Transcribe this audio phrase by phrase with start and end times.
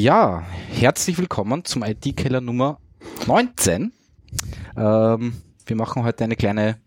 [0.00, 2.78] Ja, herzlich willkommen zum IT-Keller Nummer
[3.26, 3.92] 19.
[4.74, 5.34] Ähm,
[5.66, 6.78] wir machen heute eine kleine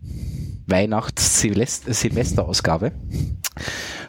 [0.66, 2.92] Weihnachts-Silvester-Ausgabe.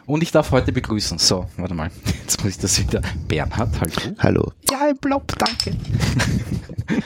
[0.07, 1.19] Und ich darf heute begrüßen.
[1.19, 1.91] So, warte mal.
[2.23, 3.03] Jetzt muss ich das wieder.
[3.27, 4.15] Bernhard, hallo.
[4.17, 4.51] Hallo.
[4.71, 5.77] Ja, im Blob, danke.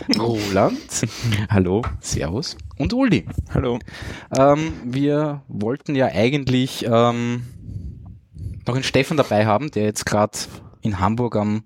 [0.17, 1.05] Roland.
[1.49, 1.81] Hallo.
[1.99, 2.55] Servus.
[2.77, 3.25] Und Uli.
[3.53, 3.77] Hallo.
[4.37, 7.43] Ähm, wir wollten ja eigentlich ähm,
[8.65, 10.37] noch einen Steffen dabei haben, der jetzt gerade
[10.79, 11.65] in Hamburg am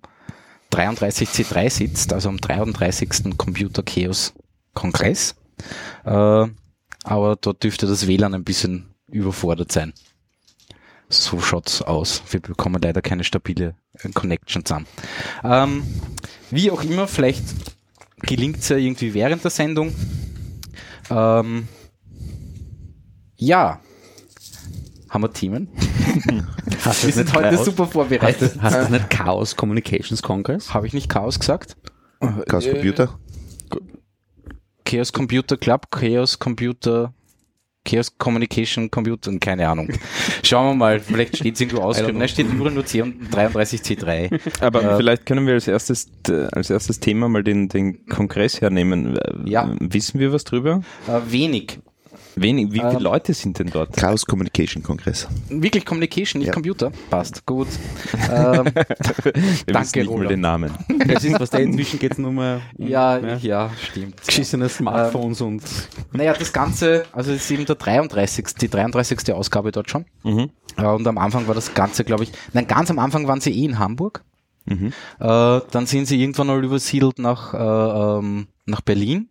[0.73, 3.37] 33C3 sitzt, also am 33.
[3.37, 4.33] Computer Chaos
[4.73, 5.35] Kongress.
[6.03, 6.47] Äh,
[7.03, 9.93] aber dort dürfte das WLAN ein bisschen überfordert sein.
[11.09, 12.23] So schaut's aus.
[12.31, 13.75] Wir bekommen leider keine stabile
[14.13, 14.87] Connection zusammen.
[15.43, 15.83] Ähm,
[16.49, 17.43] wie auch immer, vielleicht
[18.21, 19.93] gelingt's ja irgendwie während der Sendung.
[21.09, 21.67] Ähm,
[23.35, 23.79] ja.
[25.13, 25.67] Haben wir Themen?
[26.83, 28.57] Hast Wir sind heute super vorbereitet.
[28.59, 30.73] Hast du das nicht Chaos Communications Congress?
[30.73, 31.77] Habe ich nicht Chaos gesagt?
[32.47, 33.19] Chaos Computer?
[34.85, 37.13] Chaos Computer Club, Chaos Computer,
[37.85, 39.89] Chaos Communication Computer, keine Ahnung.
[40.43, 42.19] Schauen wir mal, vielleicht steht es irgendwo ausgeschrieben.
[42.19, 44.39] Da steht nur nur C und 33C3.
[44.61, 48.61] Aber Äh, vielleicht können wir als erstes, äh, als erstes Thema mal den, den Kongress
[48.61, 49.15] hernehmen.
[49.17, 49.75] Äh, Ja.
[49.79, 50.81] Wissen wir was drüber?
[51.07, 51.79] Äh, wenig.
[52.35, 52.67] Wenig.
[52.71, 53.95] Wie viele Ähm, Leute sind denn dort?
[53.95, 55.27] Chaos Communication Kongress.
[55.49, 56.53] Wirklich Communication, nicht Ja.
[56.53, 56.91] Computer.
[57.09, 57.67] Passt, gut.
[58.31, 58.65] ähm,
[59.65, 60.31] Wir danke, nicht mal Roland.
[60.31, 60.71] den Namen.
[61.07, 64.25] Das ist, was da inzwischen geht nur mehr um ja, ja, ja, stimmt.
[64.25, 65.61] geschissene Smartphones und
[66.11, 68.45] Naja, das Ganze, also es ist eben der 33.
[68.59, 69.31] die 33.
[69.33, 70.05] Ausgabe dort schon.
[70.23, 70.49] Mhm.
[70.77, 73.51] Äh, und am Anfang war das Ganze, glaube ich, nein, ganz am Anfang waren sie
[73.51, 74.23] eh in Hamburg.
[74.65, 74.87] Mhm.
[75.19, 77.57] Äh, dann sind sie irgendwann mal übersiedelt nach, äh,
[78.19, 79.27] ähm, nach Berlin.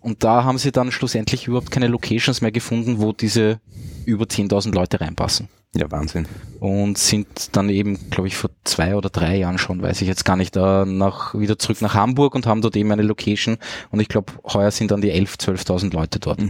[0.00, 3.60] Und da haben sie dann schlussendlich überhaupt keine Locations mehr gefunden, wo diese
[4.06, 5.48] über 10.000 Leute reinpassen.
[5.76, 6.26] Ja, Wahnsinn.
[6.60, 10.24] Und sind dann eben, glaube ich, vor zwei oder drei Jahren schon, weiß ich jetzt
[10.24, 13.58] gar nicht, äh, nach, wieder zurück nach Hamburg und haben dort eben eine Location.
[13.90, 16.40] Und ich glaube, heuer sind dann die 11.000, 12.000 Leute dort.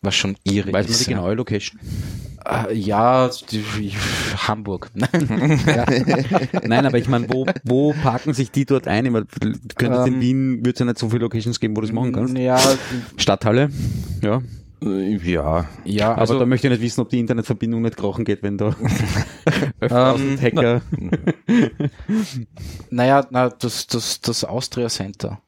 [0.00, 1.06] Was schon irre weiß man ist.
[1.06, 1.80] die genaue Location.
[2.44, 3.92] Äh, ja, die,
[4.46, 4.90] Hamburg.
[4.94, 5.86] ja.
[6.64, 9.04] Nein, aber ich meine, wo, wo parken sich die dort ein?
[9.04, 9.24] Du
[9.76, 11.94] könntest Ähm, in Wien, wird es ja nicht so viele Locations geben, wo du das
[11.94, 12.36] machen kannst.
[12.38, 12.58] Ja,
[13.16, 13.70] Stadthalle,
[14.22, 14.40] ja.
[14.80, 15.66] Äh, Ja.
[15.84, 18.56] ja, Aber also da möchte ich nicht wissen, ob die Internetverbindung nicht krochen geht, wenn
[18.56, 18.76] da
[19.80, 20.80] ähm, Hacker.
[22.90, 25.40] naja, na, das, das, das Austria Center.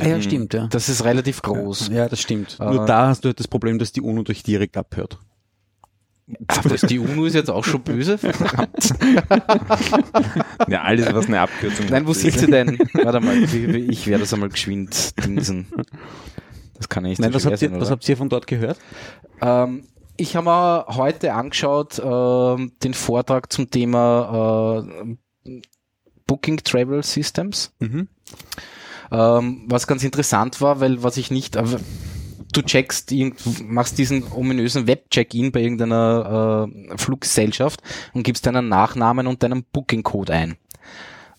[0.00, 0.66] Ah, ja, stimmt, ja.
[0.68, 1.88] Das ist relativ groß.
[1.88, 2.58] Ja, das stimmt.
[2.60, 5.18] Äh, Nur da hast du halt das Problem, dass die UNO durch direkt abhört.
[6.46, 8.16] Ach, das, die UNO ist jetzt auch schon böse.
[8.18, 8.94] Verdammt.
[10.68, 12.20] Ja, alles, was eine Abkürzung Nein, wo ist.
[12.20, 12.78] sind sie denn?
[12.92, 15.66] Warte mal, ich werde das einmal geschwind dingsen.
[16.74, 17.90] Das kann ja nicht Nein, was habt, ihr, sein, was oder?
[17.92, 18.78] habt ihr von dort gehört?
[19.40, 19.84] Ähm,
[20.16, 24.84] ich habe mir heute angeschaut ähm, den Vortrag zum Thema
[25.44, 25.56] äh,
[26.26, 27.72] Booking Travel Systems.
[27.80, 28.08] Mhm.
[29.10, 31.80] Ähm, was ganz interessant war, weil was ich nicht, aber
[32.52, 33.12] du checkst,
[33.62, 37.82] machst diesen ominösen Web-Check-In bei irgendeiner äh, Fluggesellschaft
[38.12, 40.56] und gibst deinen Nachnamen und deinen Booking-Code ein.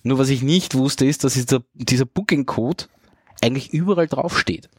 [0.03, 2.85] Nur was ich nicht wusste, ist, dass dieser, dieser Booking-Code
[3.41, 4.69] eigentlich überall draufsteht.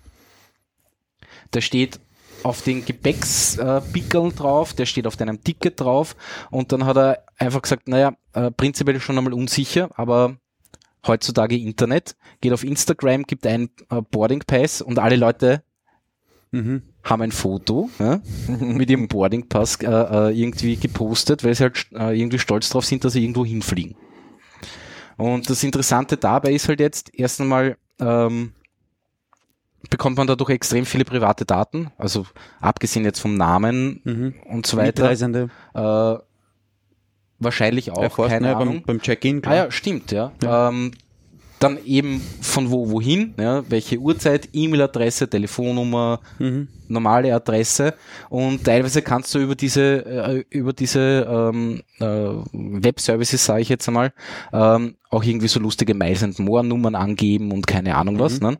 [1.55, 2.01] Der steht
[2.43, 6.17] auf den Gepäckspickeln drauf, der steht auf deinem Ticket drauf
[6.51, 10.37] und dann hat er einfach gesagt, naja, äh, prinzipiell schon einmal unsicher, aber
[11.07, 15.63] heutzutage Internet, geht auf Instagram, gibt ein äh, Boarding Pass und alle Leute
[16.55, 16.83] Mhm.
[17.03, 18.21] haben ein Foto ja,
[18.61, 22.85] mit ihrem Boarding Pass äh, äh, irgendwie gepostet, weil sie halt äh, irgendwie stolz drauf
[22.85, 23.97] sind, dass sie irgendwo hinfliegen.
[25.17, 28.53] Und das Interessante dabei ist halt jetzt erst einmal ähm,
[29.91, 32.27] bekommt man dadurch extrem viele private Daten, also
[32.61, 34.35] abgesehen jetzt vom Namen Mhm.
[34.47, 35.03] und so weiter.
[35.03, 35.49] Mitreisende.
[35.75, 36.17] Äh,
[37.45, 38.77] wahrscheinlich auch, erforschen, keine ja, Ahnung.
[38.77, 39.43] beim, beim Check-in.
[39.45, 40.33] Ah ja, stimmt, ja.
[40.45, 40.93] Ähm,
[41.59, 46.67] dann eben von wo wohin, ja, welche Uhrzeit, E-Mail-Adresse, Telefonnummer, Mhm.
[46.89, 47.95] normale Adresse
[48.31, 52.05] und teilweise kannst du über diese äh, über diese ähm, äh,
[52.53, 54.13] Web-Services, sage ich jetzt einmal,
[54.53, 58.41] ähm, auch irgendwie so lustige Miles and More Nummern angeben und keine Ahnung was.
[58.41, 58.59] Ne?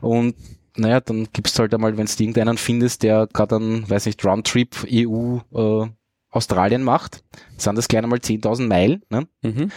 [0.00, 0.36] Und
[0.76, 4.86] naja, dann gibst halt einmal, wenn du irgendeinen findest, der gerade einen, weiß nicht, Roundtrip
[4.90, 5.86] EU äh,
[6.34, 7.22] Australien macht,
[7.56, 9.02] sind das gleich einmal 10.000 Meilen.
[9.08, 9.26] Ne?
[9.42, 9.70] Mhm.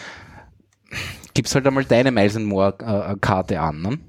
[1.33, 3.81] gibst halt einmal deine Miles and More äh, Karte an.
[3.81, 3.99] Ne?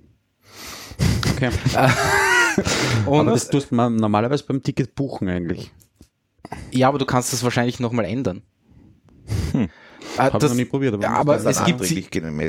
[1.33, 1.51] Okay.
[3.07, 5.71] Und Aber das tust man normalerweise beim Ticket buchen eigentlich.
[6.73, 8.43] ja, aber du kannst das wahrscheinlich nochmal ändern.
[10.17, 10.95] Ah, Habe ich das- noch nie probiert.
[10.95, 11.81] Aber Ja, aber es gibt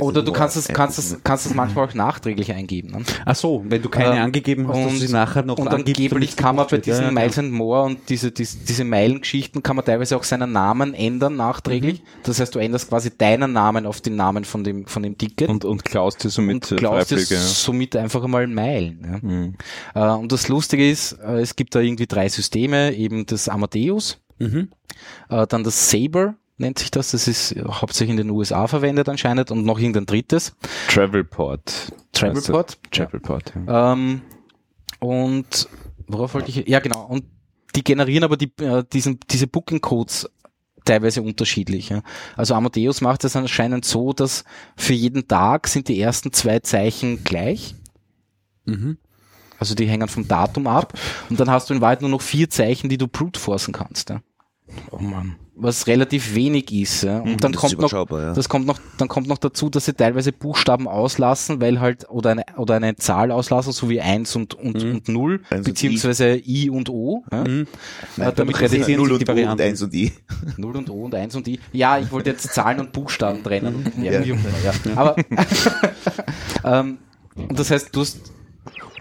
[0.01, 2.91] oder du kannst es kannst es kannst es manchmal auch nachträglich eingeben.
[2.91, 3.03] Ne?
[3.25, 6.55] Ach so, wenn du keine Ähm, angegeben hast, du sie nachher noch und angeblich kann
[6.55, 9.85] man bei diesen Ja, ja, Miles and More und diese, diese, diese Meilengeschichten kann man
[9.85, 12.01] teilweise auch seinen Namen ändern nachträglich.
[12.23, 15.49] Das heißt, du änderst quasi deinen Namen auf den Namen von dem, von dem Ticket
[15.49, 18.99] Und, und klaust dir somit und klaust dir somit einfach einmal Meilen.
[19.03, 19.29] Ja.
[19.29, 19.55] Mhm.
[19.95, 24.19] Äh, und das Lustige ist, äh, es gibt da irgendwie drei Systeme, eben das Amadeus,
[24.39, 24.69] Mhm.
[25.29, 29.51] äh, dann das Saber nennt sich das, das ist hauptsächlich in den USA verwendet anscheinend
[29.51, 30.55] und noch irgendein drittes,
[30.87, 31.93] Travelport.
[32.11, 32.77] Travelport.
[32.81, 32.91] Das?
[32.91, 33.93] Travelport, ja.
[33.93, 34.21] Ähm,
[34.99, 35.69] und
[36.07, 36.67] worauf wollte ich?
[36.67, 37.05] Ja, genau.
[37.05, 37.25] Und
[37.75, 40.29] die generieren aber die, äh, diesen, diese Booking Codes
[40.85, 41.89] teilweise unterschiedlich.
[41.89, 42.01] Ja.
[42.35, 44.43] Also Amadeus macht es anscheinend so, dass
[44.75, 47.75] für jeden Tag sind die ersten zwei Zeichen gleich.
[48.65, 48.97] Mhm.
[49.59, 50.93] Also die hängen vom Datum ab.
[51.29, 54.09] Und dann hast du in Wahrheit nur noch vier Zeichen, die du brute forcen kannst.
[54.09, 54.21] Ja.
[54.91, 55.35] Oh Mann.
[55.61, 57.03] Was relativ wenig ist.
[57.03, 57.19] Ja.
[57.19, 58.33] Und dann Das ist kommt noch ja.
[58.33, 62.31] das kommt noch, dann kommt noch dazu, dass sie teilweise Buchstaben auslassen, weil halt, oder
[62.31, 66.37] eine, oder eine Zahl auslassen, so wie 1 und, und, und 0, Eins und beziehungsweise
[66.37, 67.25] I und O.
[67.29, 67.43] Ja?
[67.43, 67.67] Mhm.
[68.17, 69.61] Äh, damit das ist realisieren 0 sich und die Varianten.
[69.61, 70.11] 1 und I.
[70.57, 71.59] 0 und O und 1 und I.
[71.73, 73.91] Ja, ich wollte jetzt Zahlen und Buchstaben trennen.
[73.97, 74.23] Immer, ja.
[74.95, 75.15] Aber,
[76.63, 76.99] ähm,
[77.35, 78.31] und das heißt, du hast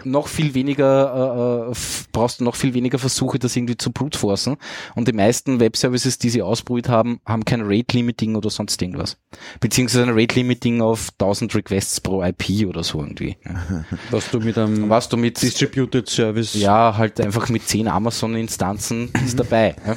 [0.05, 1.75] noch viel weniger, äh, äh,
[2.11, 4.57] brauchst du noch viel weniger Versuche, das irgendwie zu brute-forcen.
[4.95, 9.17] Und die meisten Webservices, die sie ausprobiert haben, haben kein Rate-Limiting oder sonst irgendwas.
[9.59, 13.37] Beziehungsweise ein Rate-Limiting auf 1000 Requests pro IP oder so irgendwie.
[14.11, 19.11] Was du mit einem Was du mit, Distributed Service ja, halt einfach mit 10 Amazon-Instanzen
[19.25, 19.75] ist dabei.
[19.85, 19.93] Ja.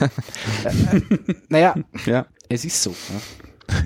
[0.70, 1.02] Äh,
[1.48, 1.74] naja,
[2.06, 2.26] ja.
[2.48, 2.90] es ist so.
[2.90, 3.20] Ja.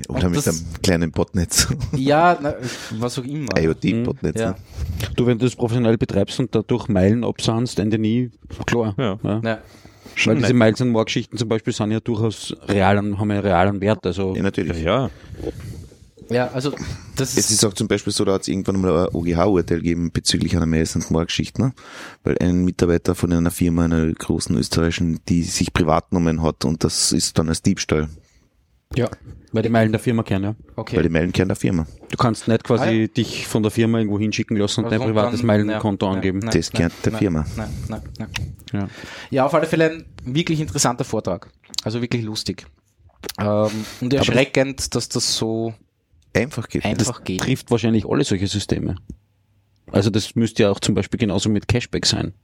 [0.09, 1.69] Oder Und mit einem kleinen Botnetz.
[1.97, 2.55] Ja, na,
[2.99, 3.49] was auch immer.
[3.57, 4.41] IoT-Botnetz.
[4.41, 4.51] Ja.
[4.51, 4.57] ne?
[5.17, 8.31] Du, wenn du das professionell betreibst und dadurch Meilen absahnst, Ende nie,
[8.67, 8.95] klar.
[8.99, 9.19] Ja.
[9.23, 9.41] Ja.
[9.45, 9.59] Ja.
[10.25, 10.55] Weil diese.
[10.55, 14.07] Miles and More Geschichten zum Beispiel sind ja durchaus real und haben ja realen Wert.
[14.07, 14.83] Also Ja, natürlich.
[14.83, 15.11] Ja,
[16.29, 16.73] ja, also
[17.15, 20.11] das Es ist auch zum Beispiel so, da hat es irgendwann mal ein OGH-Urteil gegeben
[20.13, 21.73] bezüglich einer Miles and More Geschichte, ne?
[22.25, 27.13] weil ein Mitarbeiter von einer Firma, einer großen österreichischen, die sich Privatnummern hat und das
[27.13, 28.09] ist dann als Diebstahl,
[28.95, 29.09] ja,
[29.57, 30.55] weil die Meilen der Firma kennen, ja.
[30.77, 30.97] okay.
[30.97, 31.87] weil die Meilen kehren der Firma.
[32.11, 33.07] Du kannst nicht quasi Ah, ja.
[33.09, 36.39] dich von der Firma irgendwo hinschicken lassen und Also dein privates dann- Meilenkonto ja, angeben.
[36.39, 37.47] nein, Das gehört der nein, Firma.
[37.57, 38.29] Nein, nein, nein.
[38.73, 38.89] Ja.
[39.31, 41.49] Ja, auf alle Fälle ein wirklich interessanter Vortrag.
[41.83, 42.67] Also wirklich lustig.
[43.41, 43.69] Ähm,
[44.01, 45.75] und erschreckend, dass das so
[46.33, 46.85] Einfach geht.
[46.85, 47.41] einfach geht.
[47.41, 48.97] Trifft wahrscheinlich alle solche Systeme.
[49.91, 52.35] Also das müsste ja auch zum Beispiel genauso mit Cashback sein.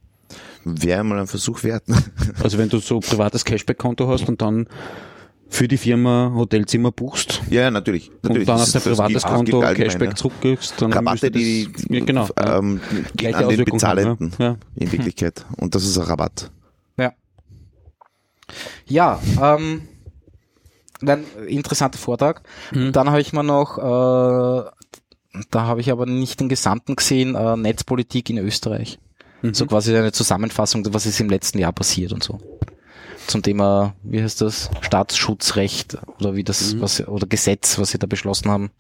[0.65, 1.83] Wäre mal ein Versuch wert.
[2.43, 4.67] Also wenn du so privates Cashback-Konto hast und dann
[5.53, 8.11] für die Firma Hotelzimmer buchst ja, natürlich.
[8.23, 8.41] natürlich.
[8.41, 10.15] und dann auf Das- dein das privates Konto Cashback ja.
[10.15, 12.81] zurückgibst, dann Rabatte, die, ja, genau, ähm,
[13.15, 14.45] gehen an den haben, Bezahlenden ja.
[14.47, 14.57] Ja.
[14.77, 15.45] in Wirklichkeit.
[15.59, 16.51] Und das ist ein Rabatt.
[16.97, 17.13] Ja.
[18.87, 19.83] Ja, ähm,
[21.03, 22.43] dann interessanter Vortrag.
[22.73, 24.71] Dann habe ich mir noch, äh,
[25.51, 28.99] da habe ich aber nicht den Gesamten gesehen, äh, Netzpolitik in Österreich.
[29.51, 32.39] So quasi eine Zusammenfassung, was ist im letzten Jahr passiert und so.
[33.27, 38.07] Zum Thema, wie heißt das, Staatsschutzrecht oder wie das, was oder Gesetz, was sie da
[38.07, 38.71] beschlossen haben,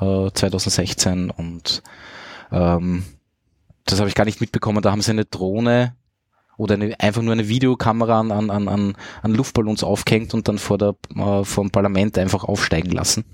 [0.00, 1.82] äh, 2016 und
[2.52, 3.04] ähm,
[3.84, 4.82] das habe ich gar nicht mitbekommen.
[4.82, 5.94] Da haben sie eine Drohne
[6.56, 10.58] oder eine, einfach nur eine Videokamera an, an, an, an, an Luftballons aufgehängt und dann
[10.58, 13.24] vor der äh, vom Parlament einfach aufsteigen lassen.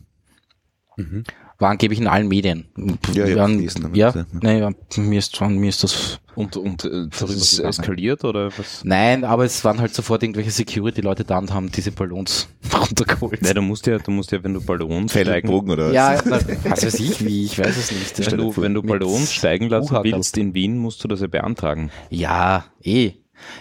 [0.97, 1.25] Mhm.
[1.59, 2.67] War angeblich in allen Medien.
[3.13, 4.27] Ja, ja, ja, gelesen ja, ja.
[4.43, 8.83] nee, ja, mir ist mir ist das und, und äh, das ist eskaliert oder was?
[8.85, 13.41] Nein, aber es waren halt sofort irgendwelche Security-Leute da und haben diese Ballons runtergeholt.
[13.43, 15.95] Nein, du musst ja, du musst ja, wenn du Ballons steigen, Bogen oder was?
[15.95, 18.33] ja, was weiß ich wie, ich weiß es nicht.
[18.33, 21.91] wenn du, wenn du Ballons steigen lassen willst in Wien, musst du das ja beantragen.
[22.11, 23.13] Ja, eh.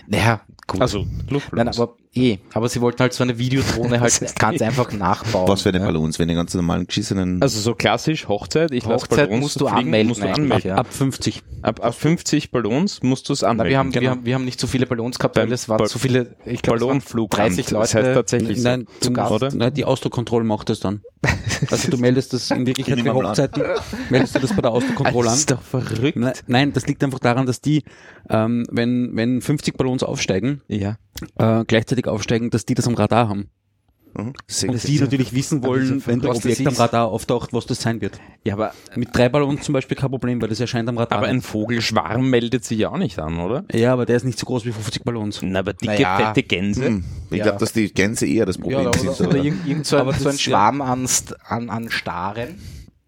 [0.07, 0.81] Naja, gut.
[0.81, 1.79] Also Nein, Luftballons.
[1.79, 2.37] aber eh.
[2.53, 5.47] Aber sie wollten halt so eine Videodrohne halt ganz einfach nachbauen.
[5.47, 5.85] Was für eine ja.
[5.85, 7.41] Ballons, wenn die ganz normalen geschissenen.
[7.41, 10.69] also so klassisch Hochzeit, ich Hochzeit Ballons musst du fliegen, anmelden musst du anmelden.
[10.69, 10.75] ja.
[10.75, 11.43] Ab 50.
[11.61, 13.69] Ab, ab 50 Ballons musst du es Na, anmelden.
[13.71, 14.01] wir, haben, Genau.
[14.01, 16.35] wir, haben, wir haben nicht so viele Ballons gehabt, weil es waren Ball- so viele,
[16.45, 17.39] ich glaube, es waren Ballonflugamt.
[17.51, 17.81] 30 Leute.
[17.83, 18.67] Das heißt tatsächlich so.
[18.69, 19.31] Nein, zu du, Gast.
[19.31, 19.49] oder?
[19.53, 21.01] nein, die Ausdruckkontrolle macht das dann.
[21.71, 23.13] Also du meldest das in Wirklichkeit Ich für.
[23.13, 23.63] Hochzeiten,
[24.09, 25.33] meldest du das bei der Ausdruckkontrolle an.
[25.33, 26.17] Das ist doch verrückt.
[26.17, 27.83] Nein, nein, das liegt einfach daran, dass die,
[28.29, 30.97] ähm, wenn, wenn 50 Ballons aufsteigen, Ja.
[31.37, 33.49] Äh, gleichzeitig aufsteigen, dass die das am Radar haben.
[34.15, 34.33] Mhm.
[34.67, 36.75] Und die natürlich wissen wollen, wenn das Objekt am.
[36.75, 38.19] Radar auftaucht, was das sein wird.
[38.43, 41.17] Ja, aber, Mit drei Ballons zum Beispiel kein Problem, weil das erscheint am Radar.
[41.17, 43.65] aber ein Vogelschwarm meldet sich ja auch nicht an, oder?
[43.73, 45.39] ja, aber der ist nicht so groß wie 50 Ballons.
[45.41, 46.17] Na, aber dicke, Naja.
[46.27, 46.85] fette Gänse.
[46.85, 47.03] Hm.
[47.31, 47.43] Ich Ja.
[47.45, 49.09] glaube, dass die Gänse eher das Problem Ja, oder, sind.
[49.19, 52.49] oder, aber- irgend, irgend so ein, so ein Schwarm an, St- an, an Staren.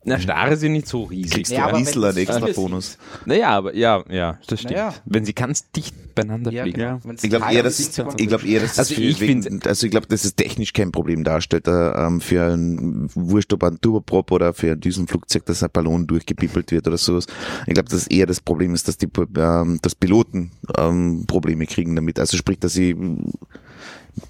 [0.08, 1.32] Na, Starre sind nicht so riesig.
[1.34, 2.98] Kriegst Ja, du einen extra Bonus.
[3.26, 4.76] Naja, aber ja, ja, das stimmt.
[4.76, 4.94] Naja.
[5.06, 6.78] Wenn sie ganz dicht beieinander Ja, fliegen.
[6.80, 7.00] genau.
[7.22, 9.92] Ich glaube eher, dass, ich glaube eher, dass es Also für ich wegen, also ich
[9.92, 14.32] glaube, dass es technisch kein Problem darstellt, äh, ähm, für ein Wurscht, ob ein Turboprop
[14.32, 17.26] oder für ein Düsenflugzeug, dass ein Ballon durchgepippelt wird oder sowas.
[17.66, 21.96] Ich glaube, dass eher das Problem ist, dass die, ähm, dass Piloten, ähm, Probleme kriegen
[21.96, 22.20] damit.
[22.20, 22.96] Also sprich, dass sie,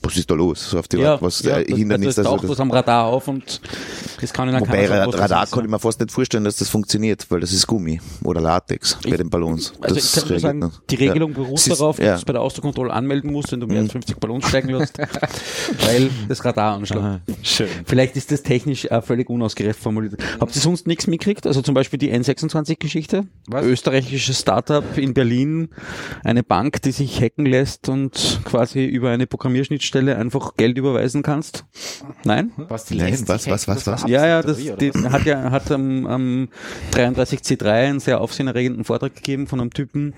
[0.01, 0.69] was ist da los?
[0.69, 2.71] So auf die Art, was ja, äh, das- Hindernis, also es taucht also, was am
[2.71, 3.61] Radar auf und
[4.21, 5.65] das kann ihnen Wobei keiner sagen, Ra- was das Radar kann ja.
[5.65, 9.09] ich mir fast nicht vorstellen, dass das funktioniert, weil das ist Gummi oder Latex bei
[9.09, 9.73] Ich- den Ballons.
[9.81, 10.81] Also das ich kann nur sagen, nicht.
[10.89, 11.37] die Regelung Ja.
[11.37, 12.11] beruht ist- darauf, dass ja.
[12.13, 13.83] du es bei der Außenkontrolle anmelden musst, wenn du mehr Mhm.
[13.83, 17.03] als 50 Ballons steigen lässt, weil das Radar anschlägt.
[17.43, 17.67] Schön.
[17.85, 20.15] Vielleicht ist das technisch äh, völlig unausgereift formuliert.
[20.39, 21.45] Habt ihr sonst nichts mitgekriegt?
[21.47, 23.25] Also zum Beispiel die N26-Geschichte?
[23.47, 23.65] Was?
[23.65, 25.69] Österreichisches Startup in Berlin,
[26.23, 29.27] eine Bank, die sich hacken lässt und quasi über eine
[29.75, 31.65] Programmierschnittstelle einfach Geld überweisen kannst?
[32.23, 32.51] Nein?
[32.57, 34.09] Was, die Nein, was, was, was, das was?
[34.09, 36.49] Ja, ja, das die, hat ja hat am, am
[36.93, 40.13] 33C3 einen sehr aufsehenerregenden Vortrag gegeben von einem Typen,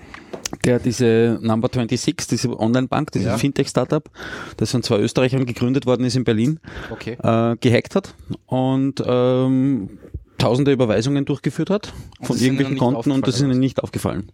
[0.64, 3.38] der diese Number 26, diese Online-Bank, dieses Ja.
[3.38, 4.08] Fintech-Startup,
[4.56, 6.60] das von zwei Österreichern gegründet worden ist in Berlin?
[6.90, 7.16] Okay.
[7.22, 8.14] äh, gehackt hat
[8.46, 9.98] und ähm,
[10.38, 14.30] tausende Überweisungen durchgeführt hat Und von irgendwelchen Konten und das ist ihnen nicht aufgefallen.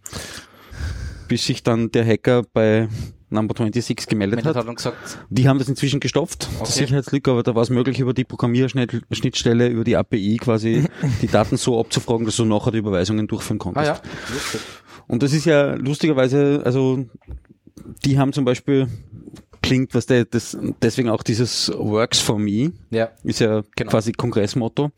[1.27, 2.87] Bis sich dann der Hacker bei
[3.29, 4.67] Number 26 gemeldet Meldet hat.
[4.67, 6.59] hat gesagt, Die haben das inzwischen gestopft, Okay.
[6.65, 10.85] das Sicherheitslücke, aber da war es möglich, über die Programmierschnittstelle, über die API quasi
[11.21, 13.87] die Daten so abzufragen, dass du nachher die Überweisungen durchführen ah konntest.
[13.87, 14.01] ja,
[14.33, 14.61] lustig.
[15.07, 17.05] Und das ist ja lustigerweise, also
[18.05, 18.87] die haben zum Beispiel,
[19.61, 23.91] klingt, was der, das, deswegen auch dieses Works for Me, Ja, ist ja Genau.
[23.91, 24.91] quasi Kongressmotto.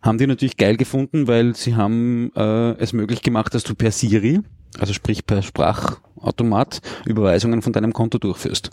[0.00, 3.90] Haben die natürlich geil gefunden, weil sie haben äh, es möglich gemacht, dass du per
[3.90, 4.40] Siri,
[4.78, 8.70] also sprich per Sprachautomat, Überweisungen von deinem Konto durchführst.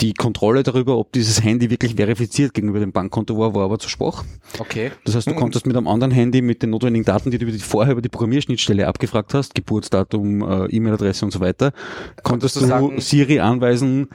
[0.00, 3.90] Die Kontrolle darüber, ob dieses Handy wirklich verifiziert gegenüber dem Bankkonto war, war aber zu
[3.90, 4.24] schwach.
[4.58, 4.92] okay.
[5.04, 7.52] Das heißt, du konntest mit einem anderen Handy mit den notwendigen Daten, die du über
[7.52, 11.72] die, vorher über die Programmierschnittstelle abgefragt hast, Geburtsdatum, äh, E-Mail-Adresse und so weiter,
[12.22, 14.08] konntest du du sagen- Siri anweisen,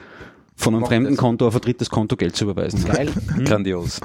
[0.56, 1.16] von einem fremden.
[1.16, 2.82] Konto auf ein drittes Konto Geld zu überweisen.
[2.84, 3.10] Geil.
[3.44, 4.00] Grandios.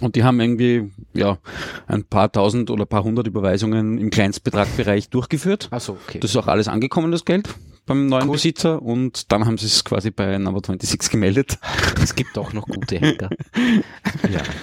[0.00, 1.38] Und die haben irgendwie, ja,
[1.86, 5.68] ein paar tausend oder paar hundert Überweisungen im Kleinstbetragbereich durchgeführt.
[5.70, 6.18] Also okay.
[6.20, 7.48] Das ist auch alles angekommen, das Geld,
[7.86, 8.32] beim neuen Cool.
[8.34, 8.82] Besitzer.
[8.82, 11.58] Und dann haben sie es quasi bei Number 26 gemeldet.
[12.02, 13.30] es gibt auch noch gute Hacker.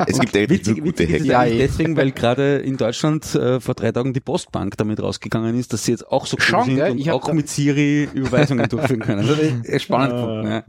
[0.05, 1.23] Es gibt echt Witzig, nur gute Hacker.
[1.23, 5.57] Ja, eigentlich deswegen, weil gerade in Deutschland äh, vor drei Tagen die Postbank damit rausgegangen
[5.59, 6.91] ist, dass sie jetzt auch so cool Schon, sind gell?
[6.91, 9.27] und Ich auch mit Siri Überweisungen durchführen können.
[9.27, 10.13] Das ist echt spannend.
[10.13, 10.63] gefunden, ja.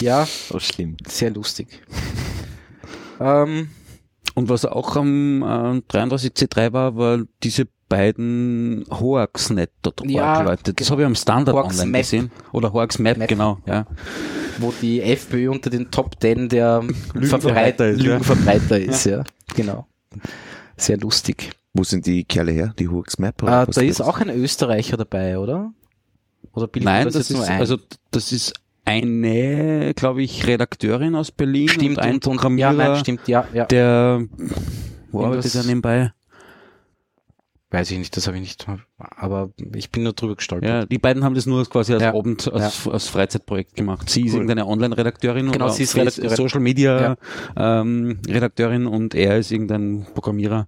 [0.00, 0.96] Ja, So schlimm.
[1.06, 1.68] sehr lustig.
[3.22, 3.68] Ähm,
[4.34, 5.46] Und was auch am äh,
[5.92, 10.72] 33C3 war, war diese beiden Hoaxnet.org Ja, Leute.
[10.72, 12.00] Das habe ich am Standard Hoax online Map.
[12.02, 12.30] gesehen.
[12.52, 13.28] Oder Hoax Map, Map.
[13.28, 13.58] genau.
[13.66, 13.86] Ja.
[14.58, 16.82] wo die FPÖ unter den Top 10 der
[17.14, 18.12] Lügenverbreiter ist, ja.
[18.12, 19.24] Lügenverbreiter ist, ja.
[19.54, 19.86] Genau.
[20.76, 21.50] Sehr lustig.
[21.74, 22.74] Wo sind die Kerle her?
[22.78, 23.42] Die Hooks Map?
[23.42, 24.06] Äh, oder da ist das?
[24.06, 25.72] auch ein Österreicher dabei, oder?
[26.54, 27.60] Oder bildet Nein, das, jetzt ist, ein?
[27.60, 27.78] also
[28.10, 28.52] das ist
[28.92, 33.46] eine, glaube ich, Redakteurin aus Berlin stimmt und ein und, Programmierer, ja, nein, stimmt, ja,
[33.52, 33.64] ja.
[33.66, 34.26] der
[35.10, 36.12] wo arbeitet er nebenbei?
[37.70, 38.66] Weiß ich nicht, das habe ich nicht,
[38.98, 40.68] aber ich bin nur drüber gestolpert.
[40.68, 42.12] Ja, die beiden haben das nur quasi als Ja.
[42.14, 44.10] Abend, als, als Freizeitprojekt gemacht.
[44.10, 44.40] Sie ist Cool.
[44.40, 46.36] irgendeine Online-Redakteurin Genau, oder sie ist Redakteurin.
[46.36, 47.16] Social Media
[47.56, 50.66] ähm, Redakteurin und er ist irgendein Programmierer.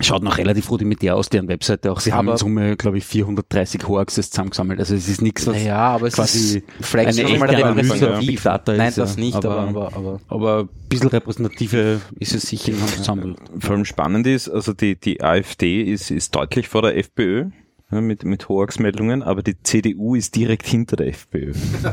[0.00, 2.00] Schaut noch relativ rudimentär aus, deren Webseite auch.
[2.00, 4.78] Sie haben Aber- in Summe, glaube ich, 430 Hoaxes zusammengesammelt.
[4.80, 7.64] Also es ist nichts, was Naja, aber es quasi ist vielleicht eine schon mal echte
[7.66, 8.42] repräsentativ.
[8.42, 9.20] Data Nein, ist, das ja.
[9.22, 12.72] nicht, aber, Aber- aber, aber aber ein bisschen repräsentative ist es sicher
[13.08, 13.36] haben.
[13.58, 17.46] Vor allem spannend ist, also die, die AfD ist, ist deutlich vor der FPÖ
[17.94, 21.52] ja, mit, mit Hoax-Meldungen, aber die CDU ist direkt hinter der FPÖ.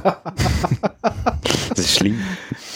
[1.70, 2.20] das ist schlimm.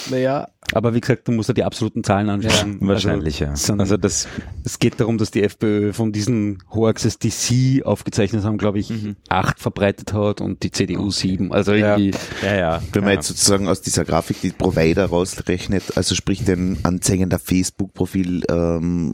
[0.10, 2.78] naja, Aber wie gesagt, du musst ja die absoluten Zahlen anschauen.
[2.82, 3.80] Wahrscheinlich, also, ja.
[3.80, 4.28] Also das,
[4.64, 8.92] Es geht darum, dass die FPÖ von diesen Hoaxes, die sie aufgezeichnet haben, glaube ich,
[9.30, 11.52] acht verbreitet hat und die CDU sieben.
[11.52, 12.82] Also irgendwie, ja, ja.
[12.94, 13.16] Wenn man ja.
[13.16, 19.12] jetzt sozusagen aus dieser Grafik die Provider rausrechnet, also sprich den Anzeigen der Facebook-Profil, ähm,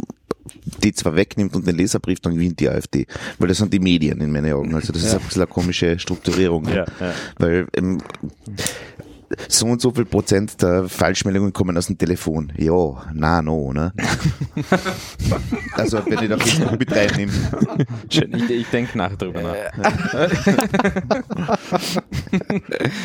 [0.84, 3.06] die zwar wegnimmt und den Leserbrief, dann gewinnt die AfD.
[3.40, 4.74] Weil das sind die Medien in meinen Augen.
[4.76, 6.68] Also das ist ein bisschen eine komische Strukturierung.
[6.68, 7.14] Ja, ja.
[7.38, 8.00] Weil ähm,
[9.48, 12.52] so und so viel Prozent der Falschmeldungen kommen aus dem Telefon.
[12.58, 13.94] Ja, na, no, ne?
[15.74, 17.32] also wenn ich da Facebook mit reinnehme.
[18.10, 19.56] Ich, ich denke nachher drüber nach.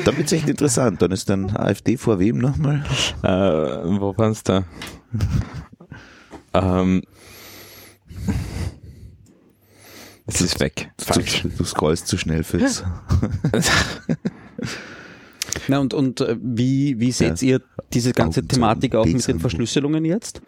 [0.05, 1.03] Dann wird's echt interessant.
[1.03, 2.85] Dann ist dann AfD vor wem nochmal?
[3.23, 4.65] Äh, wo war's da?
[6.55, 7.03] ähm,
[10.27, 10.91] es ist weg.
[10.99, 11.43] Falsch.
[11.43, 12.85] Du, du scrollst zu schnell fürs.
[15.69, 17.61] Na und, und äh, wie, wie seht ihr
[17.93, 20.43] diese ganze Augen Thematik auch mit den Verschlüsselungen jetzt?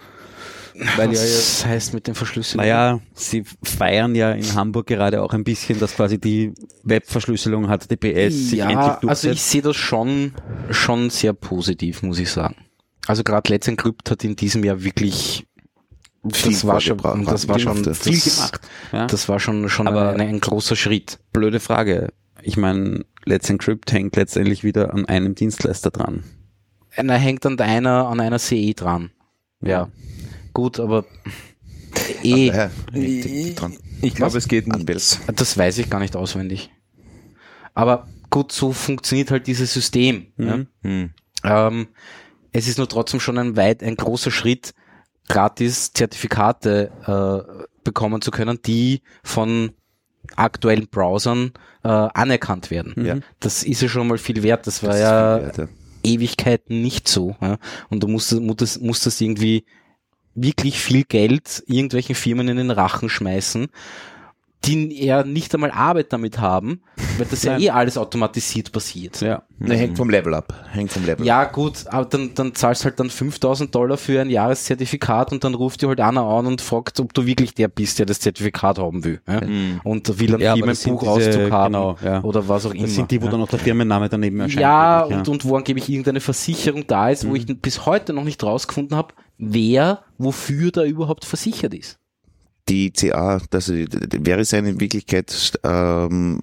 [0.97, 2.69] Weil ja, Was heißt mit den Verschlüsselungen?
[2.69, 6.53] naja, sie feiern ja in Hamburg gerade auch ein bisschen, dass quasi die
[6.85, 9.35] Webverschlüsselung HTTPS sich endlich ja, also durchsetzt.
[9.35, 10.35] ich sehe das schon,
[10.71, 12.57] schon sehr positiv, muss ich sagen.
[13.07, 15.47] Also gerade Let's Encrypt hat in diesem Jahr wirklich
[16.33, 18.61] das war schon, das war schon Das- viel gemacht.
[18.93, 19.07] Ja?
[19.07, 21.19] Das war schon schon Aber- ein, ein großer Schritt.
[21.33, 22.09] blöde Frage.
[22.43, 26.25] Ich meine, Let's Encrypt hängt letztendlich wieder an einem Dienstleister dran.
[26.97, 29.11] Einer hängt an einer an einer CE dran.
[29.61, 29.89] Ja,
[30.55, 31.05] gut, aber
[32.23, 33.77] eh, Ja, hängt dran.
[34.01, 35.17] Ich glaube, es geht Anwälte.
[35.35, 36.71] das weiß ich gar nicht auswendig.
[37.75, 40.29] Aber gut, so funktioniert halt dieses System.
[40.37, 40.61] Ja?
[40.83, 41.11] Hm.
[41.45, 41.89] Ähm,
[42.53, 44.75] es ist nur trotzdem schon ein weit, ein großer Schritt,
[45.29, 49.73] gratis Zertifikate äh, bekommen zu können, die von
[50.37, 51.53] aktuellen Browsern
[51.85, 53.05] äh, anerkannt werden.
[53.05, 53.19] Ja.
[53.41, 54.67] Das ist ja schon mal viel wert.
[54.67, 55.69] Das war Das ja viel wert, ja.
[56.03, 57.37] Ewigkeiten nicht so.
[57.41, 57.59] Ja?
[57.89, 59.65] Und du musst, musst, musst das irgendwie
[60.35, 63.69] wirklich viel Geld irgendwelchen Firmen in den Rachen schmeißen,
[64.65, 66.83] die ja nicht einmal Arbeit damit haben,
[67.17, 69.21] weil das ja eh alles automatisiert passiert.
[69.21, 69.43] Ja.
[69.59, 70.53] Ne, hängt vom Level ab.
[70.73, 71.27] Hängt vom Level ab.
[71.27, 75.55] Ja, gut, aber dann, dann zahlst halt dann 5000 Dollar für ein Jahreszertifikat und dann
[75.55, 78.79] ruft dir halt einer an und fragt, ob du wirklich der bist, der das Zertifikat
[78.79, 79.21] haben will.
[79.29, 79.41] Ja?
[79.85, 82.23] Und will einen Ja, sind Firmenbuchauszug diese- haben genau, ja.
[82.23, 82.83] oder was auch immer.
[82.83, 83.31] Das sind die, wo ja.
[83.33, 84.61] dann auch der Firmenname daneben erscheint.
[84.61, 88.25] Ja, wirklich, und, und wo angeblich irgendeine Versicherung da ist, wo ich bis heute noch
[88.25, 91.99] nicht rausgefunden habe, wer wofür da überhaupt versichert ist.
[92.69, 96.41] Die CA, also die VeriSign in Wirklichkeit ähm,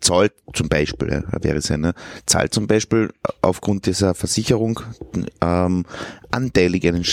[0.00, 1.94] zahlt zum Beispiel, ja, VeriSign, ne,
[2.26, 3.10] zahlt zum Beispiel
[3.42, 4.80] aufgrund dieser Versicherung
[5.40, 5.84] ähm,
[6.30, 7.04] anteilig einen,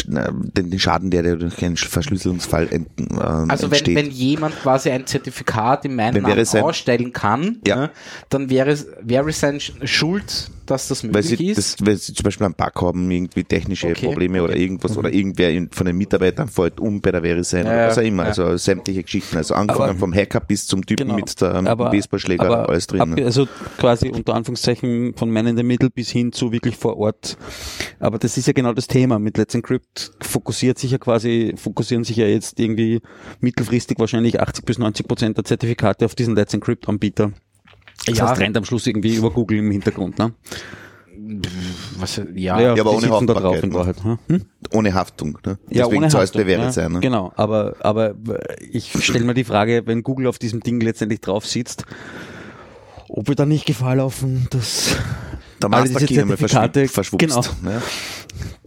[0.55, 3.17] den, den Schaden, der durch einen Verschlüsselungsfall ent, ähm,
[3.49, 3.95] Also wenn, entsteht.
[3.95, 7.75] wenn jemand quasi ein Zertifikat in meinem Wenn Namen VeriSign- ausstellen kann, Ja.
[7.75, 7.89] ne,
[8.29, 11.57] dann wäre es wäre es sein Sch- Schuld, dass das weil möglich sie, ist.
[11.79, 15.13] das, weil sie zum Beispiel einen Bug haben, irgendwie technische Okay, Probleme oder irgendwas oder
[15.13, 18.23] irgendwer von den Mitarbeitern fällt um bei der VeriSign Ja, oder was auch immer.
[18.23, 18.29] ja.
[18.29, 19.37] Also sämtliche Geschichten.
[19.37, 21.15] Also angefangen Aber- vom Hacker bis zum Typen Genau.
[21.15, 23.01] mit dem Baseballschläger, aber alles drin.
[23.01, 23.25] ab- ne?
[23.25, 27.37] Also quasi unter Anführungszeichen von Man in the Middle bis hin zu wirklich vor Ort.
[27.99, 29.17] Aber das ist ja genau das Thema.
[29.19, 33.01] Mit Let's Encrypt fokussiert sich ja quasi, fokussieren sich ja jetzt irgendwie
[33.41, 37.31] mittelfristig wahrscheinlich 80 bis 90 Prozent der Zertifikate auf diesen Let's Encrypt Anbieter.
[38.05, 38.29] Das Ja.
[38.29, 40.33] heißt, rennt am Schluss irgendwie über Google im Hintergrund, ne?
[41.97, 43.75] Was, ja, Ja, aber ohne sitzen da drauf in ne?
[43.75, 43.95] Wahrheit.
[44.27, 44.41] Hm?
[44.73, 45.37] Ohne Haftung.
[45.45, 45.57] Ne?
[45.69, 46.83] Ja, Deswegen ohne Haftung, VeriSign.
[46.83, 46.99] ja, Ne?
[46.99, 48.15] Genau, aber, aber
[48.59, 51.85] ich stelle mir die Frage, wenn Google auf diesem Ding letztendlich drauf sitzt,
[53.09, 54.95] ob wir da nicht Gefahr laufen, dass
[55.61, 57.19] Der alle diese Masterkey einmal verschwupst.
[57.27, 57.81] genau, ne?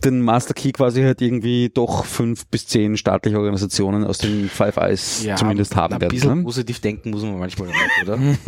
[0.04, 4.76] den Master Key quasi halt irgendwie doch fünf bis zehn staatliche Organisationen aus den Five
[4.76, 6.12] Eyes Ja, zumindest haben Ein werden.
[6.12, 6.44] bisschen Ne?
[6.44, 8.16] positiv denken muss man manchmal auch, oder?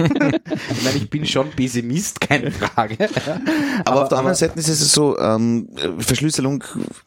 [0.71, 2.97] ich meine, ich bin schon Pessimist, keine Frage.
[3.85, 6.63] Aber, auf der anderen Seite ist es so, ähm, Verschlüsselung,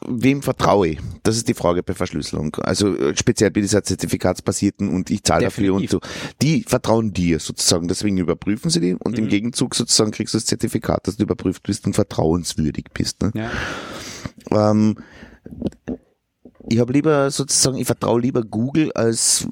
[0.06, 0.98] wem vertraue ich?
[1.22, 2.54] Das ist die Frage bei Verschlüsselung.
[2.56, 6.00] Also äh, speziell bei dieser zertifikatsbasierten und ich zahle dafür und so.
[6.42, 9.24] Die vertrauen dir sozusagen, deswegen überprüfen sie die und Mhm.
[9.24, 13.22] im Gegenzug sozusagen kriegst du das Zertifikat, dass du überprüft bist und vertrauenswürdig bist.
[13.22, 13.32] Ne?
[13.34, 13.50] Ja.
[14.70, 14.96] Ähm,
[16.68, 19.46] ich habe lieber sozusagen, ich vertraue lieber Google als,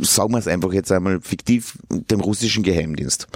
[0.00, 3.28] sagen wir es einfach jetzt einmal fiktiv, dem russischen Geheimdienst.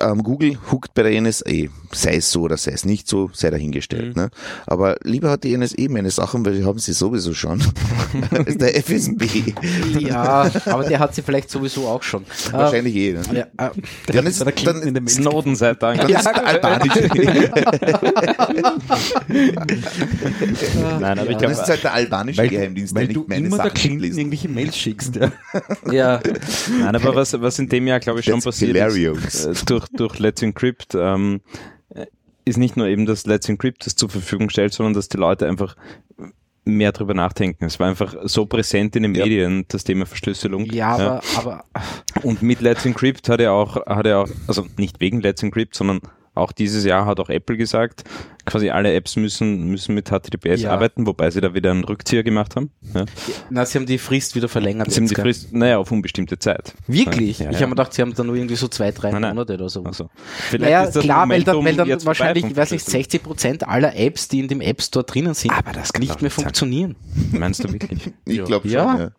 [0.00, 1.50] Ähm, Google huckt bei der NSA,
[1.92, 4.16] sei es so oder sei es nicht so, sei dahingestellt.
[4.16, 4.30] Ne?
[4.66, 7.62] Aber lieber hat die NSA meine Sachen, weil die haben sie sowieso schon.
[8.46, 9.24] der FSB.
[10.00, 12.24] Ja, aber der hat sie vielleicht sowieso auch schon.
[12.50, 13.12] Wahrscheinlich eh.
[13.12, 13.22] Ne?
[13.32, 13.70] Äh, ja, äh,
[14.12, 16.00] Dann ist, der in dann, der Mail- Snowden sei Dank.
[16.00, 17.08] dann ist der albanische,
[21.00, 23.46] Nein, aber ich glaube, ist es halt der albanische Geheimdienst, weil der du nicht meine
[23.46, 24.18] immer der Sachen Clinton liest.
[24.18, 25.16] irgendwelche Mails schickst.
[25.16, 25.30] Ja.
[25.92, 26.20] ja,
[26.80, 29.18] Nein, aber was, was in dem Jahr, glaube ich, schon That's passiert hilarious.
[29.24, 31.40] ist, äh, durch, durch Let's Encrypt, ähm,
[31.90, 32.06] äh,
[32.44, 35.46] ist nicht nur eben, dass Let's Encrypt das zur Verfügung stellt, sondern dass die Leute
[35.46, 35.76] einfach
[36.64, 37.64] mehr drüber nachdenken.
[37.66, 39.24] Es war einfach so präsent in den Ja.
[39.24, 40.64] Medien, das Thema Verschlüsselung.
[40.66, 41.64] ja, aber, aber
[42.22, 45.74] Und mit Let's Encrypt hat er auch, hat er auch, also nicht wegen Let's Encrypt,
[45.74, 46.00] sondern
[46.34, 48.04] auch dieses Jahr hat auch Apple gesagt,
[48.44, 50.70] quasi alle Apps müssen, müssen mit HTTPS Ja.
[50.72, 52.70] arbeiten, wobei sie da wieder einen Rückzieher gemacht haben.
[52.94, 53.04] Ja.
[53.50, 54.90] na, sie haben die Frist wieder verlängert.
[54.90, 55.14] Sie haben die?
[55.14, 56.74] Frist, naja, auf unbestimmte Zeit.
[56.86, 57.38] Wirklich?
[57.38, 57.60] Ja, ich ja.
[57.60, 59.34] habe mir gedacht, sie haben dann nur irgendwie so zwei, drei Nein, nein.
[59.34, 59.82] Monate oder so.
[59.84, 60.10] Also,
[60.58, 63.02] Naja, klar, weil dann, Momentum weil dann wahrscheinlich, ich weiß nicht, Verschlüsseln.
[63.04, 66.20] 60 Prozent aller Apps, die in dem App Store drinnen sind, Aber das kann nicht
[66.22, 66.96] mehr funktionieren.
[67.32, 68.10] Meinst du wirklich?
[68.26, 68.76] Ich glaube schon.
[68.76, 69.10] Ja.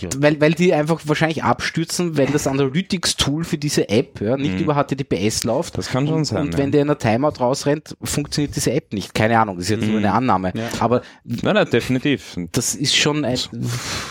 [0.00, 0.08] Ja.
[0.18, 4.74] Weil, weil die einfach wahrscheinlich abstürzen, weil das Analytics-Tool für diese App ja, nicht über
[4.74, 5.74] HTTPS läuft.
[5.74, 5.76] Mhm.
[5.76, 6.58] Das kann schon und, sein, Und ja.
[6.58, 9.14] wenn der in der Timeout rausrennt, funktioniert diese App nicht.
[9.14, 9.90] Keine Ahnung, das ist jetzt Mhm.
[9.90, 10.52] nur eine Annahme.
[10.80, 12.36] Aber Nein, nein, definitiv.
[12.52, 13.38] das ist schon ein,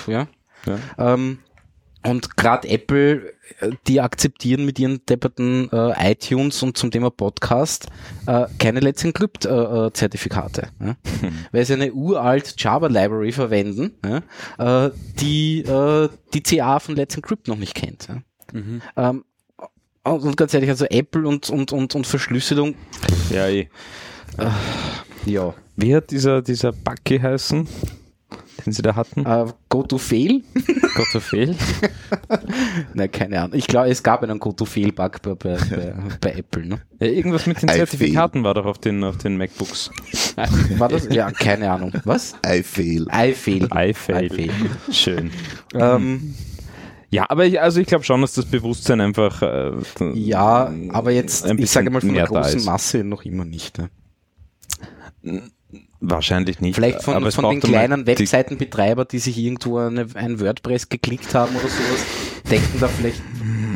[0.07, 0.27] ja.
[0.65, 1.13] Ja.
[1.13, 1.39] Ähm,
[2.07, 3.33] Und gerade Apple,
[3.87, 7.87] die akzeptieren mit ihren depperten äh, iTunes und zum Thema Podcast
[8.25, 10.69] äh, keine Let's Encrypt äh, äh, Zertifikate.
[10.79, 10.95] Ja?
[11.51, 14.85] Weil sie eine uralt Java Library verwenden, ja?
[14.87, 18.07] äh, die äh, die CA von Let's Encrypt noch nicht kennt.
[18.07, 18.21] Ja?
[18.97, 19.23] Ähm,
[20.03, 22.75] und und ganz ehrlich, also Apple und, und, und, und Verschlüsselung,
[23.31, 23.69] Ja, eh.
[25.25, 25.53] ja.
[25.75, 27.67] Wie hat dieser, dieser Bug geheißen,
[28.65, 29.25] den sie da hatten?
[29.25, 30.41] Äh, go to fail?
[30.95, 31.55] Gott so viel.
[32.93, 33.57] Nein, keine Ahnung.
[33.57, 35.57] Ich glaube, es gab einen go to fail Bug bei, bei,
[36.21, 36.65] bei, Apple.
[36.65, 36.81] Ne?
[36.99, 39.91] Ja, irgendwas mit den I Zertifikaten war doch auf den, auf den MacBooks.
[40.77, 41.07] War das?
[41.13, 41.91] Ja, keine Ahnung.
[42.05, 42.35] Was?
[42.45, 43.07] I fail.
[43.13, 43.67] I fail.
[43.73, 44.25] I fail.
[44.25, 44.51] I fail.
[44.91, 45.31] Schön.
[45.73, 46.35] Ähm,
[47.09, 49.71] Ja, aber ich, also ich glaube schon, dass das Bewusstsein einfach äh,
[50.13, 52.63] ja, aber jetzt, ein ich sage mal von der großen.
[52.63, 53.77] Masse noch immer nicht.
[55.21, 55.41] Ne?
[55.99, 56.75] Wahrscheinlich nicht.
[56.75, 61.33] Vielleicht von, aber es von den kleinen Webseitenbetreiber, die sich irgendwo eine, ein WordPress geklickt
[61.33, 62.05] haben oder sowas,
[62.49, 63.21] denken da vielleicht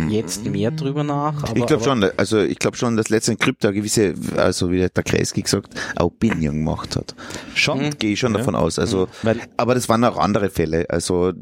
[0.10, 1.44] jetzt mehr drüber nach.
[1.44, 4.78] Aber, Ich glaube schon, also ich glaube schon, dass letztendlich Krypto eine gewisse, also wie
[4.80, 7.14] der Kreisky gesagt, Opinion gemacht hat.
[7.54, 8.80] Schon, gehe ich schon davon aus.
[8.80, 10.86] Also, Weil- aber das waren auch andere Fälle.
[10.90, 11.34] Also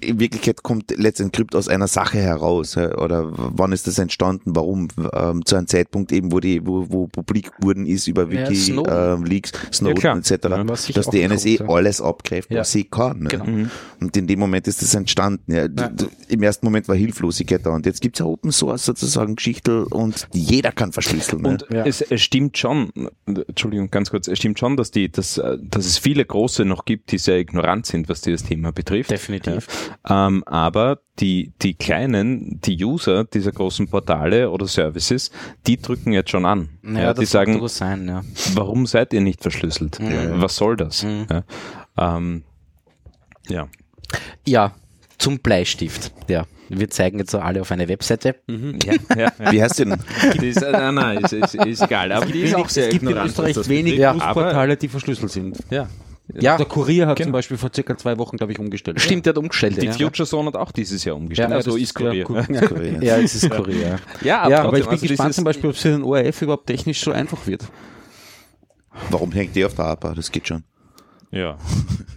[0.00, 2.76] in Wirklichkeit kommt letztendlich Krypto aus einer Sache heraus.
[2.76, 4.56] ja, Oder wann ist das entstanden?
[4.56, 4.88] Warum?
[5.12, 8.56] Ähm, zu einem Zeitpunkt eben, wo die, wo, wo publik wurden ist über Ja, Wiki,
[8.56, 8.92] Snowden.
[9.20, 10.22] ähm, Leaks, Snowden klar.
[10.30, 11.74] Etc., Ja, dass die NSA habe.
[11.74, 12.60] alles abgreift, Ja.
[12.60, 13.22] was sie kann.
[13.30, 13.38] Ja.
[13.38, 13.68] Genau.
[14.00, 15.52] Und in dem Moment ist das entstanden.
[15.52, 15.68] Ja.
[16.28, 20.28] Im ersten Moment war Hilflosigkeit da und jetzt gibt's ja Open Source sozusagen Geschichte und
[20.32, 21.42] jeder kann verschlüsseln.
[21.42, 21.48] ne?
[21.50, 21.84] Und Ja.
[21.86, 22.90] es, es stimmt schon,
[23.26, 27.12] Entschuldigung, ganz kurz, es stimmt schon, dass die, dass, dass es viele große noch gibt,
[27.12, 29.10] die sehr ignorant sind, was dieses Thema betrifft.
[29.10, 29.66] Definitiv.
[30.08, 30.26] Ja.
[30.28, 35.30] Ähm, aber die, die kleinen, die User dieser großen Portale oder Services,
[35.66, 36.70] die drücken jetzt schon an.
[36.82, 38.22] Ja, ja, das die sagen, sein, ja.
[38.54, 39.98] warum seid ihr nicht verschlüsselt?
[40.00, 41.04] Was soll das?
[41.04, 41.26] Mhm.
[41.30, 42.16] Ja.
[42.16, 42.42] Ähm,
[43.48, 43.68] ja.
[44.46, 44.74] Ja,
[45.18, 46.12] zum Bleistift.
[46.28, 46.46] Ja.
[46.68, 48.36] Wir zeigen jetzt so alle auf eine Webseite.
[48.48, 49.32] ja, ja.
[49.52, 49.96] Wie heißt denn?
[50.40, 52.10] Die ist, äh, nein, nein, ist, ist, ist egal.
[52.10, 54.14] Aber die ist auch sehr es gibt in Österreich was das wenig betrifft.
[54.16, 55.58] Newsportale, die verschlüsselt sind.
[55.70, 55.88] Ja.
[56.32, 57.26] Ja, Der Kurier hat Genau.
[57.26, 58.98] zum Beispiel vor circa zwei Wochen, glaube ich, umgestellt.
[59.00, 59.80] stimmt, der hat umgestellt.
[59.80, 59.92] Die ja.
[59.92, 61.50] Future Zone hat auch dieses Jahr umgestellt.
[61.50, 63.02] Ja, also ist ist- ja, Kurier.
[63.02, 63.98] Ja, es ist Korea.
[64.22, 66.66] Ja, Ja, Aber ich bin also gespannt zum Beispiel, ob es für den ORF überhaupt
[66.66, 67.64] technisch so einfach wird.
[69.10, 70.14] Warum hängt die auf der APA?
[70.14, 70.64] Das geht schon.
[71.30, 71.58] Ja.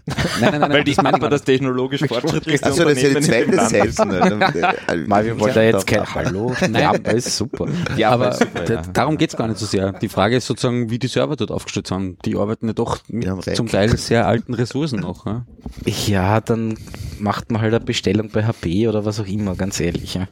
[0.08, 3.16] Nein, nein, nein, Weil die das gar das technologisch fortschrittlichste Also das ist ja die
[3.16, 5.08] Unternehmen zweite?
[5.08, 6.54] Mal, wir wollen da jetzt kein Hallo.
[6.74, 7.68] Ja, aber ist super.
[7.98, 8.82] Ja, aber aber super, ja.
[8.82, 9.94] darum geht's gar nicht so sehr.
[9.94, 12.24] Die Frage ist sozusagen, wie die Server dort aufgestellt sind.
[12.26, 15.26] Die arbeiten ja doch mit Ja, zum Teil sehr alten Ressourcen noch.
[15.26, 15.46] Ja?
[15.86, 16.78] Ja, dann
[17.20, 20.16] macht man halt eine Bestellung bei HP oder was auch immer, ganz ehrlich.
[20.16, 20.28] Ja.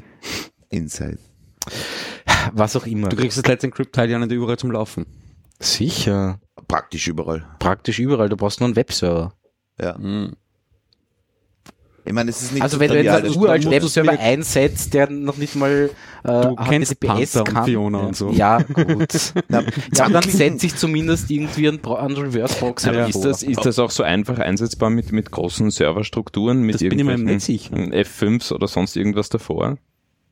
[0.70, 1.18] Inside.
[2.52, 3.08] Was auch immer.
[3.08, 5.06] Du kriegst das Let's Encrypt-Teil ja nicht überall zum Laufen.
[5.60, 6.40] Sicher.
[6.66, 7.46] Praktisch überall.
[7.58, 8.28] Praktisch überall.
[8.28, 9.32] Du brauchst nur einen Webserver.
[9.80, 9.96] Ja.
[12.04, 14.94] Ich meine, es ist nicht Also so wenn du jetzt einen das- uralten Webserver einsetzt,
[14.94, 15.90] der noch nicht mal
[16.24, 17.64] äh, Du kennst HTTPS Panther und kann.
[17.66, 18.30] Fiona und so.
[18.30, 19.32] Ja, gut.
[19.48, 19.62] Na,
[19.94, 23.08] ja, dann setze ich zumindest irgendwie einen, einen Reverse-Proxy Aber davor.
[23.10, 26.98] ist, das, ist das auch so einfach einsetzbar mit, mit großen Serverstrukturen, mit Das bin
[26.98, 27.76] ich mir irgendwelchen nicht sicher.
[27.76, 29.76] F5s oder sonst irgendwas davor?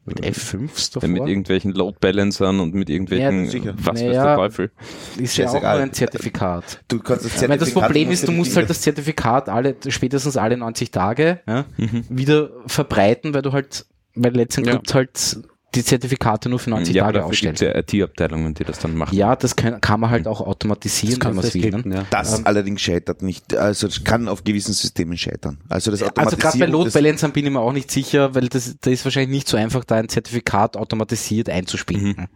[0.06, 1.08] Mit F5s davor?
[1.08, 4.70] Ja, mit irgendwelchen Load Balancern und mit irgendwelchen, Ja, was Naja, der Teufel.
[5.18, 6.80] ist ja auch nur ein Zertifikat.
[6.88, 9.74] Du kannst das Ich meine, das Zertifikat Problem ist, du musst halt das Zertifikat alle,
[9.88, 12.04] spätestens alle 90 Tage ja, Mhm.
[12.08, 15.38] wieder verbreiten, weil du halt, weil Let's Encrypt halt
[15.74, 19.14] die Zertifikate nur für 90 Ja, Tage es ja IT-Abteilungen, die das dann machen.
[19.14, 21.70] Ja, das kann, kann man halt auch automatisieren, wenn man es will.
[21.70, 21.82] Ne?
[21.96, 22.06] ja.
[22.08, 23.54] Das allerdings scheitert nicht.
[23.54, 25.58] Also es kann auf gewissen Systemen scheitern.
[25.68, 28.48] Also das Also gerade bei Automatisieren Load Balancern bin ich mir auch nicht sicher, weil
[28.48, 32.26] das, da ist wahrscheinlich nicht so einfach, da ein Zertifikat automatisiert einzuspielen.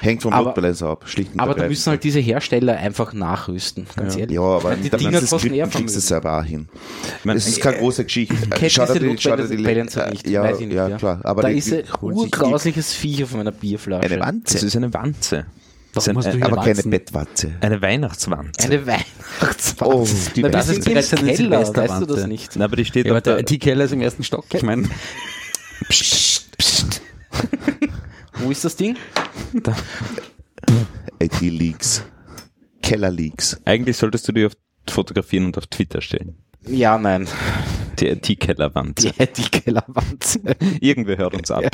[0.00, 1.04] hängt vom Load Balancer ab.
[1.06, 4.36] Schlicht und Aber da müssen halt diese Hersteller einfach nachrüsten, ganz ehrlich.
[4.36, 6.00] ja, aber die Dinger das kosten eher kriegst du Vermögen.
[6.00, 6.68] selber auch hin.
[7.18, 8.34] Ich meine, Das ist keine große Geschichte.
[8.48, 10.66] Kennt Schau dir diese die- schau dir die- Load Balancer äh, nicht, Ja, weiß ich
[10.66, 10.76] nicht.
[10.76, 11.20] ja, klar.
[11.24, 11.82] Aber da die- ist die
[12.64, 14.04] die- urgrausliches Viech auf meiner Bierflasche.
[14.06, 15.46] Eine das Wanze, ist eine Wanze.
[15.92, 16.90] Das ist hier aber keine Wanzen?
[16.90, 17.52] Bettwanze.
[17.60, 18.62] eine Weihnachtswanze.
[18.62, 19.84] Eine Weihnachtswanze.
[19.84, 22.06] Oh, die Na, sind im bereits eine Keller, weißt du Silvesterwanze.
[22.06, 22.52] das nicht?
[22.56, 24.44] Na, aber die steht Ja, aber der, der IT-Keller ist im ersten Stock.
[24.54, 24.88] Ich meine,
[28.34, 28.96] Wo ist das Ding?
[31.18, 32.04] IT-Leaks.
[32.82, 33.60] Keller-Leaks.
[33.64, 34.52] eigentlich solltest du die auf
[34.88, 36.36] fotografieren und auf Twitter stellen.
[36.66, 37.26] Ja, nein.
[38.00, 39.10] Die.
[39.16, 40.40] Die, die Kellerwanze.
[40.80, 41.64] Irgendwer hört uns ab.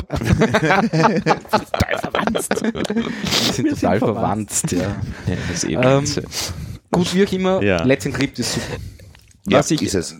[3.27, 4.79] Die sind total verwandt, ja.
[4.79, 4.97] Ja,
[5.49, 6.05] das ist eh Ähm.
[6.91, 7.83] Gut, wie auch immer, Ja.
[7.83, 8.77] Let's Encrypt ist super.
[9.47, 10.15] Ja, Was ich- ist es.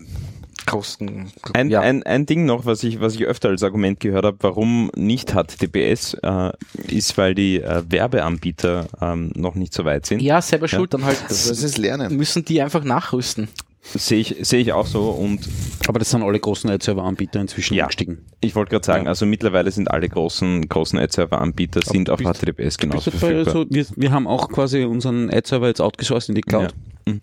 [0.66, 1.32] Kosten.
[1.54, 1.80] Ein, ja.
[1.80, 5.30] ein, ein Ding noch, was ich, was ich öfter als Argument gehört habe, warum nicht
[5.32, 6.50] HTTPS, äh,
[6.88, 10.20] ist, weil die äh, Werbeanbieter ähm, noch nicht so weit sind.
[10.20, 12.14] ja, selber schuld, dann halt Das ist Lernen.
[12.18, 13.48] müssen die einfach nachrüsten.
[13.80, 15.40] Sehe ich, sehe ich auch so und
[15.86, 17.84] Aber das sind alle großen Ad-Server-Anbieter inzwischen Ja.
[17.84, 18.18] angestiegen.
[18.40, 19.10] ich wollte gerade sagen, Ja.
[19.10, 23.52] also mittlerweile sind alle großen, großen Ad-Server-Anbieter sind auf HTTPS genauso verfügbar.
[23.52, 26.74] so, wir, wir haben auch quasi unseren Ad-Server jetzt outgesourced in die Cloud.
[27.06, 27.12] Ja.
[27.14, 27.20] Mhm.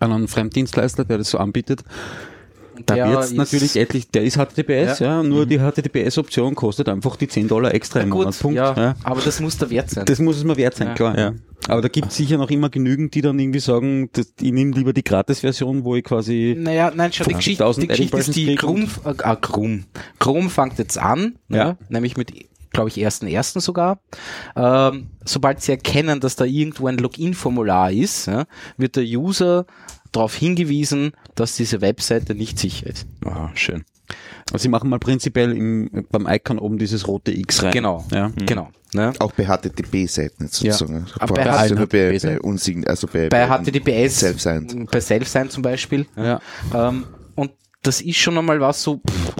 [0.00, 1.82] An einen Fremddienstleister, der das so anbietet.
[2.86, 7.48] Da ist- natürlich etlich, der ist HTTPS, ja, nur die HTTPS-Option kostet einfach die 10
[7.48, 8.38] Dollar extra im Gut, Monat.
[8.40, 8.56] Punkt.
[8.56, 8.94] ja, Ja.
[9.02, 10.04] aber das muss der Wert sein.
[10.06, 10.94] Das muss es mir wert sein, Ja.
[10.94, 11.18] klar.
[11.18, 11.32] Ja.
[11.68, 14.72] Aber da gibt es sicher noch immer genügend, die dann irgendwie sagen, dass, ich nehme
[14.74, 18.34] lieber die Gratis-Version, wo ich quasi Naja, nein, schau, die Geschichte, 50.000 die Geschichte ist
[18.36, 19.84] die Chrome, äh, ah, Chrome.
[20.18, 21.56] Chrome fängt jetzt an, ja.
[21.56, 21.76] Ja.
[21.90, 22.32] nämlich mit,
[22.72, 24.00] glaube ich, ersten ersten sogar.
[24.56, 28.44] Ähm, sobald sie erkennen, dass da irgendwo ein Login-Formular ist, ja,
[28.76, 29.66] wird der User
[30.12, 33.06] darauf hingewiesen, dass diese Webseite nicht sicher ist.
[33.24, 33.84] Ah, schön.
[34.52, 37.72] Also sie machen mal prinzipiell im, beim Icon oben dieses rote X rein.
[37.72, 38.30] Genau, Ja.
[38.46, 38.68] genau.
[38.92, 39.12] Ne?
[39.20, 40.72] Auch bei HTTP-Seiten jetzt Ja.
[40.72, 41.06] sozusagen.
[41.20, 44.90] Aber Bei, bei also allen bei, bei unsigen, also bei, Bei den HTTPS, Self-Signed.
[44.90, 46.06] bei Self-Sign zum Beispiel.
[46.16, 46.40] Ja.
[46.74, 47.04] Ähm,
[47.36, 49.34] und das ist schon einmal was so, pff,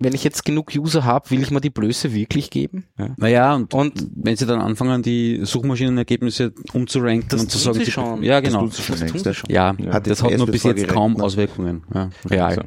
[0.00, 2.84] wenn ich jetzt genug User habe, will ich mir die Blöße wirklich geben?
[2.98, 3.08] Ja.
[3.16, 7.90] Naja, und, Und- wenn sie dann anfangen, die Suchmaschinenergebnisse umzuranken Das und zu sagen, sie
[7.90, 8.22] schon.
[8.22, 8.60] ja Das genau.
[8.62, 9.34] tun sie schon Das tun sie ja.
[9.34, 9.50] schon.
[9.50, 10.00] Ja, Ja.
[10.00, 11.20] das hat nur bis jetzt kaum.
[11.20, 11.82] Auswirkungen.
[11.94, 12.46] Ja, real.
[12.50, 12.62] Also,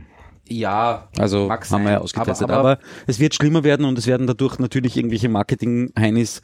[0.52, 2.50] Ja, Also mag haben wir ja ausgetestet.
[2.50, 6.42] Aber- Aber, aber- es wird schlimmer werden und es werden dadurch natürlich irgendwelche Marketing-Heinis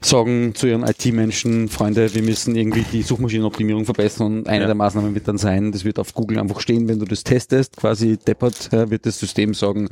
[0.00, 4.66] sagen zu ihren IT-Menschen, Freunde, wir müssen irgendwie die Suchmaschinenoptimierung verbessern und eine Ja.
[4.66, 7.76] der Maßnahmen wird dann sein, das wird auf Google einfach stehen, wenn du das testest,
[7.76, 9.88] quasi deppert, ja, wird das System sagen,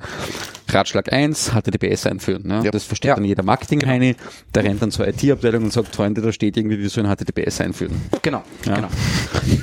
[0.69, 2.43] Ratschlag 1, HTTPS einführen.
[2.47, 2.63] Ne?
[2.65, 2.71] Ja.
[2.71, 3.15] Das versteht Ja.
[3.15, 4.17] dann jeder Marketing-Heini,
[4.55, 7.95] der rennt dann zur IT-Abteilung und sagt, Freunde, da steht irgendwie, wir sollen HTTPS einführen.
[8.23, 8.75] genau, Ja.
[8.77, 8.89] genau.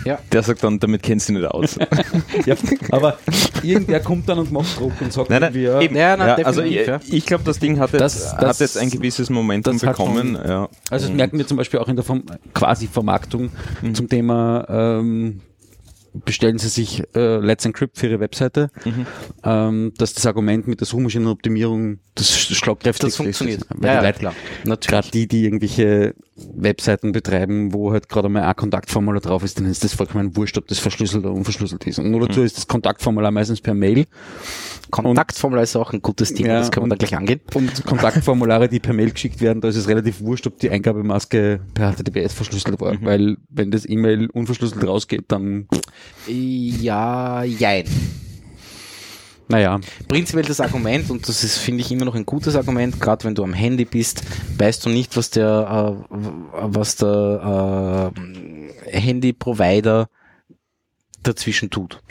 [0.06, 1.76] Ja, der sagt dann, damit kennst du nicht aus.
[2.46, 2.56] ja,
[2.92, 3.18] aber
[3.62, 5.96] irgendwer kommt dann und macht Druck und sagt Nein, nein, ja, eben.
[5.96, 6.80] Ja, nein, ja, also ich,
[7.12, 10.36] ich glaube, das Ding hat jetzt, Das- hat jetzt ein gewisses Momentum bekommen.
[10.36, 10.70] Ja.
[10.90, 13.96] Also das merken wir zum Beispiel auch in der Verm quasi Vermarktung Mhm.
[13.96, 15.42] zum Thema ähm,
[16.26, 19.06] bestellen Sie sich äh, Let's Encrypt für Ihre Webseite, Mhm.
[19.44, 23.62] ähm, dass das Argument mit der Suchmaschinenoptimierung das schlagkräftig das funktioniert.
[23.64, 24.34] Ist, weil Ja, die Leute, klar.
[24.66, 24.88] Natürlich.
[24.88, 26.14] gerade die, die irgendwelche
[26.56, 30.58] Webseiten betreiben, wo halt gerade mal ein Kontaktformular drauf ist, dann ist das vollkommen wurscht,
[30.58, 32.00] ob das verschlüsselt oder unverschlüsselt ist.
[32.00, 32.46] Und nur dazu Mhm.
[32.46, 34.06] ist das Kontaktformular meistens per Mail
[34.92, 37.40] Kontaktformular ist auch ein gutes Thema, Ja, das können wir und- da gleich angehen.
[37.56, 41.62] und Kontaktformulare, die per Mail geschickt werden, da ist es relativ wurscht, ob die Eingabemaske
[41.74, 43.00] per HTTPS verschlüsselt war, Mhm.
[43.06, 45.68] weil wenn das E-Mail unverschlüsselt rausgeht, dann,
[46.28, 47.86] Ja, jein.
[49.50, 53.26] naja, Prinzipiell das Argument, und das ist, finde ich, immer noch ein gutes Argument, gerade
[53.26, 54.24] wenn du am Handy bist,
[54.58, 56.18] weißt du nicht, was der, äh,
[56.52, 60.08] was der äh, Handy-Provider
[61.24, 62.02] dazwischen tut.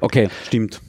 [0.00, 0.80] okay, stimmt.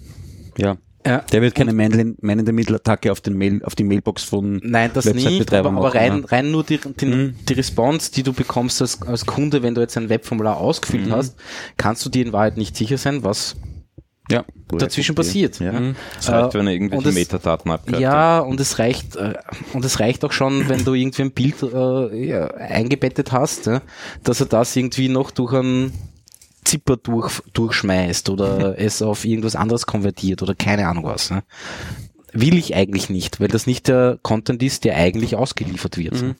[0.58, 0.78] Ja.
[1.10, 1.19] Ja.
[1.32, 4.24] Der wird keine Man Man in the Middle Attacke auf den Mail, auf die Mailbox
[4.24, 7.36] von Nein, das nicht, aber, aber rein, rein nur die, die, Mhm.
[7.50, 11.12] die Response, die du bekommst als, als Kunde, wenn du jetzt ein Webformular ausgefüllt Mhm.
[11.13, 11.36] hast,
[11.78, 13.56] kannst du dir in Wahrheit nicht sicher sein, was
[14.32, 14.45] Ja.
[14.78, 15.60] dazwischen passiert.
[15.60, 15.72] Ja.
[15.72, 15.95] Mhm.
[16.17, 18.02] Das reicht, Äh, wenn er und irgendwelche es- Metadaten abgreift.
[18.02, 19.34] Ja, und es reicht, äh,
[19.74, 23.82] und es reicht auch schon, wenn du irgendwie ein Bild äh, ja, eingebettet hast, ja,
[24.24, 25.91] dass er das irgendwie noch durch einen
[26.65, 31.30] Zipper durch, durchschmeißt oder es auf irgendwas anderes konvertiert oder keine Ahnung was.
[31.32, 31.43] Ne?
[32.34, 36.22] Will ich eigentlich nicht, weil das nicht der Content ist, der eigentlich ausgeliefert wird.
[36.22, 36.36] Mhm.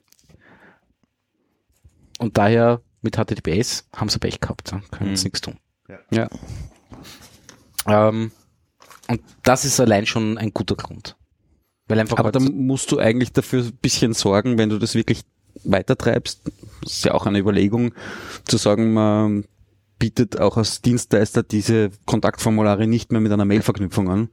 [2.19, 4.82] Und daher mit HTTPS haben sie Pech gehabt, ne?
[4.91, 5.25] können jetzt Mhm.
[5.27, 5.55] nichts tun.
[6.12, 6.27] Ja.
[7.88, 8.32] Ähm,
[9.08, 11.15] und das ist allein schon ein guter Grund.
[11.88, 14.93] Weil einfach Aber da heutz- musst du eigentlich dafür ein bisschen sorgen, wenn du das
[14.93, 15.21] wirklich
[15.63, 16.41] weitertreibst.
[16.84, 17.93] Das ist ja auch eine Überlegung,
[18.45, 19.45] zu sagen, man
[19.99, 24.29] bietet auch als Dienstleister diese Kontaktformulare nicht mehr mit einer Mailverknüpfung an,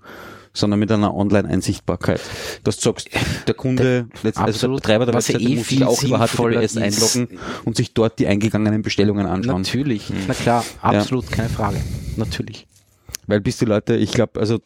[0.52, 2.20] sondern mit einer Online-Einsichtbarkeit.
[2.64, 3.10] Dass du sagst,
[3.46, 4.74] der Kunde, letzt- also der.
[4.76, 8.26] Betreiber der ja Webseite eh muss sich auch über HTTPS einloggen und sich dort die
[8.26, 9.62] eingegangenen Bestellungen anschauen.
[9.62, 11.76] Natürlich, na klar, absolut, keine Frage.
[12.16, 12.66] Natürlich.
[13.26, 14.60] Weil bis die Leute, ich glaube, also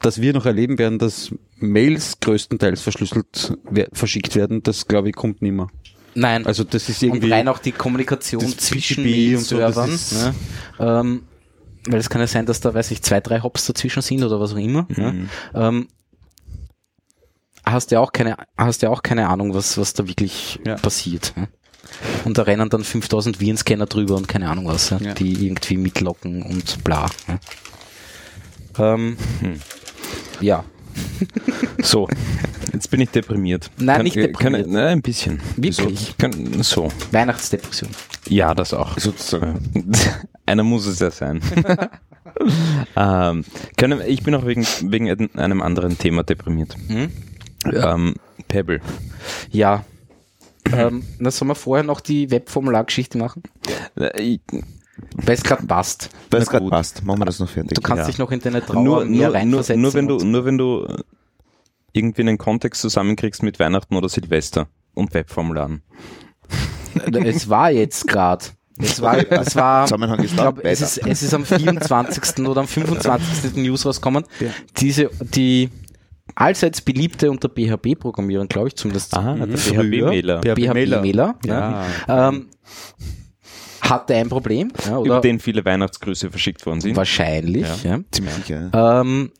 [0.00, 3.56] dass wir noch erleben werden, dass Mails größtenteils verschlüsselt
[3.92, 5.68] verschickt werden, das glaube ich kommt nimmer.
[6.16, 9.90] Nein, Also das ist und irgendwie rein auch die Kommunikation zwischen BGP und so, Servern.
[9.92, 10.34] ist- ne?
[10.80, 11.22] ähm,
[11.88, 14.40] weil es kann ja sein, dass da, weiß ich, zwei, drei Hops dazwischen sind oder
[14.40, 14.86] was auch immer.
[14.88, 14.96] Mhm.
[14.96, 15.28] Ne?
[15.54, 15.88] Ähm,
[17.64, 20.76] hast ja auch keine, hast ja auch keine Ahnung, was, was da wirklich Ja.
[20.76, 21.32] passiert.
[21.36, 21.48] Ne?
[22.24, 25.14] Und da rennen dann 5000 Virenscanner drüber und keine Ahnung was, ja, Ja.
[25.14, 27.08] die irgendwie mitlocken und bla.
[27.28, 27.38] Ne?
[28.78, 29.60] Ähm, Hm.
[30.40, 30.64] Ja,
[31.82, 32.08] So,
[32.72, 33.70] jetzt bin ich deprimiert.
[33.78, 34.68] Nein, nicht äh, Kann, deprimiert.
[34.68, 35.40] nein, ein bisschen.
[35.56, 36.00] Wirklich?
[36.00, 36.92] So, kann, so.
[37.12, 37.90] Weihnachtsdepression.
[38.28, 38.98] Ja, das auch.
[38.98, 39.60] Sozusagen.
[40.46, 41.40] Einer muss es ja sein.
[42.96, 43.44] ähm,
[43.76, 46.76] können, ich bin auch wegen, wegen einem anderen Thema deprimiert.
[46.88, 47.10] Hm?
[47.72, 48.14] Ähm,
[48.48, 48.80] Pebble.
[49.50, 49.84] Ja.
[50.72, 53.42] ähm, na, sollen wir vorher noch die Webformulargeschichte machen?
[54.98, 56.10] Äh, Weil es gerade passt.
[56.30, 57.04] Weil es gerade passt.
[57.04, 57.74] Machen wir das noch fertig.
[57.74, 58.06] Du kannst Ja.
[58.06, 59.80] dich noch in deine Trauer nur, nur, nur, reinversetzen.
[59.82, 60.86] nur, wenn du, nur wenn du
[61.92, 65.82] irgendwie einen Kontext zusammenkriegst mit Weihnachten oder Silvester und Webformularen.
[67.12, 68.44] es war jetzt gerade.
[68.78, 70.42] Es war, es war, Zusammenhang ist ich da.
[70.42, 72.46] glaube, es ist, es ist am 24.
[72.46, 73.54] oder am 25.
[73.54, 74.24] die News rauskommen.
[74.76, 75.70] Diese, die
[76.34, 80.40] allseits beliebte unter PHP-Programmierern, glaube ich, zumindest Ah, der früher, PHP-Mailer.
[80.42, 81.86] PHP-Mailer, ja.
[82.08, 82.48] ähm,
[83.90, 86.96] hatte ein Problem, ja, Über oder den viele Weihnachtsgrüße verschickt worden sind.
[86.96, 88.00] wahrscheinlich, ja.
[88.10, 88.70] Ziemlich sicher.
[88.72, 89.00] ja.
[89.00, 89.32] ähm,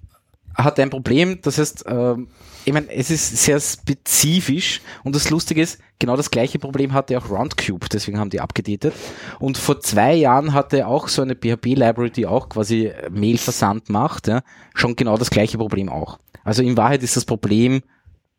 [0.55, 2.29] hat ein Problem, das heißt, ähm,
[2.65, 7.17] ich meine, es ist sehr spezifisch und das Lustige ist, genau das gleiche Problem hatte
[7.19, 8.95] auch Roundcube, deswegen haben die abgedatet.
[9.39, 14.41] Und vor zwei Jahren hatte auch so eine PHP-Library, die auch quasi Mailversand macht, ja,
[14.75, 16.19] schon genau das gleiche Problem auch.
[16.43, 17.83] Also in Wahrheit ist das Problem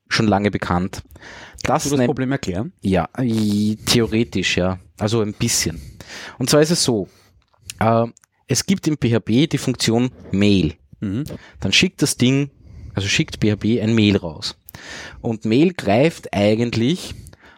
[0.09, 1.03] schon lange bekannt.
[1.61, 2.73] Das, Kannst du das nennt- Problem erklären?
[2.81, 3.07] ja,
[3.85, 4.79] theoretisch, ja.
[4.97, 5.79] Also ein bisschen.
[6.37, 7.07] Und zwar ist es so,
[7.79, 8.05] äh,
[8.47, 10.75] es gibt im PHP die Funktion Mail.
[10.99, 11.25] Mhm.
[11.59, 12.49] Dann schickt das Ding,
[12.95, 14.57] also schickt PHP ein Mail raus.
[15.21, 17.15] Und Mail greift eigentlich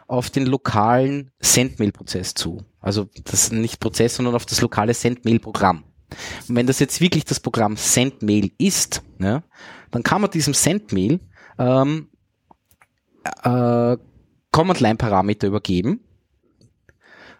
[0.07, 2.63] auf den lokalen Sendmail-Prozess zu.
[2.81, 5.83] Also das nicht Prozess, sondern auf das lokale Sendmail-Programm.
[6.47, 9.43] Und wenn das jetzt wirklich das Programm Sendmail ist, ja,
[9.91, 11.19] dann kann man diesem Sendmail
[11.59, 12.09] ähm,
[13.43, 13.97] äh,
[14.51, 16.01] Command-Line-Parameter übergeben,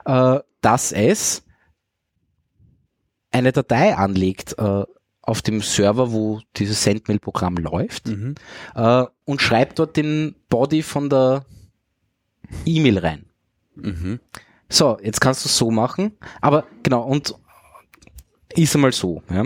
[0.06, 1.44] äh, dass es
[3.32, 4.84] eine Datei anlegt äh,
[5.22, 8.36] auf dem Server, wo dieses Sendmail-Programm läuft Mhm.
[8.76, 11.46] äh, und schreibt dort den Body von der
[12.66, 13.26] E-Mail rein.
[13.76, 14.20] Mhm.
[14.70, 17.36] So, jetzt kannst du es so machen, aber genau, und
[18.56, 19.22] ist einmal so.
[19.30, 19.46] Ja.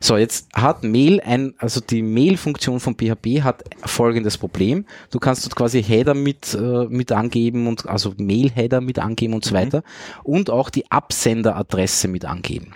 [0.00, 4.86] So, jetzt hat Mail ein, also die Mail-Funktion von PHP hat folgendes Problem.
[5.10, 9.44] Du kannst dort quasi Header mit, äh, mit angeben und also Mail-Header mit angeben und
[9.44, 9.82] so weiter
[10.22, 12.74] und auch die Absenderadresse mit angeben.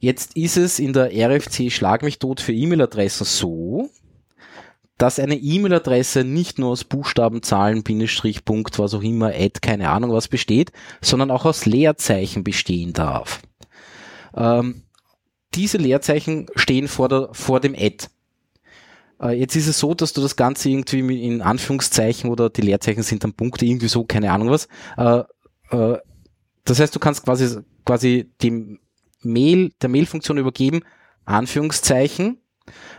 [0.00, 3.88] Jetzt ist es in der RFC Schlag mich tot für E-Mail-Adressen so,
[4.98, 9.88] dass eine E-Mail-Adresse nicht nur aus Buchstaben, Zahlen, Bindestrich, Punkt, was auch immer, Add, keine
[9.88, 13.40] Ahnung was besteht, sondern auch aus Leerzeichen bestehen darf.
[14.34, 14.82] Ähm,
[15.54, 18.06] diese Leerzeichen stehen vor, der, vor dem Add.
[19.20, 23.02] Äh, jetzt ist es so, dass du das Ganze irgendwie in Anführungszeichen oder die Leerzeichen
[23.02, 24.68] sind dann Punkte, irgendwie so, keine Ahnung was.
[24.96, 25.22] Äh,
[25.70, 25.98] äh,
[26.64, 28.78] das heißt, du kannst quasi, quasi dem
[29.22, 30.80] Mail, der Mail-Funktion übergeben,
[31.24, 32.38] Anführungszeichen,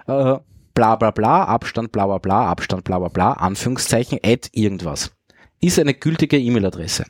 [0.08, 0.38] äh,
[0.74, 5.12] bla bla bla, Abstand bla bla bla, Abstand bla bla bla, Anführungszeichen, add irgendwas.
[5.62, 7.06] Ist eine gültige E-Mail-Adresse.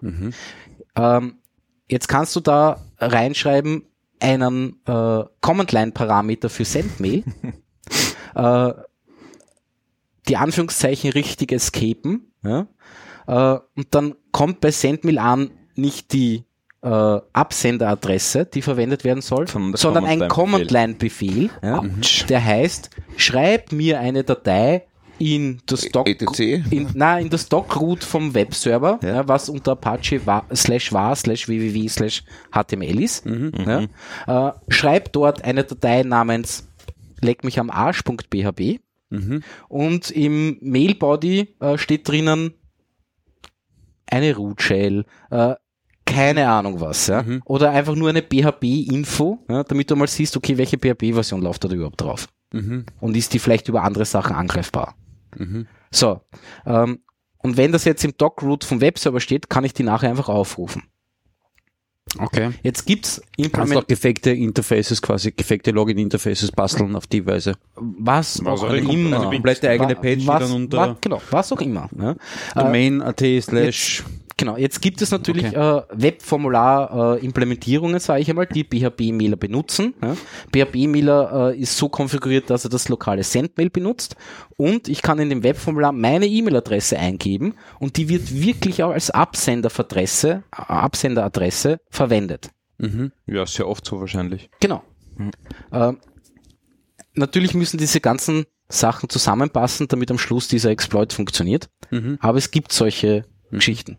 [0.00, 0.32] Mhm.
[0.96, 1.38] Ähm,
[1.88, 3.84] jetzt kannst du da reinschreiben
[4.20, 7.24] einen äh, Command-Line-Parameter für Sendmail,
[8.34, 8.72] äh,
[10.28, 12.66] die Anführungszeichen richtig escapen, ja?
[13.26, 16.44] äh, und dann kommt bei Sendmail an nicht die
[16.82, 16.88] äh,
[17.32, 21.48] Absenderadresse, die verwendet werden soll, Sondern der sondern ein Command-Line-Befehl.
[21.62, 24.86] Command-Line-Befehl, ja, der heißt, schreib mir eine Datei
[25.20, 26.64] in das Doc, ETC?
[26.72, 29.08] in, na, in das Doc-Root vom Webserver, Ja.
[29.16, 29.28] ja.
[29.28, 33.24] was unter Apache wa slash var slash www slash html ist.
[33.26, 33.86] Ja.
[34.48, 36.66] Äh, schreib dort eine Datei namens
[37.20, 38.80] leck mich am Arsch.php
[39.68, 42.54] und im Mail-Body äh, steht drinnen
[44.06, 45.54] eine Root Shell, äh,
[46.06, 47.24] keine Ahnung was, ja?
[47.44, 51.68] oder einfach nur eine PHP-Info, ja, damit du mal siehst, okay, welche PHP-Version läuft da
[51.68, 52.86] überhaupt drauf Mhm.
[53.00, 54.96] und ist die vielleicht über andere Sachen angreifbar.
[55.36, 55.66] Mhm.
[55.90, 56.20] So,
[56.66, 57.00] ähm,
[57.38, 60.84] und wenn das jetzt im Doc-Root vom Webserver steht, kann ich die nachher einfach aufrufen.
[62.18, 62.50] Okay.
[62.64, 67.54] Jetzt gibt's Kannst Implement auch gefakte Interfaces, quasi gefakte Login-Interfaces basteln auf die Weise.
[67.76, 69.20] was Also auch kom- immer.
[69.20, 71.88] eine komplette eigene Page, die was, dann unter- wa- genau, was auch immer.
[71.96, 72.12] Ja.
[72.12, 72.16] Äh,
[72.56, 74.02] Domain.at slash
[74.40, 79.92] Genau, jetzt gibt es natürlich äh, Webformular-Implementierungen, sage ich einmal, die PHP-Mailer benutzen.
[80.02, 80.16] Ja.
[80.50, 84.16] PHP-Mailer äh, ist so konfiguriert, dass er das lokale Sendmail benutzt
[84.56, 89.10] und ich kann in dem Webformular meine E-Mail-Adresse eingeben und die wird wirklich auch als
[89.10, 92.48] Absenderadresse, äh, Absenderadresse verwendet.
[92.78, 93.12] Mhm.
[93.26, 94.48] Ja, sehr oft so wahrscheinlich.
[94.60, 94.82] Genau.
[95.70, 95.98] Ähm,
[97.12, 101.68] natürlich müssen diese ganzen Sachen zusammenpassen, damit am Schluss dieser Exploit funktioniert.
[101.90, 102.16] Mhm.
[102.22, 103.98] Aber es gibt solche Geschichten.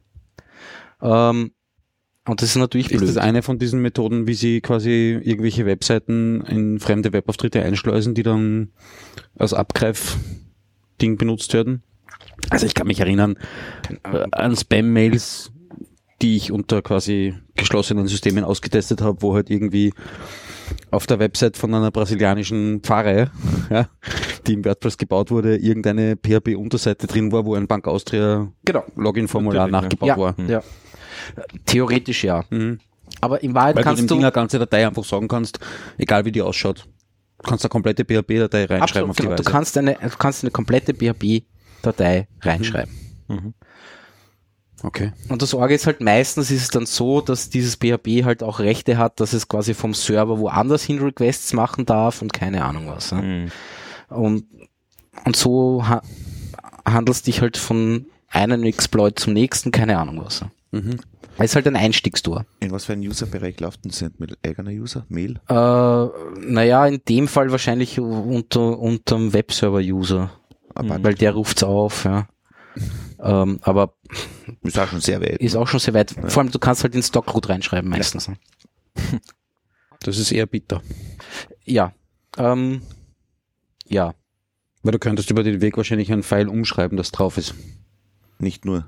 [1.01, 1.51] Ähm,
[2.27, 3.09] und das ist natürlich Ist blöd.
[3.09, 8.23] das eine von diesen Methoden, wie sie quasi irgendwelche Webseiten in fremde Webauftritte einschleusen, die
[8.23, 8.69] dann
[9.35, 11.81] als Abgreif-Ding benutzt werden?
[12.49, 13.37] Also ich kann mich erinnern
[14.03, 15.51] äh, an Spam-Mails,
[16.21, 19.93] die ich unter quasi geschlossenen Systemen ausgetestet habe, wo halt irgendwie
[20.91, 23.31] auf der Website von einer brasilianischen Pfarre,
[23.71, 23.89] ja,
[24.45, 28.83] die im WordPress gebaut wurde, irgendeine PHP-Unterseite drin war, wo ein Bank Austria genau.
[28.95, 30.35] Login-Formular nachgebaut Ja, war.
[30.47, 30.61] ja.
[31.65, 32.43] Theoretisch ja.
[32.49, 32.79] Mhm.
[33.19, 35.59] Aber in Wahrheit Weil du dem kannst Ding du, eine ganze Datei einfach sagen kannst,
[35.97, 36.87] egal wie die ausschaut.
[37.43, 39.51] Du kannst eine komplette PHP-Datei reinschreiben absolut, auf die genau, du Weise.
[39.51, 42.93] kannst eine, du kannst eine komplette PHP-Datei reinschreiben.
[44.83, 45.11] Okay.
[45.29, 48.59] Und das Orge ist halt meistens ist es dann so, dass dieses PHP halt auch
[48.59, 52.87] Rechte hat, dass es quasi vom Server woanders hin Requests machen darf und keine Ahnung
[52.87, 53.11] was.
[53.11, 53.21] Ne?
[54.09, 54.15] Mhm.
[54.15, 54.45] Und,
[55.25, 56.01] und so ha
[56.83, 60.43] handelst dich halt von einem Exploit zum nächsten, keine Ahnung was.
[60.71, 60.97] Mhm.
[61.43, 62.45] Es ist halt ein Einstiegstor.
[62.59, 65.05] In was für einem User-Bereich läuft denn Send mit eigener User?
[65.09, 65.39] Mail?
[65.47, 65.53] Äh,
[66.45, 70.31] naja, in dem Fall wahrscheinlich unter unterm Webserver-User,
[70.75, 72.27] Aber weil der ruft's auf, ja.
[73.19, 73.95] ähm, aber
[74.63, 75.37] ist auch schon sehr weit.
[75.41, 76.15] ist auch schon sehr weit.
[76.27, 78.27] Vor allem, du kannst halt den Stockroot reinschreiben meistens.
[78.27, 78.37] ne?
[80.03, 80.81] Das ist eher bitter.
[81.63, 81.93] Ja.
[82.37, 82.81] Ähm,
[83.85, 84.15] ja.
[84.81, 87.53] Weil du könntest über den Weg wahrscheinlich einen Pfeil umschreiben, das drauf ist.
[88.39, 88.85] Nicht nur.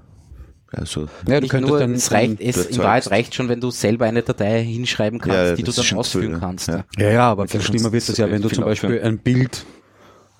[0.75, 3.69] Also, Ja, du könntest nur, dann, es reicht, es, in Wahrheit reicht schon, wenn du
[3.69, 6.67] selber eine Datei hinschreiben kannst, Ja, die du dann ausführen viel, kannst.
[6.67, 6.83] ja.
[6.97, 9.65] Ja, ja, aber viel schlimmer wird es ja, wenn du zum Beispiel ein Bild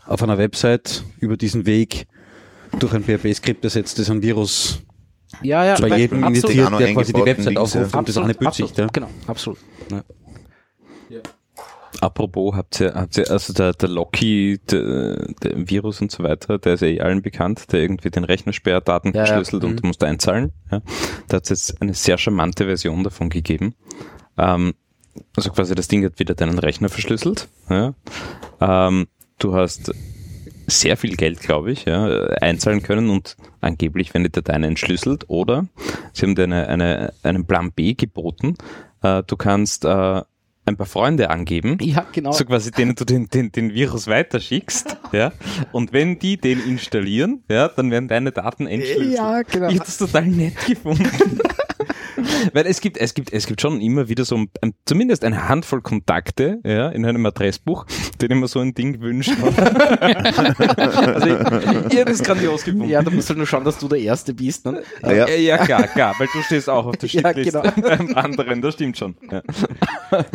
[0.05, 2.07] auf einer Website über diesen Weg
[2.79, 4.81] durch ein PHP-Skript ersetzt, das ein Virus
[5.43, 8.36] Ja, ja, bei jedem initiiert, der quasi die Website aufruft und das auch eine.
[8.75, 8.88] Ja.
[8.91, 9.59] Genau, absolut.
[11.96, 12.02] Ja.
[12.02, 16.58] Apropos, habt ihr, habt ihr, also der, der Locky, der, der Virus und so weiter,
[16.60, 19.26] der ist ja eh allen bekannt, der irgendwie den Rechnersperrdaten Ja, ja.
[19.28, 19.70] verschlüsselt Mhm.
[19.70, 20.52] und du musst einzahlen.
[20.72, 20.82] Ja.
[21.28, 23.76] Da hat es jetzt eine sehr charmante Version davon gegeben.
[24.38, 24.74] Ähm,
[25.36, 27.48] also quasi das Ding hat wieder deinen Rechner verschlüsselt.
[27.70, 27.94] Ja.
[28.60, 29.08] Ähm,
[29.39, 29.91] du hast
[30.66, 32.06] sehr viel Geld, glaube ich, ja,
[32.39, 35.68] einzahlen können und angeblich werden die Dateien entschlüsselt oder
[36.14, 38.56] sie haben dir eine, eine, einen Plan B geboten.
[39.02, 40.22] Äh, du kannst äh,
[40.66, 42.32] ein paar Freunde angeben, ja, genau.
[42.32, 45.32] so quasi denen du den, den, den Virus weiterschickst, ja,
[45.72, 49.16] und wenn die den installieren, ja, dann werden deine Daten entschlüsselt.
[49.16, 49.68] Ja, genau.
[49.68, 51.09] Ich habe das total nett gefunden.
[52.53, 55.47] Weil es gibt, es gibt, es gibt schon immer wieder so ein, ein, zumindest eine
[55.47, 57.86] Handvoll Kontakte, ja, in einem Adressbuch,
[58.21, 59.31] denen man so ein Ding wünscht.
[59.99, 62.89] also ich, ich habe das grandios gefunden.
[62.89, 64.65] Ja, du musst halt nur schauen, dass du der Erste bist.
[64.65, 64.84] Ne?
[65.01, 65.27] Ja.
[65.27, 67.71] Ja, ja, klar, klar, weil du stehst auch auf der Ja, Shitlist genau.
[67.81, 69.15] beim anderen, das stimmt schon.
[69.31, 69.41] Ja.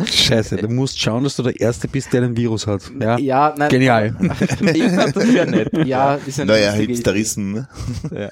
[0.05, 2.91] Scheiße, du musst schauen, dass du der Erste bist, der ein Virus hat.
[2.99, 3.17] Ja.
[3.17, 3.69] Ja, nein.
[3.69, 4.15] Genial.
[4.61, 5.69] Ich fand das sehr nett.
[5.85, 7.53] Ja, ist eine naja, Hipsterissen.
[7.53, 7.67] Ne?
[8.11, 8.29] Ja.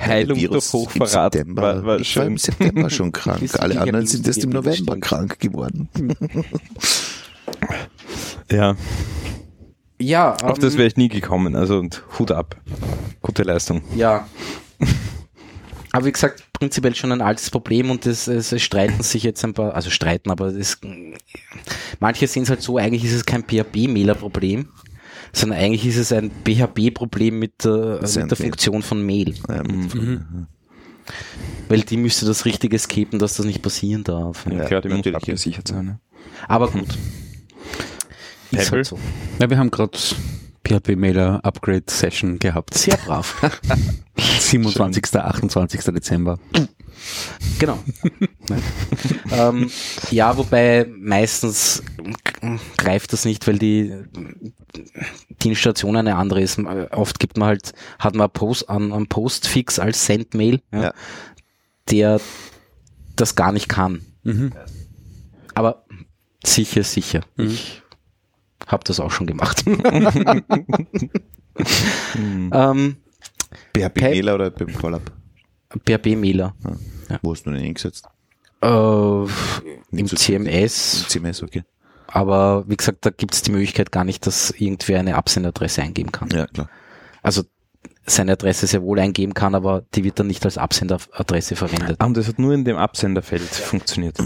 [0.00, 3.42] Heilung Virus durch Hochverrat Im September, war, war ich war im September schon krank.
[3.58, 5.88] Alle anderen sind erst im November krank geworden.
[8.50, 8.76] Ja,
[10.00, 11.56] Ja, auf ähm, das wäre ich nie gekommen.
[11.56, 12.56] Also und Hut ab.
[13.22, 13.82] Gute Leistung.
[13.96, 14.26] Ja.
[15.92, 19.44] Aber wie gesagt, prinzipiell schon ein altes Problem und es, es, es streiten sich jetzt
[19.44, 20.78] ein paar, also streiten, aber es,
[22.00, 24.68] manche sehen es halt so, eigentlich ist es kein PHP-Mailer-Problem,
[25.34, 28.36] sondern eigentlich ist es ein PHP-Problem mit, der- mit der.
[28.38, 29.34] Funktion von Mail.
[29.50, 30.46] Ja, mit- Mhm.
[31.68, 34.46] Weil die müsste das Richtige escapen, dass das nicht passieren darf.
[34.50, 35.84] Ja, klar, die muss natürlich, abgesichert sein.
[35.84, 36.00] Ne?
[36.48, 36.98] Aber gut.
[38.50, 38.98] Ist halt so.
[39.40, 39.98] Ja, wir haben gerade
[40.66, 42.74] PHP-Mailer Upgrade Session gehabt.
[42.74, 43.40] Sehr brav.
[44.52, 45.16] 27.
[45.16, 45.80] 28.
[45.94, 46.38] Dezember.
[47.58, 47.78] Genau.
[49.32, 49.70] ähm,
[50.10, 51.82] ja, wobei meistens
[52.76, 53.94] greift das nicht, weil die,
[55.42, 56.58] die Installation eine andere ist.
[56.90, 60.92] Oft gibt man halt, hat man Post, an Postfix als Sendmail, ja, Ja.
[61.90, 62.20] der
[63.16, 64.02] das gar nicht kann.
[64.22, 64.52] Mhm.
[65.54, 65.84] Aber
[66.44, 67.22] sicher, sicher.
[67.36, 67.82] Ich
[68.66, 69.64] habe das auch schon gemacht.
[72.16, 72.96] ähm,
[73.76, 75.02] PHP-Mailer oder beim Callab?
[75.86, 76.54] PHP-Mailer.
[77.22, 78.06] Wo hast du den eingesetzt?
[78.62, 81.64] Äh, Im so- CMS, CMS, okay.
[82.06, 86.12] aber wie gesagt, da gibt es die Möglichkeit gar nicht, dass irgendwer eine Absenderadresse eingeben
[86.12, 86.28] kann.
[86.30, 86.68] Ja, klar.
[87.22, 87.42] Also
[88.06, 91.96] seine Adresse sehr wohl eingeben kann, aber die wird dann nicht als Absenderadresse verwendet.
[91.98, 94.18] Ah, und das hat nur in dem Absenderfeld funktioniert.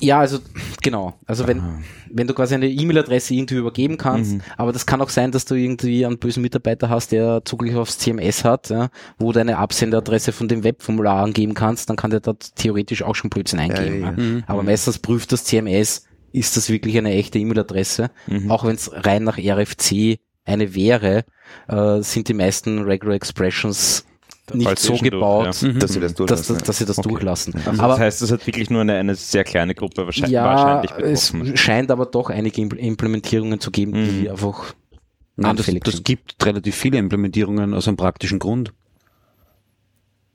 [0.00, 0.38] Ja, also
[0.82, 1.14] genau.
[1.26, 1.62] Also wenn,
[2.10, 5.54] wenn du quasi eine E-Mail-Adresse irgendwie übergeben kannst, aber das kann auch sein, dass du
[5.54, 10.32] irgendwie einen bösen Mitarbeiter hast, der Zugriff aufs CMS hat, ja, wo du eine Absenderadresse
[10.32, 14.00] von dem Webformular angeben kannst, dann kann der dort theoretisch auch schon Blödsinn eingeben.
[14.02, 14.42] ja, ja.
[14.46, 18.10] Aber meistens prüft das CMS, ist das wirklich eine echte E-Mail-Adresse,
[18.48, 21.24] auch wenn es rein nach RFC eine wäre,
[21.68, 24.04] äh, sind die meisten Regular Expressions
[24.52, 25.72] nicht so gebaut, ja.
[25.72, 26.56] Dass sie das dass, durchlassen.
[26.56, 27.54] dass, dass sie das durchlassen.
[27.64, 30.44] Also aber das heißt, das hat wirklich nur eine, eine sehr kleine Gruppe wahrscheinlich, ja,
[30.44, 31.56] wahrscheinlich es betroffen.
[31.56, 34.74] scheint aber doch einige Impl- Implementierungen zu geben, die einfach
[35.36, 36.04] Nein, das, sind.
[36.04, 38.72] gibt relativ viele Implementierungen aus einem praktischen Grund.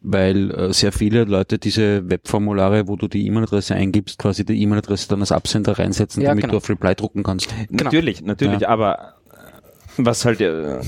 [0.02, 5.10] Weil äh, sehr viele Leute diese Webformulare, wo du die E-Mail-Adresse eingibst, quasi die E-Mail-Adresse
[5.10, 6.54] dann als Absender reinsetzen, Ja, damit genau.
[6.54, 7.54] du auf Reply drucken kannst.
[7.68, 7.84] Genau.
[7.84, 9.16] Natürlich, natürlich, aber
[10.06, 10.80] was halt, äh,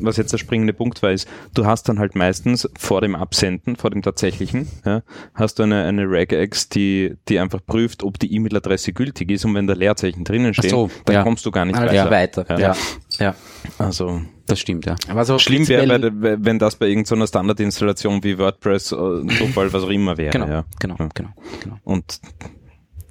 [0.00, 3.76] was jetzt der springende Punkt war, ist, du hast dann halt meistens vor dem Absenden,
[3.76, 5.02] vor dem tatsächlichen, ja,
[5.34, 9.54] hast du eine, eine Regex, die, die einfach prüft, ob die E-Mail-Adresse gültig ist und
[9.54, 11.22] wenn da Leerzeichen drinnen stehen, so, dann ja.
[11.22, 11.94] kommst du gar nicht Ah, weiter.
[11.94, 12.58] ja, weiter.
[12.58, 12.76] Ja.
[13.18, 13.34] Ja.
[13.78, 14.96] Also Das stimmt, ja.
[15.08, 19.90] Aber so schlimm wäre, wenn das bei irgendeiner Standardinstallation wie WordPress, äh, Drupal, was auch
[19.90, 20.30] immer wäre.
[20.32, 20.64] Genau, ja.
[20.80, 21.30] genau, genau,
[21.62, 21.76] genau.
[21.84, 22.20] Und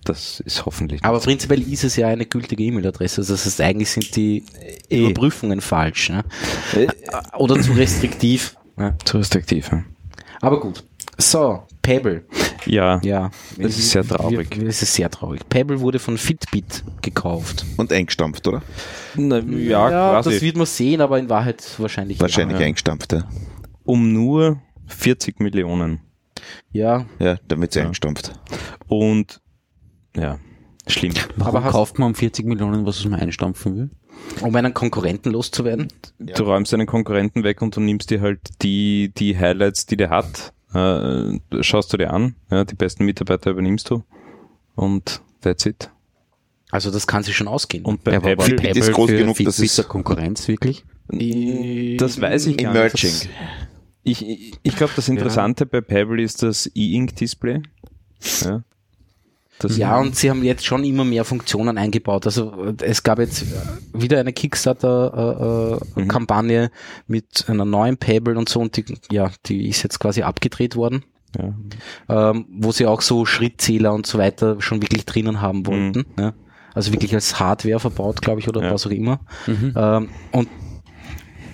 [0.05, 1.03] das ist hoffentlich.
[1.03, 3.21] Aber prinzipiell ist es ja eine gültige E-Mail-Adresse.
[3.21, 4.43] Also das heißt, eigentlich sind die
[4.89, 5.05] Eh.
[5.05, 6.09] Überprüfungen falsch.
[6.09, 6.23] Ne?
[6.75, 6.87] Äh,
[7.37, 8.55] Oder zu restriktiv.
[8.77, 8.97] Ne?
[9.05, 9.69] zu restriktiv.
[9.71, 9.83] Ja.
[10.41, 10.83] Aber gut.
[11.17, 12.25] So, Pebble.
[12.65, 12.99] ja.
[13.03, 13.29] Ja.
[13.57, 14.57] Das ist sehr traurig.
[14.57, 15.47] Es ist sehr traurig.
[15.49, 17.63] Pebble wurde von Fitbit gekauft.
[17.77, 18.63] Und eingestampft, oder?
[19.15, 20.31] Na, ja, quasi.
[20.31, 22.19] das wird man sehen, aber in Wahrheit wahrscheinlich.
[22.19, 22.65] Wahrscheinlich ja.
[22.65, 23.27] eingestampft, ja.
[23.83, 25.99] um nur 40 Millionen.
[26.71, 27.05] Ja.
[27.19, 27.85] Ja, damit sie Ja.
[27.85, 28.33] eingestampft.
[28.87, 29.41] Und
[30.15, 30.39] ja,
[30.87, 31.13] schlimm.
[31.37, 33.89] Warum Aber kauft man um 40 Millionen, was man einstampfen will?
[34.39, 34.45] ja.
[34.47, 35.87] Um einen Konkurrenten loszuwerden.
[36.19, 40.09] Du räumst deinen Konkurrenten weg und du nimmst dir halt die, die Highlights, die der
[40.09, 44.03] hat, äh, schaust du dir an, ja, die besten Mitarbeiter übernimmst du
[44.75, 45.89] und that's it.
[46.71, 47.83] Also das kann sich schon ausgehen.
[47.83, 50.85] Und bei Ja, Pebble, Fitbit ist groß für genug, dass der Konkurrenz wirklich?
[51.07, 53.11] das weiß ich gar Emerging.
[53.11, 53.29] nicht.
[54.03, 57.61] Ich, ich, ich glaube, das Interessante bei Pebble ist das E-Ink-Display.
[58.45, 58.63] Ja.
[59.61, 62.25] Das Ja, und sie haben jetzt schon immer mehr Funktionen eingebaut.
[62.25, 63.45] Also äh, es gab jetzt äh,
[63.93, 66.71] wieder eine Kickstarter-Kampagne
[67.07, 71.03] mit einer neuen Pebble und so und die, ja, die ist jetzt quasi abgedreht worden,
[71.37, 71.53] ja.
[72.31, 76.05] ähm, wo sie auch so Schrittzähler und so weiter schon wirklich drinnen haben wollten.
[76.19, 76.33] Ja.
[76.73, 78.73] Also wirklich als Hardware verbaut, glaube ich, oder Ja.
[78.73, 79.19] was auch immer.
[79.47, 80.47] Ähm, und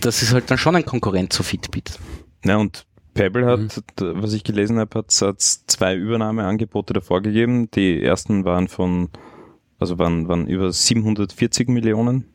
[0.02, 2.00] das ist halt dann schon ein Konkurrent zu Fitbit.
[2.46, 2.86] Ja, und
[3.18, 7.70] Pebble hat, d- was ich gelesen habe, hat zwei Übernahmeangebote davor gegeben.
[7.72, 9.10] Die ersten waren von,
[9.80, 12.26] also waren, waren über 740 Millionen.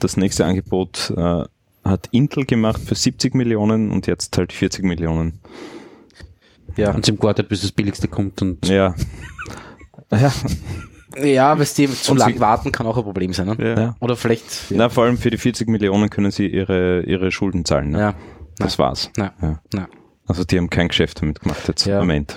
[0.00, 1.44] Das nächste Angebot äh,
[1.84, 5.40] hat Intel gemacht für 70 Millionen und jetzt halt 40 Millionen.
[6.76, 8.94] Ja, Und sie haben gewartet, bis das billigste kommt und Ja.
[10.12, 10.32] ja.
[11.22, 13.48] ja weißt du, zu Und lang warten kann auch ein Problem sein.
[13.48, 13.74] Ne?
[13.76, 13.96] Ja.
[14.00, 14.66] Oder vielleicht.
[14.70, 17.90] Na, vor allem für die 40 Millionen können sie ihre, ihre Schulden zahlen.
[17.90, 17.98] Ne?
[17.98, 18.14] ja.
[18.58, 19.10] Das war's.
[19.16, 19.32] Ja.
[19.72, 19.88] Ja.
[20.28, 20.34] Ja.
[20.34, 22.00] Also die haben kein Geschäft damit gemacht jetzt Ja.
[22.00, 22.34] am Ende.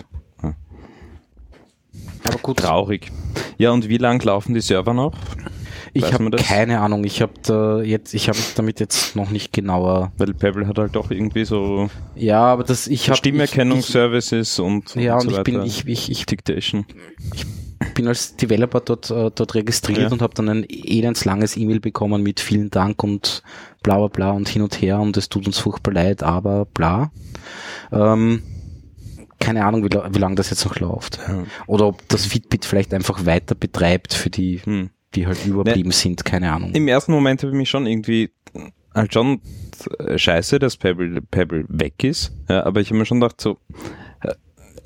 [2.24, 3.12] Aber gut, Traurig.
[3.58, 5.14] Ja, und wie lang laufen die Server noch?
[5.94, 7.04] ich habe keine Ahnung.
[7.04, 10.12] Ich habe da jetzt, ich habe mich damit jetzt noch nicht genauer.
[10.18, 15.16] Weil Pebble hat halt doch irgendwie so Ja, aber das ich habe Stimmerkennungsservices und, Ja,
[15.16, 15.66] und und so ich bin weiter.
[15.66, 16.86] ich, ich, ich Dictation.
[17.96, 20.12] Bin als Developer dort äh, dort registriert Ja.
[20.12, 23.44] und habe dann ein elends langes E-Mail bekommen mit vielen Dank und
[23.84, 27.12] bla bla bla und hin und her und es tut uns furchtbar leid, aber bla.
[27.92, 28.44] Ähm,
[29.40, 31.20] keine Ahnung, wie, wie lange das jetzt noch läuft.
[31.28, 31.44] Ja.
[31.68, 34.92] Oder ob das Fitbit vielleicht einfach weiter betreibt für die, Hm.
[35.16, 36.72] die halt überblieben sind, keine Ahnung.
[36.74, 38.32] Im ersten Moment habe ich mich schon irgendwie
[38.94, 39.42] halt schon
[40.00, 42.34] äh, scheiße, dass Pebble, Pebble weg ist.
[42.50, 43.58] Ja, aber ich habe mir schon gedacht, so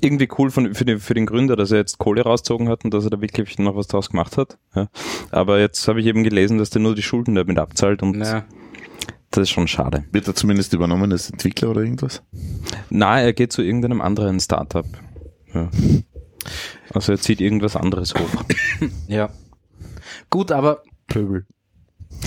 [0.00, 2.92] irgendwie cool von, für, den, für den Gründer, dass er jetzt Kohle rausgezogen hat und
[2.92, 4.58] dass er da wirklich noch was draus gemacht hat.
[4.74, 4.88] Ja.
[5.30, 8.44] Aber jetzt habe ich eben gelesen, dass der nur die Schulden damit abzahlt und Ja.
[9.30, 10.04] das ist schon schade.
[10.12, 12.22] Wird er zumindest übernommen als Entwickler oder irgendwas?
[12.90, 14.86] Na, er geht zu irgendeinem anderen Startup.
[15.54, 15.70] Ja.
[16.92, 18.44] Also er zieht irgendwas anderes hoch.
[19.08, 19.30] ja.
[20.30, 21.46] Gut, aber Pöbel.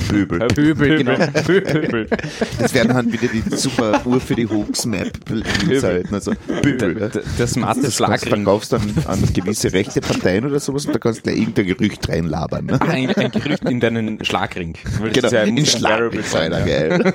[0.09, 0.39] Pöbel.
[0.47, 1.15] Pöbel, genau.
[1.45, 2.07] Pöbel.
[2.59, 6.13] Das werden halt wieder die super Uhr für die Hoax-Map-Seiten.
[6.13, 6.95] Also Pöbel.
[6.95, 8.29] Der, der, der smarte Das Schlagring.
[8.29, 12.09] verkaufst dann an gewisse rechte Parteien oder sowas und da kannst du gleich irgendein Gerücht
[12.09, 12.65] reinlabern.
[12.65, 12.81] Ne?
[12.81, 14.75] Ein, ein Gerücht in deinen Schlagring.
[14.99, 17.13] Weil das Genau, ja ein in Schlagring, sein, Alter, geil.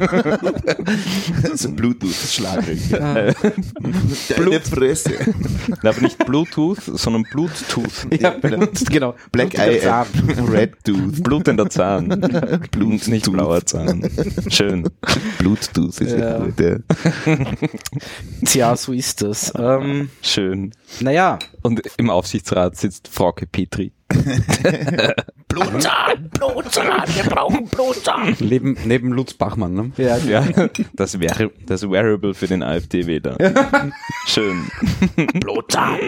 [1.55, 2.81] so Bluetooth-Schlagring.
[2.91, 5.11] Deine Fresse.
[5.83, 8.07] Na, aber nicht Bluetooth, sondern Bluetooth.
[8.21, 9.15] Ja, Blut, genau.
[9.33, 9.81] Black Eye.
[10.51, 11.23] Red Tooth.
[11.23, 12.11] Blutender Zahn.
[12.71, 14.09] Blut- nicht blauer Zahn.
[14.49, 14.89] Schön.
[15.39, 16.39] Bluetooth ist ja, Ja.
[16.39, 16.77] gut, ja.
[18.45, 19.53] Tja, so ist das.
[19.57, 20.73] Ähm, Schön.
[21.01, 23.93] naja, Und im Aufsichtsrat sitzt Frauke Petri.
[25.49, 28.37] Blutzahn, Blutzahn, wir brauchen Blutzahn.
[28.41, 29.93] neben, neben Lutz Bachmann, ne?
[29.97, 30.45] ja, Ja,
[30.95, 33.37] das wäre das Wearable für den AfD-Wähler.
[34.27, 34.67] Schön.
[35.41, 35.99] Blutzahn.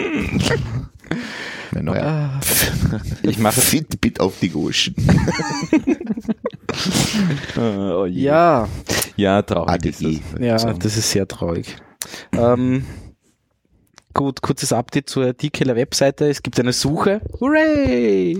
[1.71, 2.39] Mein neuer
[3.23, 4.95] Ich mache Fitbit auf die Goschen.
[7.57, 8.67] oh ja,
[9.15, 10.19] ja, traurig ist ADE.
[10.33, 10.41] das.
[10.41, 10.73] ja, So.
[10.73, 11.75] das ist sehr traurig.
[12.33, 12.85] Ähm,
[14.13, 16.29] gut, kurzes Update zur D-Killer-Webseite.
[16.29, 17.21] Es gibt eine Suche.
[17.39, 18.37] Hooray!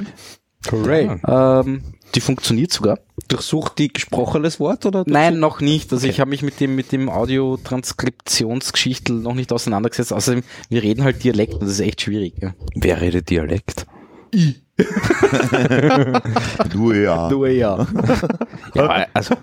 [0.71, 1.19] Hooray.
[1.27, 1.83] Ähm,
[2.15, 2.99] die funktioniert sogar.
[3.27, 5.03] Durchsucht die gesprochenes Wort oder?
[5.07, 5.91] Nein, noch nicht.
[5.93, 10.13] Also ich habe mich mit dem mit dem Audio-Transkriptionsgeschichtel noch nicht auseinandergesetzt.
[10.13, 12.35] Außerdem, wir reden halt Dialekt und das ist echt schwierig.
[12.41, 12.53] Ja.
[12.75, 13.85] Wer redet Dialekt?
[16.75, 17.29] Nur ja.
[17.29, 17.87] Nur ja.
[18.75, 19.35] Ja, also,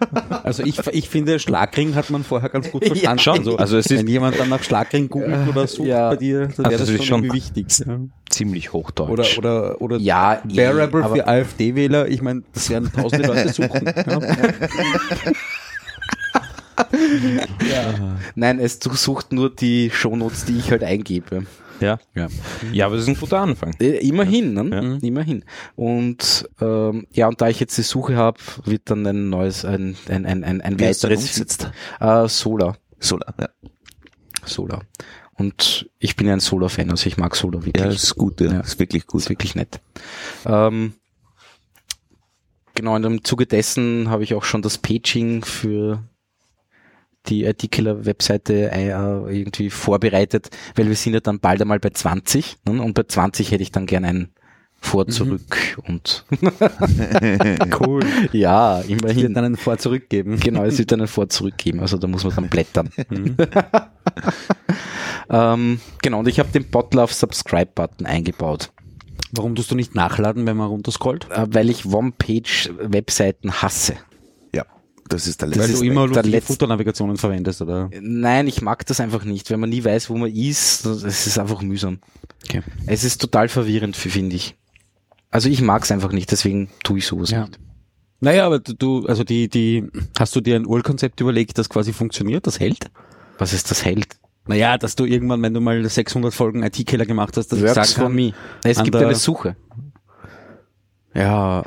[0.45, 3.18] also ich, ich finde, Schlagring hat man vorher ganz gut verstanden.
[3.20, 3.39] schon.
[3.39, 6.11] Also, Also es ist- wenn jemand dann nach Schlagring googelt oder sucht Ja.
[6.11, 7.78] bei dir, dann wäre Also das es schon, ist schon- irgendwie wichtig.
[7.87, 7.99] Ja.
[8.30, 9.11] Ziemlich hochdeutsch.
[9.11, 13.53] Oder, oder, oder Ja, eh, Bearable aber- für AfD-Wähler, ich meine, das werden tausende Leute
[13.53, 13.93] suchen.
[17.70, 17.95] Ja.
[18.35, 21.45] Nein, es sucht nur die Shownotes, die ich halt eingebe.
[21.85, 21.99] Ja.
[22.14, 22.28] Ja.
[22.72, 23.74] ja, aber das ist ein guter Anfang.
[23.80, 24.99] Äh, Immerhin, ne?
[25.01, 25.09] Ja.
[25.09, 25.45] Immerhin.
[25.76, 29.97] Und ähm, ja, und da ich jetzt die Suche habe, wird dann ein neues, ein,
[30.09, 31.70] ein, ein, ein, ein weiteres umgesetzt?
[32.01, 32.76] äh, Solar.
[32.99, 33.49] Solar, ja.
[34.45, 34.82] Solar.
[35.37, 37.85] Und ich bin ja ein Solar-Fan, also ich mag Solar wirklich.
[37.85, 38.53] Ja, das ist gut, ja.
[38.53, 38.59] Ja.
[38.59, 39.20] Das ist wirklich gut.
[39.22, 39.80] ist wirklich nett.
[40.47, 40.95] Ähm,
[42.74, 46.05] genau, in dem Zuge dessen habe ich auch schon das Paging für
[47.27, 52.83] die IT-Killer-Webseite äh, irgendwie vorbereitet, weil wir sind ja dann bald einmal bei 20 ne?
[52.83, 54.29] und bei 20 hätte ich dann gerne ein
[54.79, 56.25] Vor, zurück und
[57.81, 58.03] Cool.
[58.33, 59.35] ja, Es wird immerhin.
[59.35, 60.39] dann einen Vor zurückgeben.
[60.39, 62.91] Genau, es wird einen Vor zurückgeben, also da muss man dann blättern.
[65.31, 68.70] ähm, genau, und ich habe den Botlove Subscribe-Button eingebaut.
[69.33, 71.29] Warum tust du nicht nachladen, wenn man runterscrollt?
[71.31, 73.95] äh, weil ich One-Page-Webseiten hasse.
[75.09, 75.73] Das ist der Weil letzte.
[75.75, 77.91] ist du immer lustige Futternavigationen verwendest, oder?
[78.01, 80.87] Nein, ich mag das einfach nicht, wenn man nie weiß, wo man ist.
[80.87, 81.99] Es ist einfach mühsam.
[82.45, 82.63] Okay.
[82.87, 84.57] Es ist total verwirrend, finde ich.
[85.31, 87.43] Also ich mag es einfach nicht, deswegen tue ich sowas Ja.
[87.47, 87.59] nicht.
[88.21, 89.85] Naja, aber du, also die, die,
[90.19, 92.91] hast du dir ein Urkonzept überlegt, das quasi funktioniert, das hält?
[93.39, 94.17] Was ist das hält?
[94.47, 97.75] Naja, dass du irgendwann, wenn du mal 600 Folgen IT-Killer gemacht hast, dass ich Works
[97.75, 98.33] sagen for kann, me.
[98.63, 99.57] Es gibt eine Suche.
[101.15, 101.65] Ja,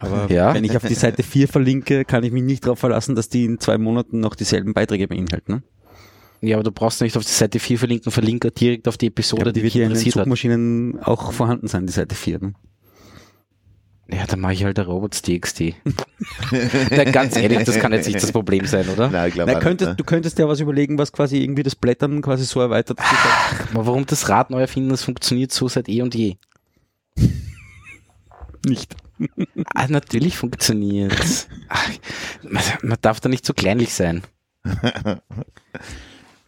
[0.00, 0.54] aber Ja.
[0.54, 3.44] wenn ich auf die Seite 4 verlinke, kann ich mich nicht darauf verlassen, dass die
[3.44, 5.52] in zwei Monaten noch dieselben Beiträge beinhalten.
[5.52, 5.62] Ne?
[6.40, 9.42] Ja, aber du brauchst nicht auf die Seite 4 verlinken, verlinke direkt auf die Episode,
[9.42, 10.24] aber die die wird hier in den interessiert hat.
[10.24, 12.38] Suchmaschinen auch vorhanden sein, die Seite 4.
[12.40, 12.52] Ne?
[14.08, 15.60] Ja, dann mache ich halt der Robots.txt.
[16.90, 19.10] Na, ganz ehrlich, das kann jetzt nicht das Problem sein, oder?
[19.10, 22.22] Nein, ich glaube könntest, nicht, du könntest ja was überlegen, was quasi irgendwie das Blättern
[22.22, 22.98] quasi so erweitert.
[22.98, 26.36] sagst, Aber warum das Rad neu erfinden, das funktioniert so seit eh und je.
[28.66, 28.96] Nicht.
[29.74, 31.48] Ah, natürlich funktioniert.
[32.42, 34.22] Man, man darf da nicht so kleinlich sein.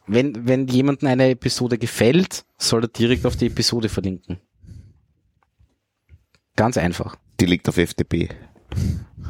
[0.09, 4.39] Wenn, wenn jemandem eine Episode gefällt, soll er direkt auf die Episode verlinken.
[6.57, 7.17] Ganz einfach.
[7.39, 8.31] Die liegt auf FTP.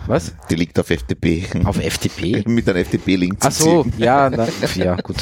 [0.06, 0.34] Was?
[0.48, 1.44] Die liegt auf FTP.
[1.64, 2.44] Auf FTP?
[2.48, 5.16] Mit einem FTP-Link Ach so, ja, na, ja, gut.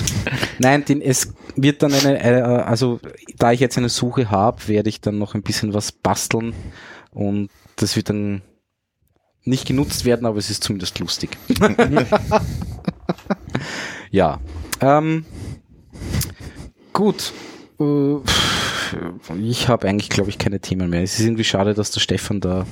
[0.58, 3.00] Nein, den, es wird dann eine, äh, also
[3.38, 6.54] da ich jetzt eine Suche habe, werde ich dann noch ein bisschen was basteln
[7.16, 8.42] und das wird dann
[9.44, 11.30] nicht genutzt werden, aber es ist zumindest lustig.
[14.10, 14.38] ja.
[14.80, 15.24] Ähm,
[16.92, 17.32] gut.
[17.80, 18.16] Äh,
[19.40, 21.02] Ich habe eigentlich, glaube ich, keine Themen mehr.
[21.02, 22.66] Es ist irgendwie schade, dass der Stefan da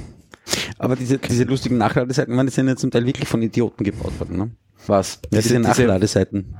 [0.79, 4.19] Aber diese, diese lustigen Nachladeseiten, man, die sind ja zum Teil wirklich von Idioten gebaut
[4.21, 4.37] worden.
[4.37, 4.51] Ne?
[4.89, 5.21] was.
[5.31, 6.57] Ja, diese, Nachladeseiten,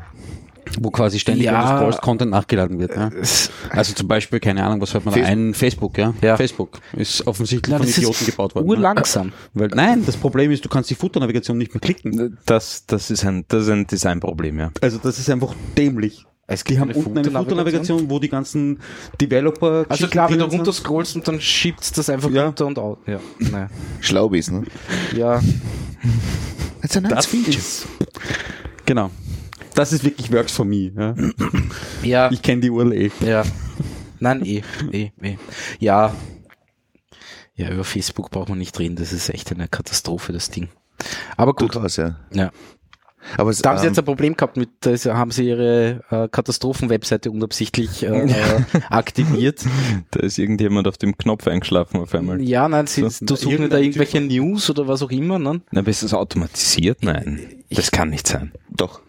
[0.81, 1.91] wo quasi ständig, Ja.
[2.03, 2.97] Content nachgeladen wird.
[2.97, 3.11] Ne?
[3.21, 5.55] Es- Also zum Beispiel, keine Ahnung, was fällt man da ein?
[5.55, 6.15] Facebook, ja?
[6.23, 6.37] Ja.
[6.37, 8.67] Facebook ist offensichtlich Ja, von das Idioten ist gebaut worden.
[8.67, 8.71] Ne?
[8.71, 9.33] urlangsam.
[9.53, 12.39] Weil, nein, das Problem ist, du kannst die Futternavigation nicht mehr klicken.
[12.47, 14.71] Das, das, ist ein, das ist ein Designproblem, ja.
[14.81, 16.27] Also das ist einfach dämlich.
[16.47, 18.79] Es Die haben unten eine Futternavigation, wo die ganzen
[19.19, 22.45] Developer Also klar, wenn du runter scrollst und dann schiebt's das einfach Ja.
[22.45, 22.99] runter und aus.
[23.07, 23.69] Ja, naja.
[24.01, 24.65] Schlau bist, ne?
[25.17, 25.41] ja.
[26.83, 27.57] That's a nice Das feature.
[27.57, 27.87] ist,
[28.85, 29.11] genau.
[29.75, 30.93] Das ist wirklich works for me.
[30.97, 31.15] Ja?
[32.03, 33.11] ja, Ich kenne die URL eh.
[33.21, 33.43] ja.
[34.21, 34.63] Nein, eh,
[34.93, 35.37] eh, eh.
[35.81, 36.15] Ja.
[37.57, 40.69] Ja, über Facebook braucht man nicht reden, das ist echt eine Katastrophe, das Ding.
[41.37, 42.17] Aber gut, Durchaus, ja.
[42.33, 42.51] ja.
[43.37, 46.03] Aber es, Da haben sie ähm, jetzt ein Problem gehabt mit, da haben sie ihre
[46.11, 48.29] äh, Katastrophen-Webseite unabsichtlich äh,
[48.91, 49.65] aktiviert.
[50.11, 52.43] Da ist irgendjemand auf dem Knopf eingeschlafen auf einmal.
[52.43, 55.63] Ja, nein, sie, So, du suchen da irgendwelche News oder was auch immer, ne?
[55.71, 57.03] Na, aber ist das automatisiert?
[57.03, 57.41] Nein.
[57.71, 58.53] Das kann nicht sein.
[58.71, 59.01] doch.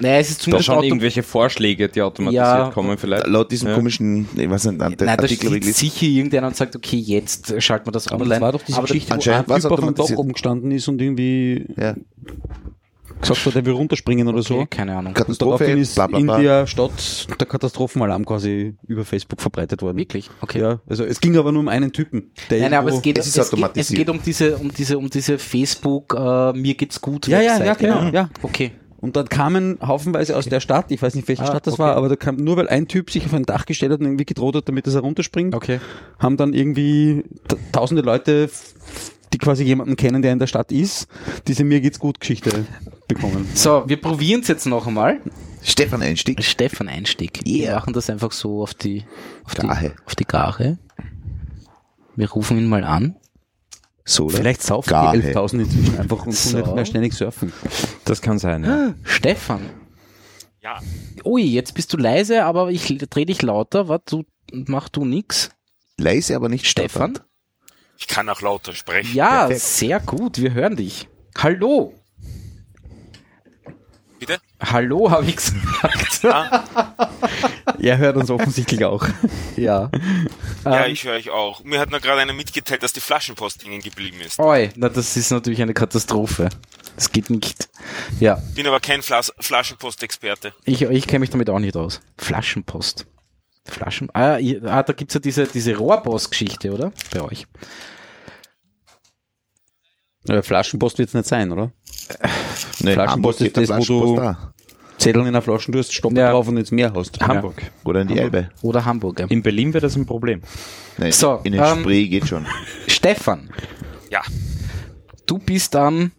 [0.00, 2.70] Naja, es ist Da zumindest schon auto- irgendwelche Vorschläge, die automatisiert Ja.
[2.74, 3.26] kommen vielleicht.
[3.28, 3.74] Laut diesem Ja.
[3.76, 7.86] komischen, ich weiß nicht, der Nein, da steht sicher irgendeiner und sagt, okay, jetzt schalten
[7.86, 8.30] wir das Aber online.
[8.34, 9.20] das war doch diese Aber Geschichte, wo ein
[9.60, 11.94] Typ auf einem Dach oben gestanden ist und irgendwie Ja.
[13.20, 14.66] gesagt hat, er will runterspringen oder okay, so.
[14.68, 15.06] keine Ahnung.
[15.12, 16.38] Und Katastrophe, daraufhin ist bla bla in bla.
[16.40, 19.96] der Stadt der Katastrophenalarm quasi über Facebook verbreitet worden.
[19.96, 20.28] Wirklich?
[20.40, 20.60] Okay.
[20.60, 22.32] Ja, also es ging aber nur um einen Typen.
[22.50, 23.98] Der Nein, aber es geht, Es es, ist es, geht, es automatisiert.
[23.98, 27.28] geht um diese, um diese, um diese Facebook, äh, mir geht's gut.
[27.28, 28.28] Ja, ja, ja, genau, ja.
[28.42, 28.72] Okay.
[29.04, 31.82] Und dann kamen haufenweise aus der Stadt, ich weiß nicht, welche Ah, Stadt das okay.
[31.82, 34.06] war, aber da kam, nur weil ein Typ sich auf ein Dach gestellt hat und
[34.06, 35.78] irgendwie gedroht hat, damit er runterspringt, Okay.
[36.18, 38.48] haben dann irgendwie ta- tausende Leute,
[39.34, 41.06] die quasi jemanden kennen, der in der Stadt ist,
[41.48, 42.64] diese Mir geht's gut Geschichte
[43.06, 43.46] bekommen.
[43.54, 45.20] So, wir probieren es jetzt noch einmal.
[45.62, 46.42] Stefan Einstieg.
[46.42, 47.40] Stefan Einstieg.
[47.44, 49.04] Wir machen das einfach so auf die,
[49.44, 49.90] auf Gache.
[49.98, 50.78] die, auf die Gare.
[52.16, 53.16] Wir rufen ihn mal an.
[54.06, 54.36] Solar.
[54.36, 55.18] Vielleicht saufen Gahe.
[55.20, 56.58] die 11.000 inzwischen einfach und So.
[56.58, 57.52] nicht mehr ständig surfen.
[58.04, 58.94] Das kann sein, ja.
[59.04, 59.62] Stefan.
[60.60, 60.80] Ja,
[61.24, 63.88] Ui, jetzt bist du leise, aber ich dreh dich lauter.
[63.88, 65.50] Was, du, mach du nix.
[65.98, 67.12] Leise, aber nicht Stefan?
[67.14, 67.28] stotternd.
[67.98, 69.14] ich kann auch lauter sprechen.
[69.14, 69.60] Ja, Perfekt.
[69.60, 70.38] sehr gut.
[70.40, 71.08] Wir hören dich.
[71.38, 71.94] Hallo.
[74.70, 76.20] Hallo, habe ich gesagt.
[77.80, 79.06] Er hört uns offensichtlich auch.
[79.56, 79.90] ja.
[80.64, 81.62] Ja, Ähm, ich höre euch auch.
[81.64, 84.38] Mir hat nur gerade einer mitgeteilt, dass die Flaschenpost hängen geblieben ist.
[84.38, 86.48] Oi, na, das ist natürlich eine Katastrophe.
[86.96, 87.68] Das geht nicht.
[88.20, 90.54] Ja, Bin aber kein Flas Flaschenpost-Experte.
[90.64, 92.00] ich, ich kenne mich damit auch nicht aus.
[92.16, 93.06] Flaschenpost.
[93.66, 94.08] Flaschen.
[94.14, 96.92] Ah, ah da gibt's ja diese, diese Rohrpost-Geschichte, oder?
[97.12, 97.46] Bei euch.
[100.28, 101.72] Äh, Flaschenpost wird's nicht sein, oder?
[102.80, 104.53] Nee, Flaschenpost ist das, wo du- da.
[104.98, 106.30] Zettel in der Flasche, du hast Stopp Ja.
[106.30, 107.20] drauf und ins Meer hast.
[107.20, 107.62] Hamburg.
[107.84, 108.50] Oder in die Elbe.
[108.62, 109.20] Oder Hamburg.
[109.20, 109.26] Ja.
[109.26, 110.42] In Berlin wäre das ein Problem.
[110.98, 112.46] Nein, So, in den ähm, Spree geht schon.
[112.86, 113.50] Stefan,
[114.10, 114.22] Ja,
[115.26, 116.12] du bist am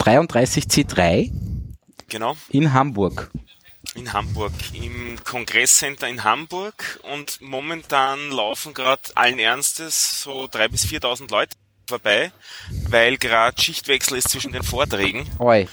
[0.00, 1.30] 33C3
[2.08, 2.36] genau.
[2.50, 3.30] in Hamburg.
[3.94, 10.84] In Hamburg, im Kongresscenter in Hamburg und momentan laufen gerade allen Ernstes so 3.000 bis
[10.86, 11.56] 4.000 Leute
[11.88, 12.32] vorbei,
[12.88, 15.66] weil gerade Schichtwechsel ist zwischen den Vorträgen, Oi.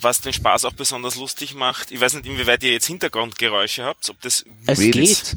[0.00, 1.90] Was den Spaß auch besonders lustig macht.
[1.90, 5.36] Ich weiß nicht, inwieweit ihr jetzt Hintergrundgeräusche habt, ob das Es geht.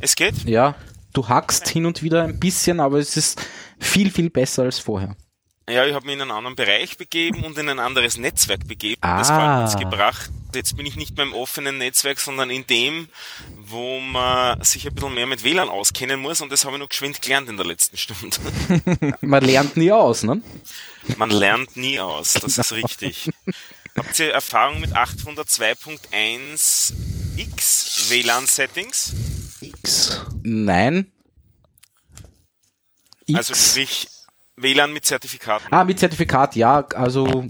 [0.00, 0.44] es geht.
[0.44, 0.74] Ja,
[1.12, 3.40] du hackst hin und wieder ein bisschen, aber es ist
[3.78, 5.16] viel, viel besser als vorher.
[5.68, 9.00] Ja, ich habe mich in einen anderen Bereich begeben und in ein anderes Netzwerk begeben.
[9.02, 9.64] Das Ah.
[9.64, 10.30] hat uns gebracht.
[10.54, 13.08] Jetzt bin ich nicht mehr im offenen Netzwerk, sondern in dem,
[13.58, 16.88] wo man sich ein bisschen mehr mit WLAN auskennen muss und das habe ich noch
[16.88, 18.36] geschwind gelernt in der letzten Stunde.
[19.20, 20.40] Man lernt nie aus, ne?
[21.16, 23.30] Man lernt nie aus, das ist richtig.
[23.96, 26.92] Habt ihr Erfahrung mit 802.1
[27.36, 29.12] X WLAN-Settings?
[29.60, 30.22] X.
[30.42, 31.12] Nein.
[33.26, 33.36] X.
[33.36, 34.08] Also sprich
[34.56, 35.66] WLAN mit Zertifikaten.
[35.70, 37.46] ah, mit Zertifikat, ja, also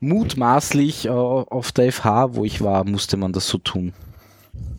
[0.00, 3.92] mutmaßlich äh, auf der FH, wo ich war, musste man das so tun.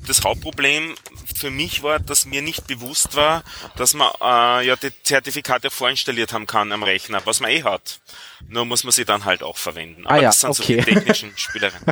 [0.07, 0.95] das Hauptproblem
[1.35, 3.43] für mich war, dass mir nicht bewusst war,
[3.77, 7.99] dass man äh, ja die Zertifikate vorinstalliert haben kann am Rechner, was man eh hat.
[8.47, 10.05] Nur muss man sie dann halt auch verwenden.
[10.05, 10.79] Aber Ah ja, das sind okay.
[10.79, 11.83] so die technischen Spielereien.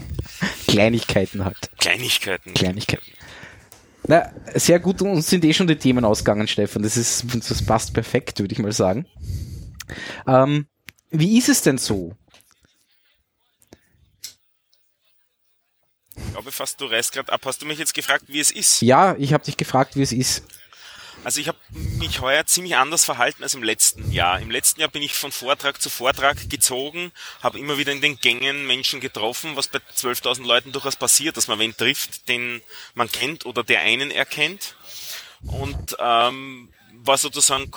[0.68, 1.70] Kleinigkeiten halt.
[1.78, 2.54] Kleinigkeiten.
[2.54, 3.12] Kleinigkeiten.
[4.06, 6.82] Na, sehr gut, uns sind eh schon die Themen ausgegangen, Stefan.
[6.82, 9.06] Das ist, das passt perfekt, würde ich mal sagen.
[10.26, 10.66] Ähm,
[11.10, 12.16] wie ist es denn so?
[16.16, 17.42] Ich glaube fast, du reißt gerade ab.
[17.44, 18.82] Hast du mich jetzt gefragt, wie es ist?
[18.82, 20.44] Ja, ich habe dich gefragt, wie es ist.
[21.22, 24.40] Also ich habe mich heuer ziemlich anders verhalten als im letzten Jahr.
[24.40, 28.16] Im letzten Jahr bin ich von Vortrag zu Vortrag gezogen, habe immer wieder in den
[28.16, 32.62] Gängen Menschen getroffen, was bei 12.000 Leuten durchaus passiert, dass man wen trifft, den
[32.94, 34.76] man kennt oder der einen erkennt.
[35.42, 36.70] Und ähm,
[37.04, 37.70] war sozusagen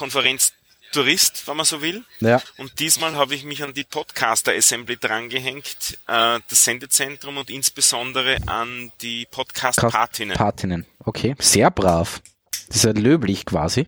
[0.93, 2.03] Konferenztourist, wenn man so will.
[2.19, 2.41] Ja.
[2.57, 8.37] Und diesmal habe ich mich an die Podcaster Assembly drangehängt, äh, das Sendezentrum und insbesondere
[8.45, 10.37] an die Podcast-Patinnen.
[10.37, 10.85] Patinnen.
[10.99, 12.21] Okay, sehr brav.
[12.67, 13.87] Das ist ja löblich quasi.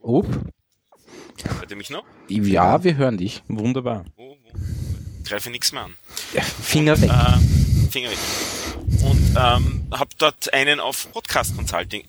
[0.00, 0.26] Ob?
[0.26, 2.04] Hört ihr mich noch?
[2.28, 3.42] Ja, wir hören dich.
[3.48, 4.04] Wunderbar.
[4.16, 4.58] Oh, oh.
[5.24, 5.94] Greife nichts mehr an.
[6.62, 7.10] Finger weg.
[7.10, 8.18] Äh, Finger weg.
[9.02, 12.04] Und ähm, habe dort einen auf Podcast Consulting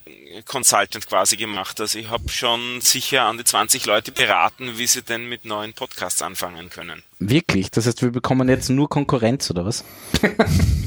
[0.46, 1.80] Consultant quasi gemacht.
[1.82, 5.74] Also ich habe schon sicher an die 20 Leute beraten, wie sie denn mit neuen
[5.74, 7.04] Podcasts anfangen können.
[7.20, 7.72] Wirklich?
[7.72, 9.84] Das heißt, wir bekommen jetzt nur Konkurrenz oder was?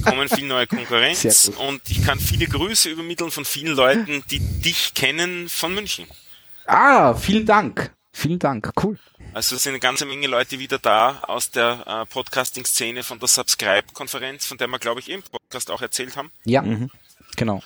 [0.04, 4.94] Kommen viel neue Konkurrenz und ich kann viele Grüße übermitteln von vielen Leuten, die dich
[4.94, 6.06] kennen von München.
[6.66, 7.92] Ah, vielen Dank.
[8.12, 8.70] Vielen Dank.
[8.82, 8.98] Cool.
[9.34, 13.28] Also es sind eine ganze Menge Leute wieder da aus der äh, Podcasting-Szene von der
[13.28, 16.30] Subscribe-Konferenz, von der wir, glaube ich, im Podcast auch erzählt haben.
[16.44, 16.62] Ja,
[17.36, 17.62] genau.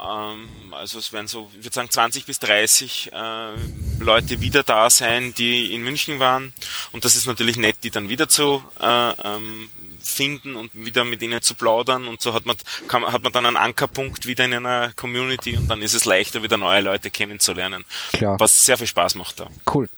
[0.00, 3.54] Ähm, also es werden so, ich würde sagen, 20 bis 30 äh,
[3.98, 6.52] Leute wieder da sein, die in München waren.
[6.92, 9.68] Und das ist natürlich nett, die dann wieder zu äh, ähm,
[10.00, 12.06] finden und wieder mit ihnen zu plaudern.
[12.06, 15.68] Und so hat man, kann, hat man dann einen Ankerpunkt wieder in einer Community und
[15.68, 17.84] dann ist es leichter, wieder neue Leute kennenzulernen.
[18.12, 18.38] Klar.
[18.38, 19.48] Was sehr viel Spaß macht da.
[19.72, 19.88] Cool.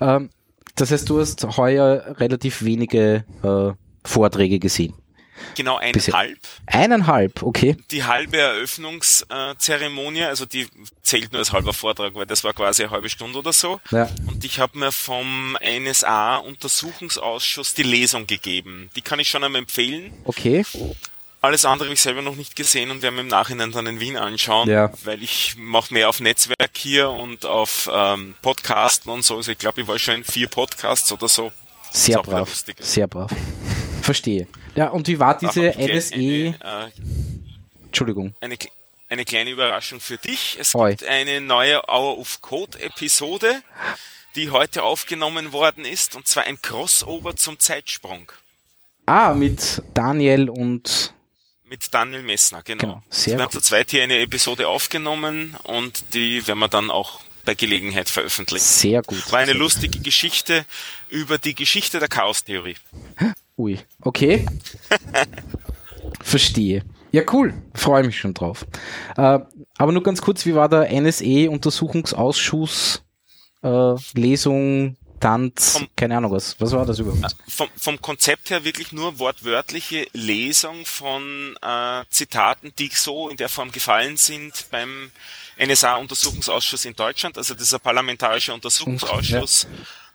[0.00, 0.30] Ähm,
[0.76, 3.72] das heißt, du hast heuer relativ wenige äh,
[4.06, 4.94] Vorträge gesehen.
[5.56, 6.38] Genau eineinhalb.
[6.66, 7.76] Eineinhalb, okay.
[7.90, 10.68] die halbe Eröffnungszeremonie, also die
[11.02, 13.80] zählt nur als halber Vortrag, weil das war quasi eine halbe Stunde oder so.
[13.90, 14.08] Ja.
[14.26, 18.90] Und ich habe mir vom NSA-Untersuchungsausschuss die Lesung gegeben.
[18.96, 20.12] Die kann ich schon einmal empfehlen.
[20.24, 20.64] Okay.
[21.44, 24.00] Alles andere habe ich selber noch nicht gesehen und werde mir im Nachhinein dann in
[24.00, 24.90] Wien anschauen, Ja.
[25.04, 29.36] weil ich mache mehr auf Netzwerk hier und auf ähm, Podcasten und so.
[29.36, 31.52] Also ich glaube, ich war schon in vier Podcasts oder so.
[31.90, 32.48] Sehr brav.
[32.80, 33.30] Sehr brav.
[34.02, 34.46] Verstehe.
[34.74, 36.14] Ja, und wie war diese hab ich NSE?
[36.14, 36.90] Eine, äh,
[37.84, 38.34] Entschuldigung.
[38.40, 38.56] eine,
[39.10, 40.56] eine kleine Überraschung für dich.
[40.58, 40.90] Es Oi.
[40.90, 43.60] gibt eine neue Hour of Code Episode,
[44.34, 48.32] die heute aufgenommen worden ist, und zwar ein Crossover zum Zeitsprung
[49.06, 51.13] Ah, mit Daniel und
[51.74, 52.80] mit Daniel Messner, genau.
[52.80, 56.92] Genau, sehr wir haben zu zweit hier eine Episode aufgenommen und die werden wir dann
[56.92, 58.64] auch bei Gelegenheit veröffentlichen.
[58.64, 59.32] sehr gut.
[59.32, 60.66] War eine lustige Geschichte
[61.10, 62.76] über die Geschichte der Chaostheorie.
[63.58, 64.46] Ui, okay.
[66.22, 66.84] Verstehe.
[67.10, 67.54] Ja, cool.
[67.74, 68.64] Freue mich schon drauf.
[69.16, 69.40] Äh,
[69.76, 73.02] aber nur ganz kurz, wie war der NSE-Untersuchungsausschuss,
[73.62, 76.54] äh, Lesung, Tanz, Vom- keine Ahnung was.
[76.58, 77.34] Was war das überhaupt?
[77.48, 83.48] Vom, vom Konzept her wirklich nur wortwörtliche Lesung von äh, Zitaten, die so in der
[83.48, 85.10] Form gefallen sind beim
[85.58, 89.66] NSA-Untersuchungsausschuss in Deutschland, also dieser parlamentarische Untersuchungsausschuss,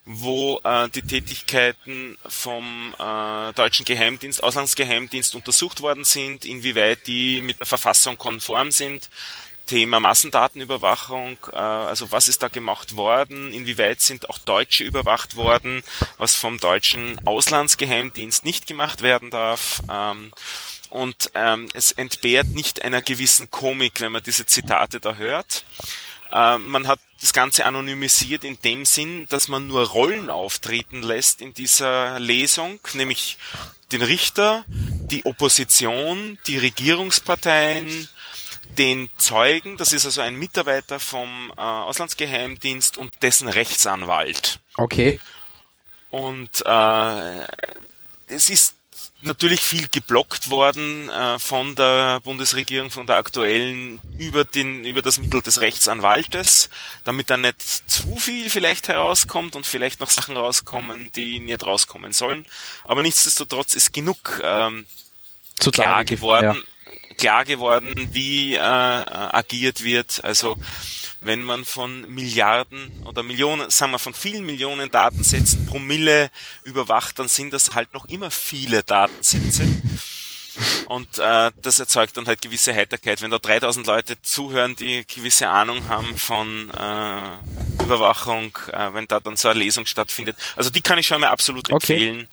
[0.05, 7.59] wo äh, die Tätigkeiten vom äh, deutschen Geheimdienst, Auslandsgeheimdienst untersucht worden sind, inwieweit die mit
[7.59, 9.09] der Verfassung konform sind.
[9.69, 15.83] Thema Massendatenüberwachung, äh, also was ist da gemacht worden, inwieweit sind auch Deutsche überwacht worden,
[16.17, 19.83] was vom deutschen Auslandsgeheimdienst nicht gemacht werden darf.
[19.87, 20.31] Ähm,
[20.89, 25.63] und ähm, es entbehrt nicht einer gewissen Komik, wenn man diese Zitate da hört.
[26.31, 31.41] Äh, man hat das Ganze anonymisiert in dem Sinn, dass man nur Rollen auftreten lässt
[31.41, 33.37] in dieser Lesung, nämlich
[33.91, 38.09] den Richter, die Opposition, die Regierungsparteien,
[38.77, 44.59] den Zeugen, das ist also ein Mitarbeiter vom äh, Auslandsgeheimdienst und dessen Rechtsanwalt.
[44.77, 45.19] Okay.
[46.09, 47.41] Und äh,
[48.27, 48.75] es ist
[49.21, 55.19] natürlich viel geblockt worden äh, von der Bundesregierung, von der aktuellen über den über das
[55.19, 56.69] Mittel des Rechtsanwaltes,
[57.03, 62.13] damit dann nicht zu viel vielleicht herauskommt und vielleicht noch Sachen rauskommen, die nicht rauskommen
[62.13, 62.45] sollen.
[62.85, 64.85] Aber nichtsdestotrotz ist genug ähm,
[65.59, 66.63] Zu klar geworden,
[67.19, 70.23] klar geworden, wie äh, agiert wird.
[70.23, 70.57] Also
[71.21, 76.31] wenn man von Milliarden oder Millionen, sagen wir von vielen Millionen Datensätzen pro Mille
[76.63, 79.67] überwacht, dann sind das halt noch immer viele Datensätze.
[80.87, 83.21] Und äh, das erzeugt dann halt gewisse Heiterkeit.
[83.21, 89.19] Wenn da 3000 Leute zuhören, die gewisse Ahnung haben von äh, Überwachung, äh, wenn da
[89.19, 90.35] dann so eine Lesung stattfindet.
[90.55, 91.93] Also die kann ich schon mal absolut Okay.
[91.93, 92.27] empfehlen.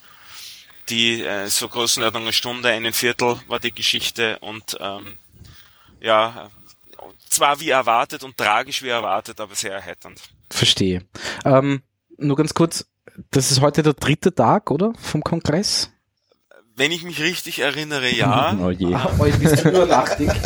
[0.88, 5.18] Die äh, so Größenordnung eine Stunde, einen Viertel war die Geschichte und ähm,
[6.00, 6.50] ja,
[7.28, 10.20] zwar wie erwartet und tragisch wie erwartet, aber sehr erheiternd.
[10.50, 11.02] Verstehe.
[11.44, 11.82] Ähm,
[12.18, 12.86] nur ganz kurz,
[13.30, 14.92] das ist heute der dritte Tag, oder?
[14.98, 15.92] Vom Kongress?
[16.78, 18.54] Wenn ich mich richtig erinnere, ja.
[18.60, 18.94] Oh je.
[19.18, 20.28] Oh, ich bist übernachtig.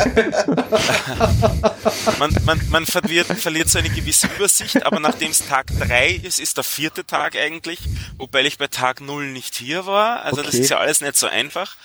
[2.19, 6.39] Man, man, man verliert, verliert so eine gewisse Übersicht, aber nachdem es Tag drei ist,
[6.39, 7.79] ist der vierte Tag eigentlich,
[8.17, 10.23] wobei ich bei Tag null nicht hier war.
[10.23, 10.61] Also das Okay.
[10.63, 11.75] ist ja alles nicht so einfach.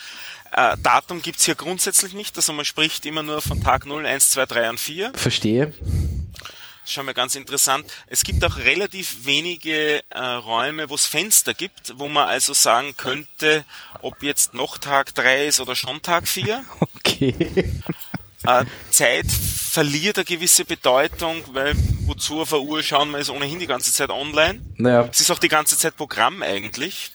[0.53, 4.31] Äh, Datum gibt's hier grundsätzlich nicht, also man spricht immer nur von Tag 0, 1,
[4.31, 5.13] 2, 3 und 4.
[5.15, 5.73] Verstehe.
[6.87, 7.85] Schon mal ganz interessant.
[8.07, 12.97] Es gibt auch relativ wenige äh, Räume, wo es Fenster gibt, wo man also sagen
[12.97, 13.65] könnte,
[14.03, 16.65] ob jetzt noch Tag 3 ist oder schon Tag 4.
[17.07, 17.35] Okay.
[18.47, 21.75] Äh, Zeit verliert eine gewisse Bedeutung, weil
[22.07, 24.61] wozu auf eine Uhr schauen, man ist ohnehin die ganze Zeit online.
[24.77, 25.09] Naja.
[25.11, 27.13] Es ist auch die ganze Zeit Programm eigentlich.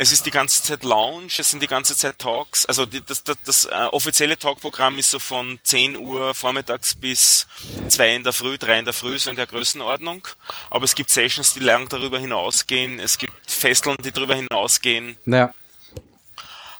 [0.00, 2.64] Es ist die ganze Zeit Lounge, es sind die ganze Zeit Talks.
[2.66, 7.48] Also die, das, das, das äh, offizielle Talkprogramm ist so von 10 Uhr vormittags bis
[7.88, 10.28] 2 in der Früh, 3 in der Früh, so in der Größenordnung.
[10.70, 13.00] Aber es gibt Sessions, die lang darüber hinausgehen.
[13.00, 15.16] Es gibt Festeln, die darüber hinausgehen.
[15.24, 15.52] Naja.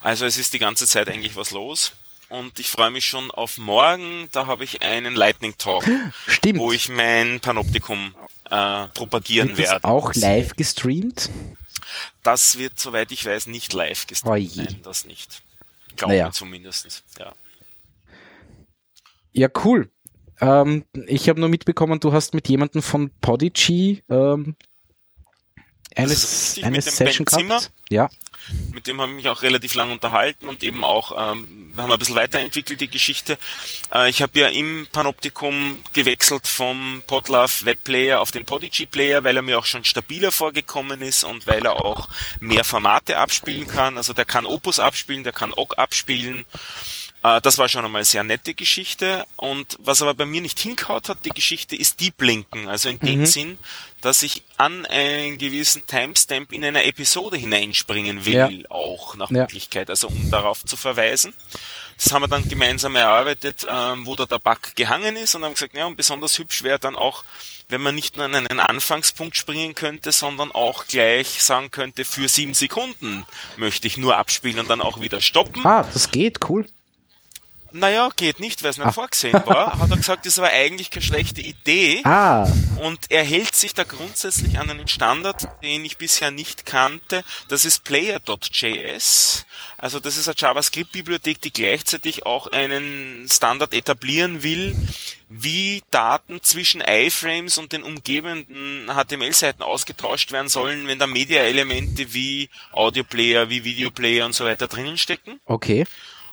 [0.01, 1.95] Also es ist die ganze Zeit eigentlich was los.
[2.29, 4.29] Und ich freue mich schon auf morgen.
[4.31, 5.85] Da habe ich einen Lightning Talk,
[6.29, 6.61] Stimmt.
[6.61, 8.15] wo ich mein Panoptikum
[8.49, 9.85] äh, propagieren Wird werde.
[9.85, 11.31] auch live gestreamt?
[12.23, 14.53] Das wird, soweit ich weiß, nicht live Oh gestreamt.
[14.55, 14.63] je.
[14.65, 15.43] Nein, das nicht.
[15.97, 16.31] Glaube Naja.
[16.33, 17.05] zumindest.
[17.19, 17.35] Ja.
[19.33, 19.91] Ja, cool.
[20.41, 24.57] Ähm, ich habe nur mitbekommen, du hast mit jemandem von Podigy ähm,
[25.99, 27.71] eine mit dem Session gehabt.
[27.91, 28.09] Ja.
[28.73, 31.93] Mit dem habe ich mich auch relativ lang unterhalten und eben auch, ähm, wir haben
[31.93, 33.37] ein bisschen weiterentwickelt, die Geschichte.
[33.93, 39.37] Äh, ich habe ja im Panoptikum gewechselt vom Podlove Webplayer auf den Podigy Player, weil
[39.37, 42.09] er mir auch schon stabiler vorgekommen ist und weil er auch
[42.41, 43.99] mehr Formate abspielen kann.
[43.99, 46.47] Also der kann Opus abspielen, der kann OGG abspielen.
[47.23, 49.25] Äh, Das war schon einmal eine sehr nette Geschichte.
[49.37, 52.69] Und was aber bei mir nicht hinkaut hat, die Geschichte ist Deep Linken.
[52.69, 53.59] Also in dem Sinn,
[54.01, 58.51] dass ich an einen gewissen Timestamp in einer Episode hineinspringen will, Ja.
[58.71, 59.43] auch nach Ja.
[59.43, 61.35] Möglichkeit, also um darauf zu verweisen.
[61.97, 65.55] Das haben wir dann gemeinsam erarbeitet, ähm, wo da der Bug gehangen ist und haben
[65.55, 67.25] gesagt, ja, und besonders hübsch wäre dann auch,
[67.69, 72.29] wenn man nicht nur an einen Anfangspunkt springen könnte, sondern auch gleich sagen könnte, für
[72.29, 75.67] sieben Sekunden möchte ich nur abspielen und dann auch wieder stoppen.
[75.67, 76.67] Ah, das geht, cool.
[77.73, 78.93] Naja, geht nicht, weil es nicht Ah.
[78.93, 82.01] vorgesehen war, hat er gesagt, das war eigentlich keine schlechte Idee.
[82.05, 82.47] Ah,
[82.81, 87.25] Und er hält sich da grundsätzlich an einen Standard, den ich bisher nicht kannte.
[87.49, 89.45] Das ist Player.js.
[89.77, 94.75] Also das ist eine JavaScript-Bibliothek, die gleichzeitig auch einen Standard etablieren will,
[95.29, 102.49] wie Daten zwischen iFrames und den umgebenden HTML-Seiten ausgetauscht werden sollen, wenn da Media-Elemente wie
[102.73, 105.39] Audioplayer, wie Videoplayer und so weiter drinnen stecken.
[105.45, 105.85] okay.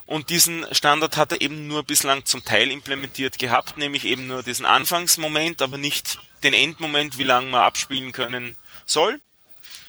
[0.06, 4.44] Und diesen Standard hat er eben nur bislang zum Teil implementiert gehabt, nämlich eben nur
[4.44, 9.20] diesen Anfangsmoment, aber nicht den Endmoment, wie lange man abspielen können soll.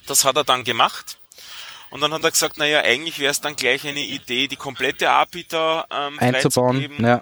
[0.06, 1.18] Das hat er dann gemacht.
[1.90, 5.10] Und dann hat er gesagt, naja, eigentlich wäre es dann gleich eine Idee, die komplette
[5.10, 7.20] API da ähm, Einzubauen, ja.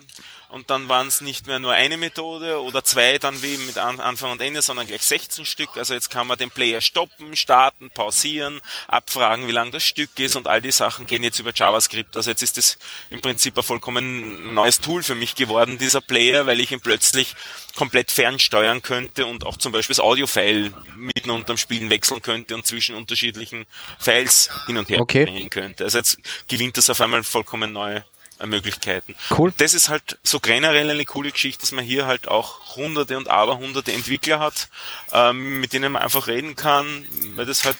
[0.55, 3.98] Und dann waren es nicht mehr nur eine Methode oder zwei dann wie mit An
[3.98, 5.70] Anfang und Ende, sondern gleich 16 Stück.
[5.76, 10.36] Also jetzt kann man den Player stoppen, starten, pausieren, abfragen, wie lang das Stück ist
[10.36, 12.16] und all die Sachen gehen jetzt über JavaScript.
[12.16, 12.78] Also jetzt ist das
[13.11, 17.34] im Prinzip ein vollkommen neues Tool für mich geworden, dieser Player, weil ich ihn plötzlich
[17.74, 22.64] komplett fernsteuern könnte und auch zum Beispiel das Audio-File mitten unterm Spielen wechseln könnte und
[22.64, 23.66] zwischen unterschiedlichen
[23.98, 25.24] Files hin und her Okay.
[25.24, 25.82] bringen könnte.
[25.82, 28.05] Also jetzt gewinnt das auf einmal vollkommen neue
[28.47, 29.14] Möglichkeiten.
[29.36, 29.53] Cool.
[29.57, 33.28] Das ist halt so generell eine coole Geschichte, dass man hier halt auch hunderte und
[33.28, 34.68] aberhunderte Entwickler hat,
[35.12, 37.76] ähm, mit denen man einfach reden kann, weil das halt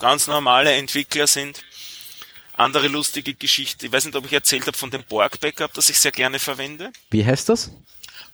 [0.00, 1.62] ganz normale Entwickler sind.
[2.54, 5.98] Andere lustige Geschichte, ich weiß nicht, ob ich erzählt habe von dem Borg-Backup, das ich
[5.98, 6.92] sehr gerne verwende.
[7.10, 7.70] Wie heißt das?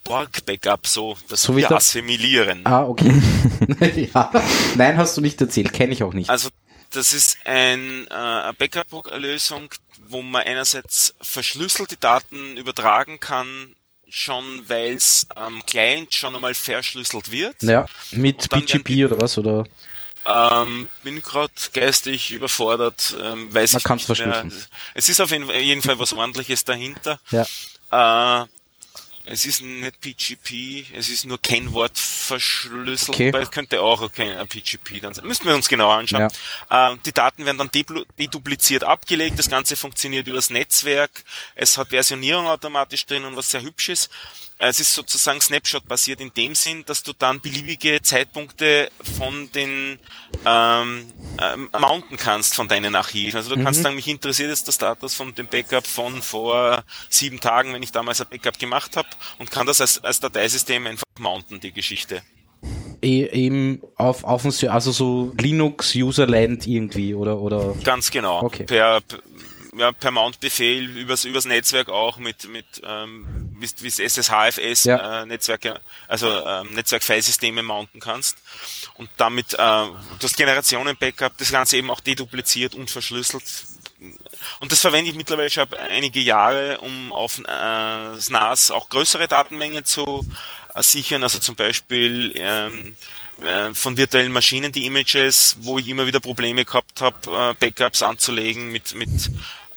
[0.05, 2.63] Borg-Backup, so, das So wir der- assimilieren.
[2.65, 3.13] Ah, okay.
[4.15, 4.31] ja.
[4.75, 6.31] Nein, hast du nicht erzählt, kenne ich auch nicht.
[6.31, 6.49] Also
[6.91, 9.69] das ist ein, äh, eine Backup-Lösung,
[10.09, 13.75] wo man einerseits verschlüsselte Daten übertragen kann,
[14.09, 17.63] schon weil es am Client schon einmal verschlüsselt wird.
[17.63, 19.37] Ja, mit BGP oder was?
[19.39, 19.65] Oder?
[20.27, 24.17] Ähm, bin gerade geistig überfordert, ähm, weiß Man ich nicht mehr.
[24.35, 24.67] verschlüsseln.
[24.95, 27.19] Es ist auf jeden jeden Fall was ordentliches dahinter.
[27.31, 27.47] Ja.
[28.43, 28.47] Äh,
[29.31, 33.29] es ist nicht PGP, es ist nur Kennwort verschlüsselt, Okay.
[33.29, 35.27] wobei es könnte auch okay, ein PGP dann sein.
[35.27, 36.31] Müssen wir uns genauer anschauen.
[36.71, 37.71] Äh, die Daten werden dann
[38.19, 41.11] dedupliziert abgelegt, das Ganze funktioniert übers Netzwerk,
[41.55, 44.11] es hat Versionierung automatisch drin und was sehr hübsch ist.
[44.61, 50.01] Es ist sozusagen Snapshot-basiert in dem Sinn, dass du dann beliebige Zeitpunkte von den
[50.45, 51.07] ähm,
[51.41, 53.37] ähm, mounten kannst von deinen Archiven.
[53.37, 57.39] Also du kannst sagen, mich interessiert jetzt der Status von dem Backup von vor sieben
[57.39, 61.05] Tagen, wenn ich damals ein Backup gemacht habe und kann das als, als Dateisystem einfach
[61.21, 62.23] mounten, die Geschichte.
[63.01, 68.43] E eben auf, auf also so Linux Userland irgendwie oder oder Ganz genau.
[68.43, 68.65] Okay.
[68.65, 69.01] Per,
[69.79, 73.27] ja, per Mount-Befehl übers, übers Netzwerk auch mit, mit ähm,
[73.59, 75.23] wie wie es SSHFS Ja.
[75.23, 78.39] äh, Netzwerke, also ähm, Netzwerk-Filesysteme mounten kannst.
[78.95, 83.45] Und damit, äh, du hast Generationen-Backup, das Ganze eben auch dedupliziert und verschlüsselt.
[84.61, 89.27] Und das verwende ich mittlerweile schon einige Jahre, um auf äh, das NAS auch größere
[89.29, 90.25] Datenmengen zu
[90.75, 91.23] äh, sichern.
[91.23, 92.97] Also zum Beispiel ähm,
[93.43, 98.03] äh, von virtuellen Maschinen die Images, wo ich immer wieder Probleme gehabt habe, äh, Backups
[98.03, 99.09] anzulegen mit, mit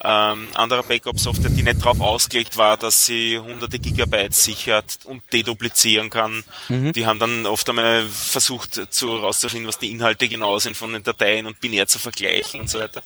[0.03, 6.09] ähm, anderer Backup-Software, die nicht darauf ausgelegt war, dass sie hunderte Gigabyte sichert und deduplizieren
[6.09, 6.43] kann.
[6.91, 11.03] Die haben dann oft einmal versucht zu rauszufinden, was die Inhalte genau sind von den
[11.03, 13.03] Dateien und binär zu vergleichen und so weiter.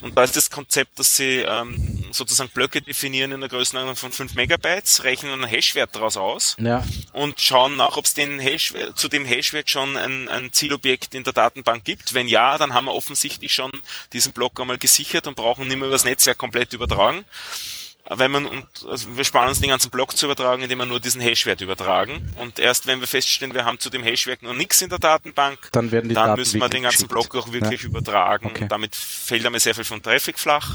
[0.00, 4.12] Und da ist das Konzept, dass sie ähm, sozusagen Blöcke definieren in der Größenordnung von
[4.12, 6.84] 5 Megabytes, rechnen einen Hashwert daraus aus ja.
[7.12, 11.24] und schauen nach, ob es den Hash, zu dem Hashwert schon ein, ein Zielobjekt in
[11.24, 12.14] der Datenbank gibt.
[12.14, 13.70] Wenn ja, dann haben wir offensichtlich schon
[14.12, 17.24] diesen Block einmal gesichert und brauchen nicht mehr über das Netzwerk komplett übertragen.
[18.14, 20.98] Wenn man, und, also wir sparen uns den ganzen Block zu übertragen, indem wir nur
[20.98, 22.34] diesen Hashwert übertragen.
[22.40, 25.68] Und erst wenn wir feststellen, wir haben zu dem Hashwert noch nichts in der Datenbank,
[25.70, 27.06] Dann werden die dann Daten müssen wir den ganzen.
[27.06, 28.46] Block auch wirklich übertragen.
[28.46, 28.64] Okay.
[28.64, 30.74] Und damit fällt einmal sehr viel von Traffic flach.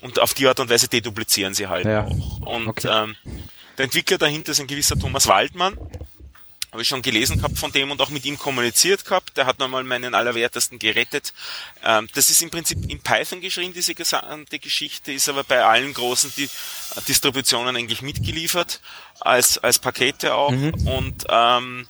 [0.00, 2.06] Und auf die Art und Weise deduplizieren sie halt Ja.
[2.06, 2.38] auch.
[2.46, 2.88] Und Okay.
[2.90, 3.16] ähm,
[3.76, 5.76] der Entwickler dahinter ist ein gewisser Thomas Waldmann.
[6.72, 9.36] Habe ich schon gelesen gehabt von dem und auch mit ihm kommuniziert gehabt.
[9.36, 11.34] Der hat nochmal meinen Allerwertesten gerettet.
[11.84, 15.92] Ähm, das ist im Prinzip in Python geschrieben, diese gesamte Geschichte, ist aber bei allen
[15.92, 16.48] großen Di
[17.06, 18.80] Distributionen eigentlich mitgeliefert,
[19.20, 20.50] als, als Pakete auch.
[20.86, 21.86] Und ähm,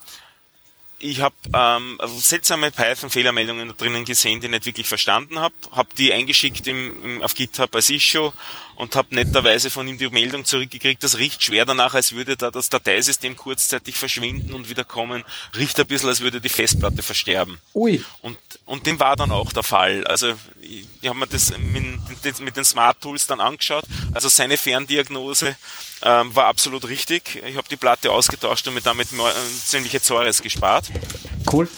[0.99, 5.55] ich habe ähm, seltsame Python-Fehlermeldungen da drinnen gesehen, die ich nicht wirklich verstanden habe.
[5.73, 8.33] Habe die eingeschickt im, im, auf GitHub als Issue
[8.83, 11.05] und habe netterweise von ihm die Meldung zurückgekriegt.
[11.05, 15.23] Das riecht schwer danach, als würde da das Dateisystem kurzzeitig verschwinden und wieder kommen.
[15.57, 17.61] Riecht ein bisschen, als würde die Festplatte versterben.
[17.75, 18.05] Ui.
[18.23, 20.05] Und, und dem war dann auch der Fall.
[20.09, 23.85] Also ich, ich habe mir das mit, mit den Smart Tools dann angeschaut.
[24.15, 25.55] Also seine Ferndiagnose
[26.03, 27.41] ähm, war absolut richtig.
[27.47, 30.87] Ich habe die Platte ausgetauscht und mir damit äh, ziemliche Zores gespart.
[31.51, 31.69] Cool.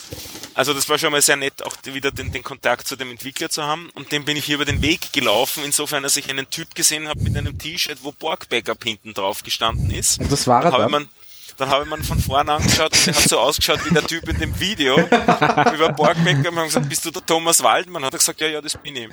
[0.55, 3.50] Also das war schon mal sehr nett, auch wieder den, den Kontakt zu dem Entwickler
[3.50, 3.90] zu haben.
[3.94, 7.09] Und dem bin ich hier über den Weg gelaufen, insofern, dass ich einen Typ gesehen
[7.09, 10.20] habe mit einem T-Shirt, wo Borg Backup hinten drauf gestanden ist.
[10.20, 11.09] Und das war er Dann
[11.61, 11.68] dann?
[11.70, 14.38] habe ich man von vorne angeschaut und der hat so ausgeschaut wie der Typ in
[14.38, 16.50] dem Video über Borgbecker.
[16.50, 18.05] Und gesagt, bist du der Thomas Waldmann?
[18.05, 19.09] Hat er gesagt, ja, ja, das bin ich.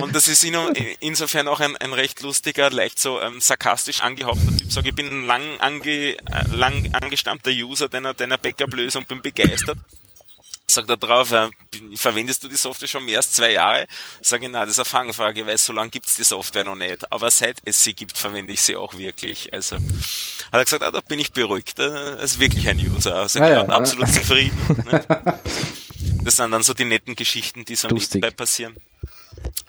[0.00, 4.56] Und das ist ino- insofern auch ein, ein recht lustiger, leicht so ähm, sarkastisch angehauchter
[4.56, 4.70] Typ.
[4.72, 6.16] Sag, ich bin ein lang, ange, äh,
[6.50, 9.78] lang angestammter User deiner, deiner Backup-Lösung, bin begeistert.
[10.66, 11.50] Sagt er drauf, äh,
[11.96, 13.86] verwendest du die Software schon mehr als zwei Jahre?
[14.20, 17.10] Sage ich, nein, das ist eine Fangfrage, weil so lange gibt's die Software noch nicht.
[17.12, 19.52] Aber seit es sie gibt, verwende ich sie auch wirklich.
[19.52, 19.82] Also hat
[20.52, 21.78] er gesagt, ah, da bin ich beruhigt.
[21.78, 23.16] Er ist wirklich ein User.
[23.16, 23.62] Also ja.
[23.62, 24.84] bin absolut zufrieden.
[24.86, 25.40] Ne?
[26.24, 28.76] Das sind dann so die netten Geschichten, die so nebenbei passieren.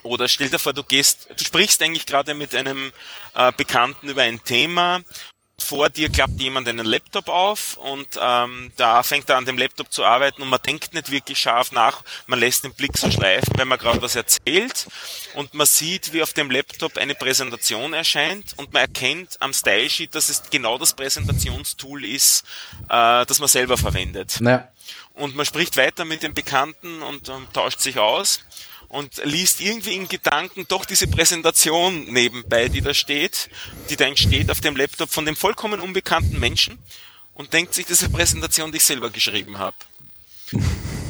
[0.04, 2.91] Oder stell dir vor, du gehst, du sprichst eigentlich gerade mit einem
[3.34, 5.02] äh, Bekannten über ein Thema.
[5.64, 9.91] Vor dir klappt jemand einen Laptop auf und ähm, da fängt er an dem Laptop
[9.93, 13.53] zu arbeiten und man denkt nicht wirklich scharf nach, man lässt den Blick so schleifen,
[13.55, 14.88] wenn man gerade was erzählt
[15.36, 19.89] und man sieht, wie auf dem Laptop eine Präsentation erscheint und man erkennt am Style
[19.89, 22.43] Sheet, dass es genau das Präsentationstool ist,
[22.89, 24.41] äh, das man selber verwendet.
[24.41, 24.68] Naja.
[25.14, 28.41] und man spricht weiter mit dem Bekannten und ähm, tauscht sich aus
[28.94, 33.50] und liest irgendwie in Gedanken doch diese Präsentation nebenbei, die da steht,
[33.89, 36.78] die da entsteht auf dem Laptop von dem vollkommen unbekannten Menschen
[37.34, 39.76] und denkt sich, diese Präsentation, die ich selber geschrieben habe.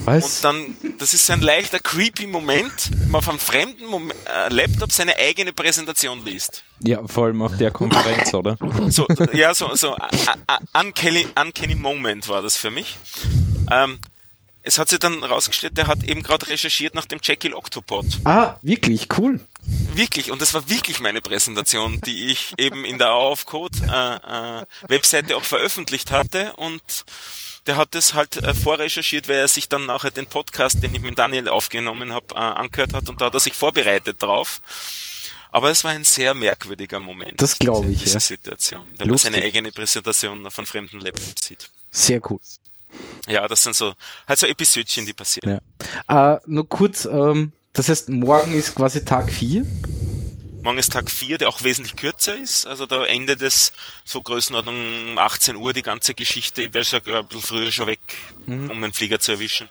[0.05, 0.37] Was?
[0.37, 4.49] Und dann, das ist ein leichter creepy Moment, wenn man auf einem fremden Mom äh,
[4.49, 6.63] Laptop seine eigene Präsentation liest.
[6.79, 8.57] Ja, vor allem auf der Konferenz, oder?
[8.89, 9.95] So, ja, so, so,
[10.73, 12.97] uncanny, uncanny Moment war das für mich.
[13.71, 13.99] Ähm,
[14.63, 18.05] es hat sich dann rausgestellt, der hat eben gerade recherchiert nach dem Jekyll Octopod.
[18.23, 19.39] ah, wirklich, cool.
[19.93, 24.61] Wirklich, und das war wirklich meine Präsentation, die ich eben in der auf Code äh,
[24.61, 26.81] äh, Webseite auch veröffentlicht hatte und
[27.67, 31.01] der hat das halt äh, vorrecherchiert, weil er sich dann nachher den Podcast, den ich
[31.01, 34.61] mit Daniel aufgenommen habe, äh, angehört hat und da hat er sich vorbereitet drauf.
[35.51, 37.39] Aber es war ein sehr merkwürdiger Moment.
[37.39, 38.19] Das glaube ich, diese ja.
[38.19, 41.69] Situation, wenn man seine eigene Präsentation von fremden Laptops sieht.
[41.91, 42.39] Sehr cool.
[43.27, 43.93] Ja, das sind so
[44.27, 45.61] halt so Episödchen, die passieren.
[46.09, 46.35] Ja.
[46.35, 49.65] Äh, nur kurz, ähm, das heißt, morgen ist quasi Tag 4.
[50.61, 52.65] Morgen ist Tag 4, der auch wesentlich kürzer ist.
[52.65, 53.73] Also da endet es
[54.05, 54.75] so Größenordnung
[55.11, 56.63] um 18 Uhr die ganze Geschichte.
[56.63, 57.99] Ich wäre schon ein bisschen früher schon weg,
[58.47, 59.69] um den Flieger zu erwischen.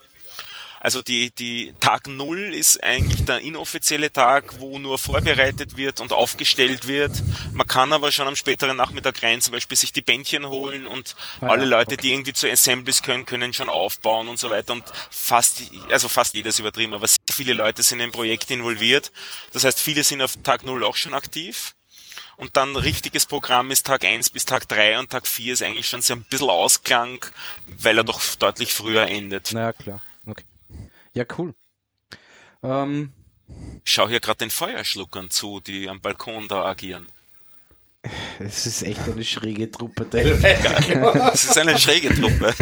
[0.82, 6.12] Also die, die Tag Null ist eigentlich der inoffizielle Tag, wo nur vorbereitet wird und
[6.12, 7.12] aufgestellt wird.
[7.52, 11.14] Man kann aber schon am späteren Nachmittag rein zum Beispiel sich die Bändchen holen und
[11.40, 14.72] Ah, alle ja, Leute, die irgendwie zu Assemblies können, können schon aufbauen und so weiter.
[14.72, 19.12] Und fast, also fast jedes übertrieben, aber sehr viele Leute sind im Projekt involviert.
[19.52, 21.76] Das heißt, viele sind auf Tag Null auch schon aktiv.
[22.36, 25.86] Und dann richtiges Programm ist Tag 1 bis Tag 3 und Tag 4 ist eigentlich
[25.86, 27.24] schon so ein bisschen Ausklang,
[27.66, 29.52] weil er doch deutlich früher endet.
[29.52, 30.02] Naja, klar.
[31.14, 31.54] Ja, cool.
[32.62, 33.12] Ähm,
[33.84, 37.06] Ich schaue hier gerade den Feuerschluckern zu, die am Balkon da agieren.
[38.40, 41.00] es ist echt eine schräge Truppe teilweise.
[41.14, 42.52] Das ist eine schräge Truppe.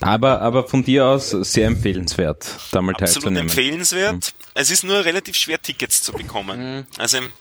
[0.00, 3.42] Aber, aber von dir aus sehr empfehlenswert, da mal Absolut teilzunehmen.
[3.48, 4.34] empfehlenswert.
[4.54, 6.86] Es ist nur relativ schwer, Tickets zu bekommen.
[6.98, 7.32] Also im-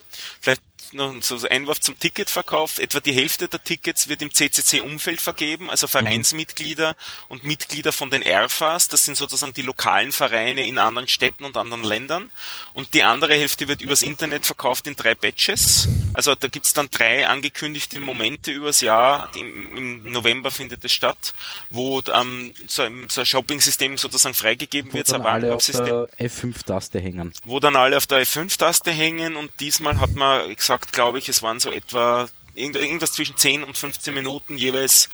[0.41, 0.61] vielleicht
[0.93, 2.79] noch so so Einwurf zum Ticketverkauf.
[2.79, 6.95] Etwa die Hälfte der Tickets wird im CCC-Umfeld vergeben, also Vereinsmitglieder
[7.29, 8.87] und Mitglieder von den ERFAs.
[8.87, 12.31] Das sind sozusagen die lokalen Vereine in anderen Städten und anderen Ländern.
[12.73, 15.87] Und die andere Hälfte wird übers Internet verkauft in drei Batches.
[16.13, 19.31] Also da gibt's dann drei angekündigte Momente übers Jahr.
[19.35, 21.33] Im, im November findet es statt,
[21.69, 25.55] wo ähm, so, ein, so ein Shopping-System sozusagen freigegeben Wo wird, so dann ein alle
[25.55, 27.33] auf der F5-Taste hängen.
[27.45, 31.41] wo dann alle auf der F5-Taste hängen und diesmal hat man gesagt, glaube ich, es
[31.43, 35.09] waren so etwa irgend- irgendwas zwischen 10 und 15 Minuten jeweils,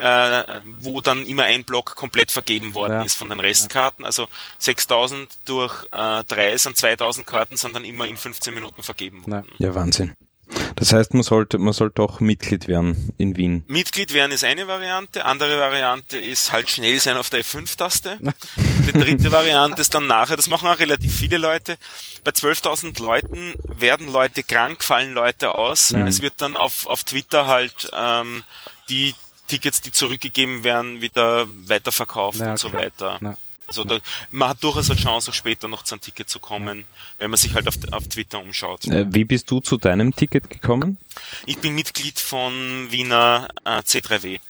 [0.00, 3.02] äh, wo dann immer ein Block komplett vergeben worden Ja.
[3.02, 4.04] ist von den Restkarten.
[4.04, 9.26] Also 6000 durch äh, 3 sind 2000 Karten, sind dann immer in 15 Minuten vergeben
[9.26, 9.48] worden.
[9.58, 10.14] Ja, Wahnsinn.
[10.76, 13.64] Das heißt, man sollte, man sollte auch Mitglied werden in Wien.
[13.68, 18.18] Mitglied werden ist eine Variante, andere Variante ist halt schnell sein auf der F5-Taste.
[18.86, 21.76] Die dritte Variante ist dann nachher, das machen auch relativ viele Leute,
[22.24, 25.92] bei 12.000 Leuten werden Leute krank, fallen Leute aus.
[25.92, 28.42] Es wird dann auf, auf Twitter halt ähm,
[28.88, 29.14] die
[29.48, 32.82] Tickets, die zurückgegeben werden, wieder weiterverkauft Ja, und so klar.
[32.82, 33.18] weiter.
[33.20, 33.36] Ja.
[33.70, 34.00] Also da,
[34.32, 36.84] man hat durchaus eine Chance, auch später noch zu einem Ticket zu kommen,
[37.18, 38.84] wenn man sich halt auf, auf Twitter umschaut.
[38.88, 40.98] Äh, wie bist du zu deinem Ticket gekommen?
[41.46, 42.52] Ich bin Mitglied von
[42.90, 44.40] Wiener äh, C3W.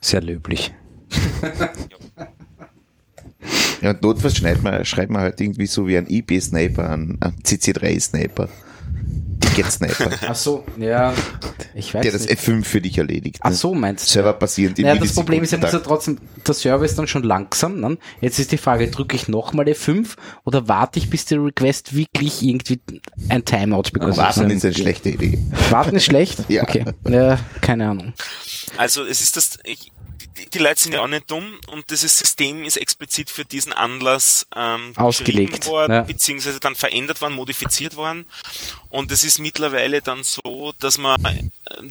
[0.00, 0.72] Sehr löblich.
[3.80, 7.36] Ja, und notfalls schreibt man, schreibt man halt irgendwie so wie ein IB-Sniper, ein, ein
[7.44, 8.48] CC3-Sniper.
[9.62, 11.12] Packet-Sniper, Ach so, ja,
[11.74, 12.40] ich weiß der das nicht.
[12.40, 13.38] F5 für dich erledigt.
[13.40, 13.56] Ach ne?
[13.56, 14.10] so, meinst du?
[14.10, 17.06] Server basierend in Naja, das Problem ist ja, muss ja trotzdem, der Server ist dann
[17.06, 17.80] schon langsam.
[17.80, 17.98] Ne?
[18.20, 22.42] Jetzt ist die Frage, drücke ich nochmal F5 oder warte ich, bis der Request wirklich
[22.42, 22.80] irgendwie
[23.28, 24.16] ein Timeout bekommt?
[24.16, 25.38] Warten ist eine schlechte Idee.
[25.70, 26.38] Warten ist schlecht?
[26.48, 26.62] Ja.
[26.62, 26.84] Okay.
[27.08, 28.14] Ja, keine Ahnung.
[28.78, 29.92] Also es ist das, ich,
[30.46, 34.46] die, Leute sind ja auch nicht dumm und dieses System ist explizit für diesen Anlass
[34.54, 36.02] ähm, Ausgelegt, worden, ja.
[36.02, 38.26] beziehungsweise dann verändert worden, modifiziert worden.
[38.88, 41.40] Und es ist mittlerweile dann so, dass man äh,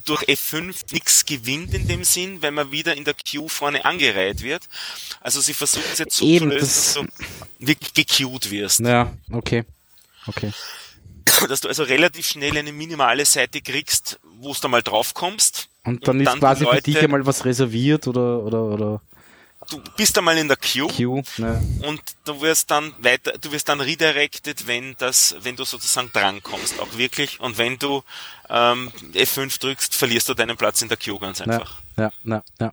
[0.06, 4.42] durch F5 nichts gewinnt in dem Sinn, wenn man wieder in der Queue vorne angereiht
[4.42, 4.64] wird.
[5.22, 6.94] Also sie versuchen es jetzt so Eben, zu lösen, das- dass
[7.60, 8.80] du wirklich gequeued wirst.
[8.80, 9.64] Ja, okay.
[10.28, 10.52] Okay.
[11.48, 15.67] Dass du also relativ schnell eine minimale Seite kriegst, wo du mal drauf kommst.
[15.88, 18.64] Und dann Und ist dann die quasi für Leute- dich einmal was reserviert oder, oder,
[18.64, 19.02] oder
[19.70, 20.88] Du bist einmal in der Queue.
[20.88, 21.24] Queue.
[21.40, 21.62] Ne?
[21.86, 26.80] und du wirst dann weiter, du wirst dann redirected, wenn das, wenn du sozusagen drankommst,
[26.80, 27.40] auch wirklich.
[27.42, 28.02] Und wenn du
[28.50, 31.82] ähm, F5 drückst, verlierst du deinen Platz in der Queue ganz einfach.
[31.98, 32.72] ja, ja, ja.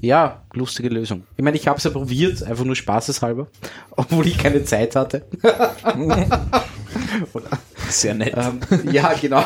[0.00, 1.24] Ja, lustige Lösung.
[1.36, 3.46] Ich meine, ich habe es ja probiert, einfach nur spaßeshalber,
[3.92, 5.24] obwohl ich keine Zeit hatte.
[7.88, 8.34] Sehr nett.
[8.36, 8.60] Ähm,
[8.92, 9.44] ja, genau.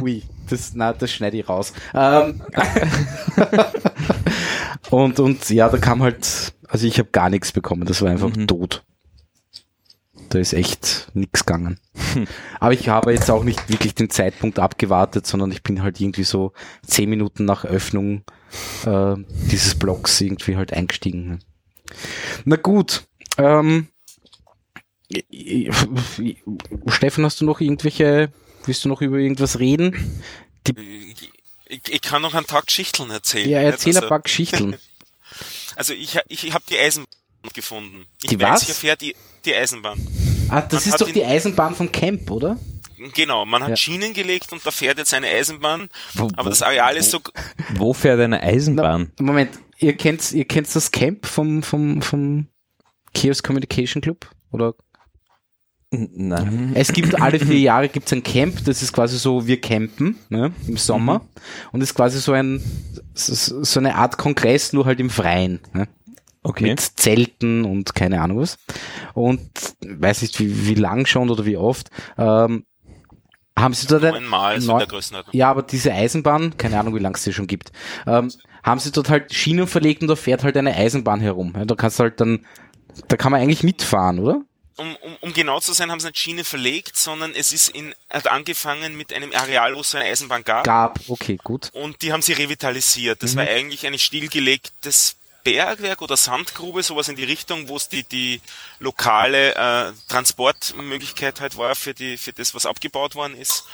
[0.00, 1.72] Ui, das, na, das schneide ich raus.
[1.94, 2.42] Ähm,
[4.90, 8.30] und, und ja, da kam halt, also ich habe gar nichts bekommen, das war einfach
[8.46, 8.84] tot.
[10.28, 11.78] Da ist echt nichts gegangen.
[12.60, 16.24] Aber ich habe jetzt auch nicht wirklich den Zeitpunkt abgewartet, sondern ich bin halt irgendwie
[16.24, 16.52] so
[16.84, 18.24] zehn Minuten nach Öffnung
[18.84, 19.14] äh,
[19.50, 21.40] dieses Blogs irgendwie halt eingestiegen.
[22.44, 23.04] Na gut.
[23.38, 23.88] Ähm,
[26.88, 28.32] Steffen, hast du noch irgendwelche,
[28.66, 30.22] willst du noch über irgendwas reden?
[31.68, 33.48] Ich, ich kann noch einen Tag Geschichten erzählen.
[33.48, 34.76] Ja, erzähl ein also, paar Geschichten.
[35.76, 37.10] also ich, ich habe die Eisenbahn
[37.52, 38.06] gefunden.
[38.22, 38.62] Ich Die weiß, was?
[38.62, 40.00] ich erfährt die, die Eisenbahn.
[40.48, 42.58] Ah, das Man ist doch die Eisenbahn vom Camp, oder?
[43.14, 43.76] Genau, man hat Ja.
[43.76, 47.20] Schienen gelegt und da fährt jetzt eine Eisenbahn, Wo- aber das Areal ist so,
[47.74, 49.12] Wo fährt eine Eisenbahn?
[49.20, 52.46] Moment, ihr kennt, ihr kennt das Camp vom, vom, vom
[53.12, 54.30] Chaos Communication Club?
[54.50, 54.74] Oder?
[55.92, 56.72] Nein.
[56.74, 60.52] Es gibt alle vier Jahre gibt's ein Camp, das ist quasi so, wir campen ne,
[60.66, 61.20] im Sommer
[61.72, 62.60] und ist quasi so ein
[63.14, 65.60] so, eine Art Kongress, nur halt im Freien.
[65.72, 65.86] Ne?
[66.42, 66.64] Okay.
[66.70, 68.58] mit Zelten und keine Ahnung was.
[69.14, 69.40] Und
[69.84, 71.90] weiß nicht, wie, wie lang schon oder wie oft.
[72.18, 72.64] Ähm,
[73.58, 75.34] haben sie dort ein, in neun- der Größenordnung.
[75.34, 77.72] ja, aber diese Eisenbahn, keine Ahnung, wie lang es die schon gibt,
[78.06, 78.30] ähm,
[78.62, 81.52] haben sie dort halt Schienen verlegt und da fährt halt eine Eisenbahn herum.
[81.56, 82.44] Ja, da kannst du halt dann,
[83.08, 84.42] da kann man eigentlich mitfahren, oder?
[84.76, 87.94] Um, um, um genau zu sein, haben sie nicht Schiene verlegt, sondern es ist in,
[88.10, 90.64] hat angefangen mit einem Areal, wo es so eine Eisenbahn gab.
[90.64, 91.70] Gab, okay, gut.
[91.72, 93.22] Und die haben sie revitalisiert.
[93.22, 93.38] Das Mhm.
[93.38, 98.40] war eigentlich ein stillgelegtes Bergwerk oder Sandgrube, sowas in die Richtung, wo es die, die
[98.80, 103.64] lokale äh, Transportmöglichkeit halt war für, die, für das, was abgebaut worden ist.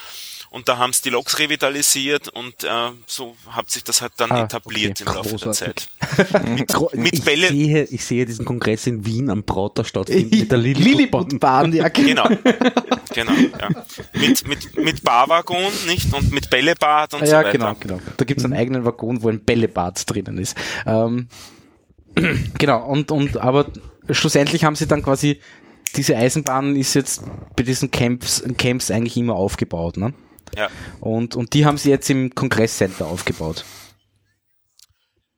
[0.52, 2.68] Und da haben sie die Loks revitalisiert und äh,
[3.06, 5.08] so hat sich das halt dann Ah, etabliert okay.
[5.10, 5.88] im Laufe Großartig.
[6.10, 6.68] der Zeit.
[6.68, 10.50] Gro- mit ich Bälle- Sehe, ich sehe diesen Kongress in Wien am Prater stattfinden mit
[10.52, 11.72] der Lilliputbahn.
[11.72, 12.28] Ja, Genau.
[13.14, 13.68] genau, ja.
[14.12, 16.12] Mit, mit, mit Barwaggon, nicht?
[16.12, 17.52] Und mit Bällebad und so ja, weiter.
[17.52, 17.98] genau, genau.
[18.18, 20.54] Da gibt's einen eigenen Waggon, wo ein Bällebad drinnen ist.
[20.84, 21.28] Ähm,
[22.58, 23.66] genau, und, und aber
[24.10, 25.40] schlussendlich haben sie dann quasi,
[25.96, 27.22] diese Eisenbahn ist jetzt
[27.56, 30.12] bei diesen Camps, Camps eigentlich immer aufgebaut, ne?
[30.56, 30.68] Ja.
[31.00, 33.64] Und, und die haben sie jetzt im Kongresscenter aufgebaut.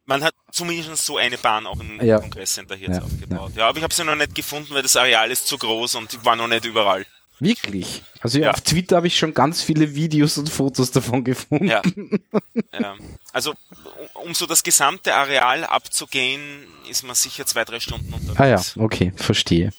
[0.06, 2.18] Man hat zumindest so eine Bahn auch im Ja.
[2.18, 3.52] Kongresscenter hier jetzt Ja, aufgebaut.
[3.56, 3.68] Ja.
[3.68, 6.24] aber ich habe sie noch nicht gefunden, weil das Areal ist zu groß und ich
[6.24, 7.06] war noch nicht überall.
[7.40, 8.02] Wirklich?
[8.20, 8.44] Also ja.
[8.46, 8.50] Ja.
[8.52, 11.66] auf Twitter habe ich schon ganz viele Videos und Fotos davon gefunden.
[11.68, 11.82] Ja.
[12.72, 12.96] ja.
[13.32, 13.54] Also,
[14.14, 18.40] um, so das gesamte Areal abzugehen, ist man sicher zwei, drei Stunden unterwegs.
[18.40, 19.72] Ah ja, okay, verstehe.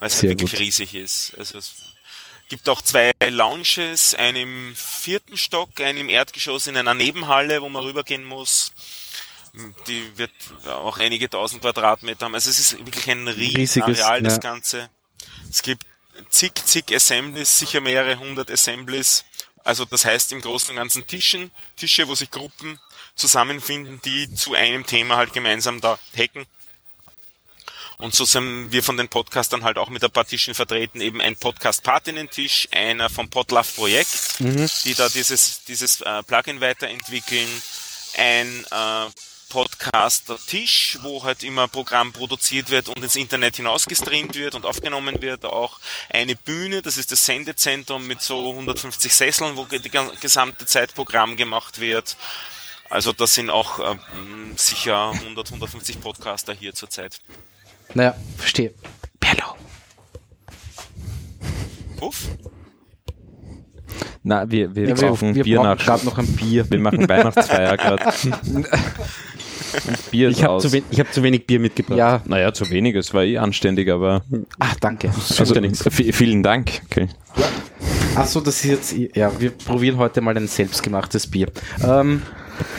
[0.00, 0.60] weil es halt wirklich gut.
[0.60, 1.32] riesig ist.
[1.38, 1.74] Also es
[2.52, 7.70] gibt auch zwei Lounges, einen im vierten Stock, einen im Erdgeschoss in einer Nebenhalle, wo
[7.70, 8.72] man rübergehen muss.
[9.86, 10.32] Die wird
[10.66, 12.34] auch einige tausend Quadratmeter haben.
[12.34, 14.40] Also es ist wirklich ein riesiges Areal, das ja.
[14.40, 14.90] Ganze.
[15.48, 15.86] Es gibt
[16.28, 19.24] zig, zig Assemblies, sicher mehrere hundert Assemblies.
[19.64, 22.78] Also das heißt im Großen und Ganzen Tischen, Tische, wo sich Gruppen
[23.14, 26.44] zusammenfinden, die zu einem Thema halt gemeinsam da hacken.
[28.02, 31.20] Und so sind wir von den Podcastern halt auch mit ein paar Tischen vertreten, eben
[31.20, 34.40] ein Podcast-Patinnen-Tisch, einer vom Podlove Projekt,
[34.84, 37.46] die da dieses, dieses äh, Plugin weiterentwickeln,
[38.16, 39.10] ein äh,
[39.50, 45.44] Podcaster-Tisch, wo halt immer Programm produziert wird und ins Internet hinausgestreamt wird und aufgenommen wird,
[45.44, 45.78] auch
[46.10, 51.36] eine Bühne, das ist das Sendezentrum mit so 150 Sesseln, wo die gesamte Zeit Programm
[51.36, 52.16] gemacht wird.
[52.90, 53.96] Also das sind auch äh,
[54.56, 57.20] sicher 100, 150 Podcaster hier zurzeit.
[57.94, 58.72] Naja, verstehe.
[59.20, 59.56] Bello.
[61.96, 62.28] Puff?
[64.24, 65.78] Na, wir, wir Ja, wir kaufen wir Bier brauchen nach.
[65.84, 66.70] gerade noch ein Bier.
[66.70, 68.04] Wir machen Weihnachtsfeier gerade.
[70.10, 71.98] Bier Ich habe zu, hab zu wenig Bier mitgebracht.
[71.98, 74.22] Ja, Naja, zu wenig, es war eh anständig, aber
[74.58, 75.08] ach, danke.
[75.38, 75.54] also,
[75.90, 76.82] vielen Dank.
[76.90, 77.08] Okay.
[78.14, 81.48] Ach so, das ist jetzt, ja, wir probieren heute mal ein selbstgemachtes Bier.
[81.82, 82.22] Ähm,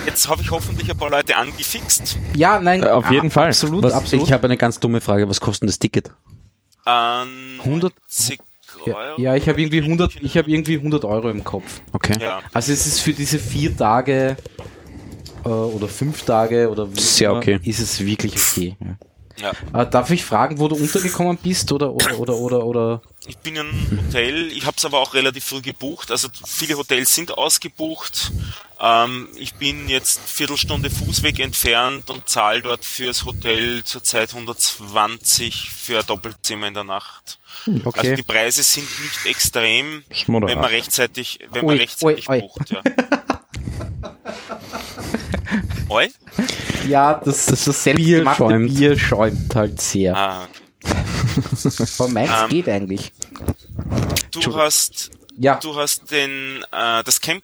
[0.05, 2.17] Jetzt habe ich hoffentlich ein paar Leute angefixt.
[2.35, 3.47] ja, nein, Äh, auf jeden Fall.
[3.47, 4.25] Absolut, Was, absolut.
[4.27, 5.27] Ich habe eine ganz dumme Frage.
[5.29, 6.11] Was kostet das Ticket?
[6.85, 7.29] An
[7.59, 8.39] 100 90
[8.85, 9.21] ja, Euro.
[9.21, 11.81] ja, ich habe irgendwie 100, ich habe irgendwie 100 Euro im Kopf.
[11.93, 12.17] Okay.
[12.19, 12.41] Ja.
[12.51, 14.35] Also es ist für diese vier Tage
[15.45, 17.59] äh, oder fünf Tage oder wie Sehr immer, okay.
[17.63, 18.75] ist es wirklich okay.
[18.79, 18.95] Ja.
[19.37, 19.51] Ja.
[19.73, 23.01] Äh, darf ich fragen, wo du untergekommen bist oder oder oder oder oder?
[23.25, 26.11] Ich bin in einem Hotel, ich habe es aber auch relativ früh gebucht.
[26.11, 28.31] Also viele Hotels sind ausgebucht.
[28.79, 35.99] Ähm, ich bin jetzt Viertelstunde Fußweg entfernt und zahle dort fürs Hotel zurzeit 120 für
[35.99, 37.39] ein Doppelzimmer in der Nacht.
[37.85, 37.99] Okay.
[37.99, 40.55] Also die Preise sind nicht extrem, moderat.
[40.55, 42.41] wenn man rechtzeitig, wenn man Ui, rechtzeitig ui, ui.
[42.41, 42.71] bucht.
[42.71, 42.81] Ja.
[45.89, 46.09] Oi?
[46.87, 48.37] Ja, das, das, das Bier schäumt.
[48.99, 49.55] schäumt.
[49.55, 50.15] halt sehr.
[50.15, 50.47] Ah,
[51.99, 53.11] Aber meins Ähm, geht eigentlich.
[54.31, 57.43] du hast Ja, Du hast den, äh, das Camp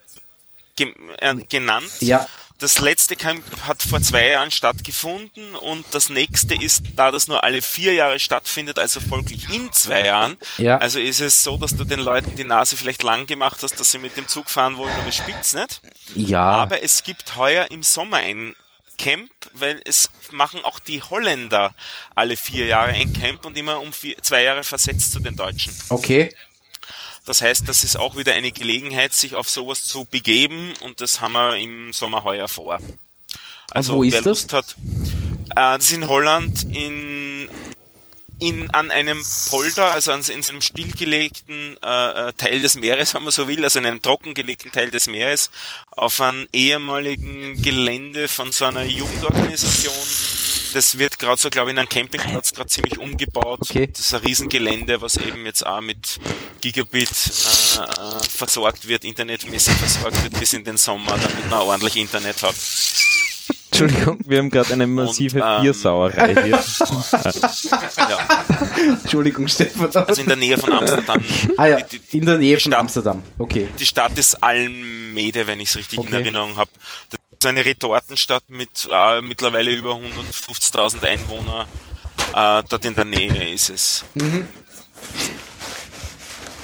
[0.75, 1.89] ge äh, genannt.
[1.99, 2.27] ja,
[2.59, 7.45] Das letzte Camp hat vor zwei Jahren stattgefunden und das nächste ist, da das nur
[7.45, 10.37] alle vier Jahre stattfindet, also folglich in zwei Jahren.
[10.57, 10.77] Ja.
[10.77, 13.91] Also ist es so, dass du den Leuten die Nase vielleicht lang gemacht hast, dass
[13.91, 15.81] sie mit dem Zug fahren wollen, aber spitz nicht.
[16.15, 16.41] ja.
[16.41, 18.55] Aber es gibt heuer im Sommer ein
[18.97, 21.73] Camp, weil es machen auch die Holländer
[22.13, 25.73] alle vier Jahre ein Camp und immer um vier, zwei Jahre versetzt zu den Deutschen.
[25.87, 26.35] Okay.
[27.29, 31.21] Das heißt, das ist auch wieder eine Gelegenheit, sich auf sowas zu begeben und das
[31.21, 32.79] haben wir im Sommer heuer vor.
[33.69, 34.25] Also wo ist wer das?
[34.25, 34.75] Lust hat,
[35.51, 37.47] äh, das ist in Holland in,
[38.39, 43.13] in an einem Polder, also an, in so einem stillgelegten äh, äh, Teil des Meeres,
[43.13, 45.51] wenn man so will, also in einem trockengelegten Teil des Meeres,
[45.91, 49.93] auf einem ehemaligen Gelände von so einer Jugendorganisation.
[50.73, 53.59] Das wird gerade so, glaube ich, in einem Campingplatz gerade ziemlich umgebaut.
[53.61, 53.87] Okay.
[53.87, 56.19] Das ist ein Riesengelände, was eben jetzt auch mit
[56.61, 61.95] Gigabit äh, äh, versorgt wird, internetmäßig versorgt wird bis in den Sommer, damit man ordentlich
[61.97, 62.55] Internet hat.
[63.71, 66.63] Entschuldigung, wir haben gerade eine massive ähm, Biersauerei hier.
[67.97, 68.45] Ja.
[69.01, 69.89] Entschuldigung, Stefan.
[69.95, 71.23] Also in der Nähe von Amsterdam.
[71.57, 72.79] ah ja, Die, die, in der Nähe von Stadt.
[72.79, 73.23] Amsterdam.
[73.37, 73.67] Okay.
[73.79, 76.15] die Stadt ist Almede, wenn ich es richtig in Okay.
[76.15, 76.71] Erinnerung habe.
[77.45, 81.67] Eine Retortenstadt mit äh, mittlerweile über 150.000 Einwohner.
[82.33, 84.03] Äh, dort in der Nähe ist es.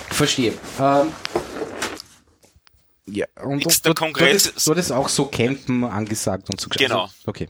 [0.09, 0.53] Verstehe.
[0.79, 1.13] Ähm,
[3.07, 6.67] ja, und, der dort, Kongress dort, ist, dort ist auch so Campen angesagt und so.
[6.69, 7.03] Genau.
[7.03, 7.47] Also, okay.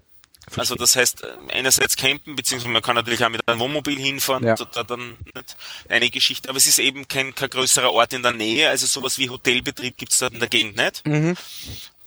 [0.56, 4.46] Also das heißt, äh, einerseits campen, beziehungsweise man kann natürlich auch mit einem Wohnmobil hinfahren,
[4.46, 4.54] Ja.
[4.54, 5.58] da, da dann nicht
[5.90, 9.18] eine Geschichte, aber es ist eben kein, kein größerer Ort in der Nähe, also sowas
[9.18, 11.04] wie Hotelbetrieb gibt's dort in der Gegend nicht.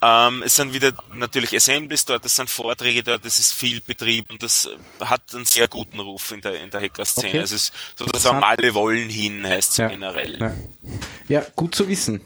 [0.01, 4.31] Ähm, es sind wieder natürlich Assemblies dort, es sind Vorträge dort, es ist viel Betrieb
[4.31, 4.69] und das
[5.01, 7.29] hat einen sehr guten Ruf in der, in der Hacker-Szene.
[7.29, 7.41] Okay.
[7.41, 9.89] Also es ist sozusagen alle wollen hin, heißt so Ja.
[9.89, 10.39] generell.
[10.39, 10.53] Ja.
[11.41, 12.21] ja, gut zu wissen.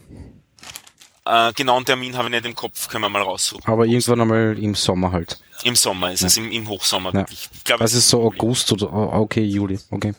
[1.25, 3.65] Äh, genauen Termin habe ich nicht im Kopf, können wir mal raussuchen.
[3.65, 5.41] Aber irgendwann einmal im Sommer halt.
[5.65, 7.21] Im Sommer ist es, im, im Hochsommer Ja.
[7.21, 7.49] wirklich.
[7.55, 8.23] Ich glaube, Also es ist so.
[8.23, 9.79] August oder oh, okay, Juli.
[9.91, 10.13] Okay.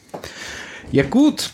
[0.91, 1.51] Ja, gut.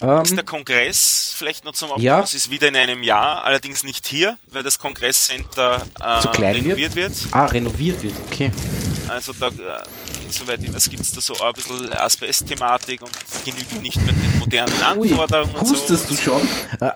[0.00, 2.20] Ähm, Der Kongress, vielleicht noch zum Abschluss, Ja.
[2.20, 6.64] ist wieder in einem Jahr, allerdings nicht hier, weil das Kongresscenter äh, Zu klein wird?
[6.66, 7.12] renoviert wird.
[7.30, 8.14] ah, renoviert wird.
[8.30, 8.50] Okay.
[9.08, 9.52] Also da, äh,
[10.30, 13.10] soweit ich weiß, gibt es da so ein bisschen Asbest-Thematik und
[13.44, 15.74] genügt nicht mit den modernen Ui, Anforderungen und so.
[15.74, 16.40] hustest du schon?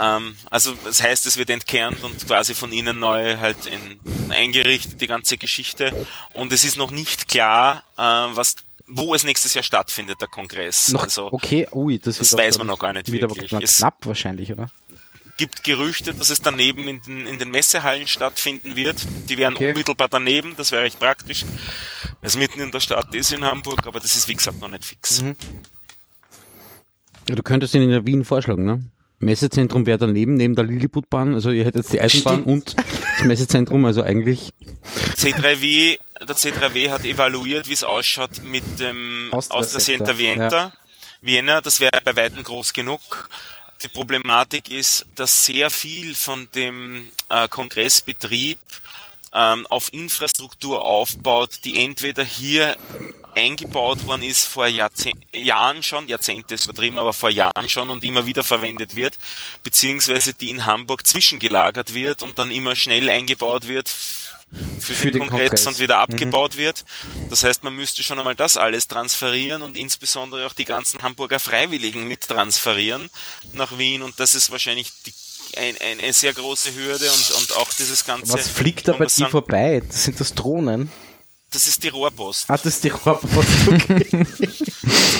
[0.00, 5.00] Ähm, also das heißt, es wird entkernt und quasi von innen neu halt in, eingerichtet,
[5.00, 6.06] die ganze Geschichte.
[6.34, 8.54] Und es ist noch nicht klar, äh, was
[8.88, 10.88] wo es nächstes Jahr stattfindet, der Kongress.
[10.88, 13.52] Noch, also okay, ui, das, das weiß man noch gar nicht Wird aber wirklich.
[13.62, 14.70] Es- knapp wahrscheinlich, oder?
[15.36, 18.96] gibt Gerüchte, dass es daneben in den, in den Messehallen stattfinden wird.
[19.28, 19.68] Die wären Okay.
[19.70, 21.44] unmittelbar daneben, das wäre recht praktisch.
[22.20, 24.68] Weil es mitten in der Stadt ist in Hamburg, aber das ist wie gesagt noch
[24.68, 25.22] nicht fix.
[25.22, 25.36] Mhm.
[27.28, 28.82] Ja, du könntest ihn in der Wien vorschlagen, ne?
[29.20, 31.34] Messezentrum wäre daneben, neben der Lilliputbahn.
[31.34, 32.46] Also ihr hättet die Eisenbahn Stimmt.
[32.46, 32.76] und
[33.18, 34.52] das Messezentrum, also eigentlich.
[35.16, 40.72] C3W, der C3W hat evaluiert, wie es ausschaut mit dem Center, Center Vienna.
[41.20, 43.28] Vienna, das wäre bei weitem groß genug.
[43.82, 48.58] Die Problematik ist, dass sehr viel von dem äh, Kongressbetrieb
[49.32, 52.76] ähm, auf Infrastruktur aufbaut, die entweder hier
[53.38, 58.04] eingebaut worden ist vor Jahrzeh Jahren schon, Jahrzehnte ist übertrieben, aber vor Jahren schon und
[58.04, 59.16] immer wieder verwendet wird,
[59.62, 63.88] beziehungsweise die in Hamburg zwischengelagert wird und dann immer schnell eingebaut wird,
[64.80, 65.66] für, Für den, den Kongress, Kongress.
[65.66, 66.84] und wieder abgebaut wird.
[67.28, 71.38] Das heißt, man müsste schon einmal das alles transferieren und insbesondere auch die ganzen Hamburger
[71.38, 73.10] Freiwilligen mit transferieren
[73.52, 75.12] nach Wien und das ist wahrscheinlich die,
[75.58, 78.32] ein, ein, eine sehr große Hürde und, und auch dieses ganze.
[78.32, 79.82] Was fliegt da bei dir vorbei?
[79.86, 80.90] Das sind das Drohnen?
[81.50, 82.44] Das ist die Rohrpost.
[82.48, 83.48] Ah, das ist die Rohrpost.
[83.68, 84.26] Okay.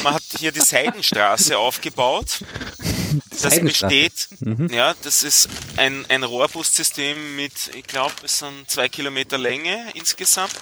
[0.02, 2.44] Man hat hier die Seidenstraße aufgebaut.
[3.30, 3.94] Das Seidenstraße.
[3.94, 9.78] besteht, ja, das ist ein, ein Rohrbussystem mit, ich glaube, es sind zwei Kilometer Länge
[9.94, 10.52] insgesamt.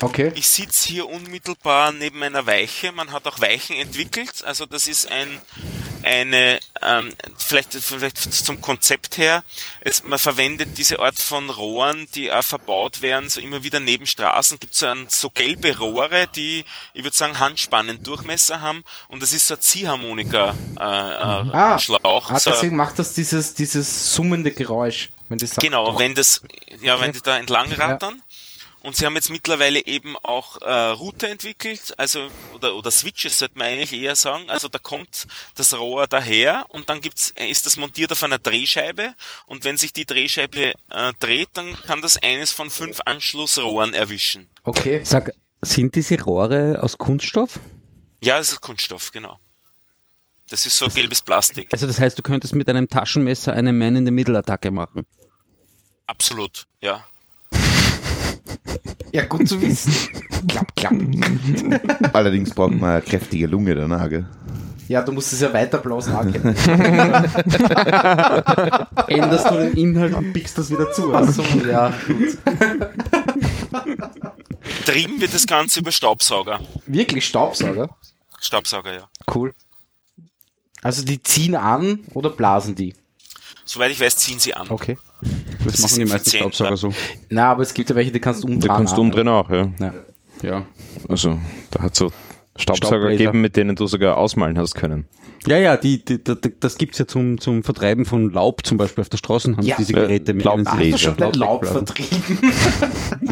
[0.00, 0.32] okay.
[0.34, 2.92] Ich sitze hier unmittelbar neben einer Weiche.
[2.92, 4.42] Man hat auch Weichen entwickelt.
[4.44, 5.40] Also das ist ein
[6.02, 9.44] eine ähm, vielleicht vielleicht zum Konzept her.
[9.80, 14.06] Es, man verwendet diese Art von Rohren, die auch verbaut werden, so immer wieder neben
[14.06, 14.58] Straßen.
[14.58, 16.64] Gibt so ein, so gelbe Rohre, die
[16.94, 21.78] ich würde sagen Handspannen Durchmesser haben und das ist so ein Ziehharmonika äh, äh, Ah,
[21.78, 22.30] Schlauch.
[22.30, 25.10] ah so, deswegen macht das dieses, dieses summende Geräusch.
[25.28, 26.42] Wenn sagt, Genau, wenn das,
[26.82, 28.22] ja, wenn die da entlang rattern.
[28.82, 33.56] Und sie haben jetzt mittlerweile eben auch äh, Router entwickelt, also oder oder Switches sollte
[33.56, 34.50] man eigentlich eher sagen.
[34.50, 39.14] Also da kommt das Rohr daher und dann gibt's ist das montiert auf einer Drehscheibe
[39.46, 44.48] und wenn sich die Drehscheibe äh, dreht, dann kann das eines von fünf Anschlussrohren erwischen.
[44.64, 45.00] Okay.
[45.04, 47.60] Sag, sind diese Rohre aus Kunststoff?
[48.20, 49.38] Ja, das ist Kunststoff, genau.
[50.48, 51.68] Das ist so gelbes Plastik.
[51.70, 55.06] Also das heißt, du könntest mit einem Taschenmesser eine Man-in-the-Middle-Attacke machen.
[56.06, 57.06] Absolut, ja.
[59.12, 59.92] Ja, gut zu wissen.
[60.48, 60.94] klapp, klapp.
[62.14, 64.08] Allerdings braucht man eine kräftige Lunge danach.
[64.08, 64.26] Gell?
[64.88, 66.14] Ja, du musst es ja weiterblasen.
[66.14, 66.42] angehen.
[69.06, 71.14] Änderst du den Inhalt und pickst das wieder zu.
[71.14, 72.38] Ach so, ja, gut.
[74.86, 76.60] Trieben wird das Ganze über Staubsauger.
[76.86, 77.88] Wirklich Staubsauger?
[78.40, 79.08] Staubsauger, ja.
[79.32, 79.54] Cool.
[80.82, 82.94] Also die ziehen an oder blasen die?
[83.64, 84.66] Soweit ich weiß, ziehen sie an.
[84.68, 84.98] Okay.
[85.64, 86.92] Das, ist machen die meisten Staubsauger so.
[87.30, 88.68] Na, aber es gibt ja welche, die kannst du umdrehen.
[88.68, 89.68] Da kannst du umdrehen auch, ja.
[89.78, 89.94] Ja.
[90.42, 90.66] Ja.
[91.08, 91.38] Also,
[91.70, 92.10] da hat so
[92.56, 95.06] Staubsauger gegeben, mit denen du sogar ausmalen hast können.
[95.46, 99.02] Ja, ja, die, die, die, das gibt's ja zum, zum Vertreiben von Laub zum Beispiel
[99.02, 99.74] auf der Straße, haben Ja.
[99.76, 100.98] diese Äh, Geräte mit Laubbläser.
[100.98, 101.74] schon Laub Laubbläser.
[101.74, 102.38] vertrieben?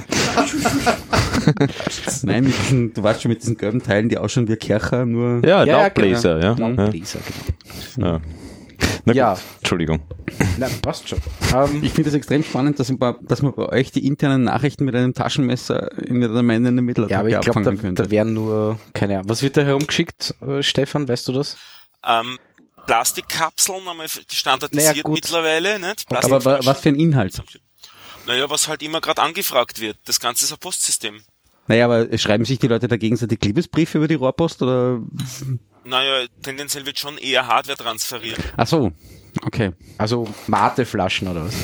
[2.23, 5.45] Nein, mit diesen, du weißt schon, mit diesen gelben Teilen, die ausschauen wie Kercher, nur
[5.47, 6.55] Ja, Ja, Laubbläser, ja.
[6.55, 6.69] genau.
[6.71, 6.75] ja.
[6.85, 7.19] Laubbläser,
[7.95, 8.07] genau.
[8.09, 8.21] ja.
[9.05, 9.35] Na Ja.
[9.35, 10.01] gut, Entschuldigung.
[10.59, 11.19] Na, passt schon.
[11.55, 14.85] Ähm, Ich finde es extrem spannend, dass, paar, dass man bei euch die internen Nachrichten
[14.85, 17.83] mit einem Taschenmesser in der Gemeinde in der Mittelattacke ja, aber ich glaube, abfangen da,
[17.83, 18.03] könnte.
[18.05, 19.29] da wären nur, keine Ahnung.
[19.29, 21.57] Was wird da herumgeschickt, äh, Stefan, weißt du das?
[22.07, 22.39] Ähm,
[22.87, 26.07] Plastikkapseln haben wir standardisiert Naja, mittlerweile, nicht?
[26.11, 27.43] Aber wa- was für ein Inhalt?
[28.27, 29.97] Naja, was halt immer gerade angefragt wird.
[30.05, 31.21] Das Ganze ist ein Postsystem.
[31.69, 35.01] Naja, aber schreiben sich die Leute da gegenseitig Liebesbriefe über die Rohrpost oder?
[35.85, 38.39] Naja, tendenziell wird schon eher Hardware transferiert.
[38.57, 38.93] Ach so,
[39.43, 39.73] okay.
[39.99, 41.55] Also Mateflaschen oder was?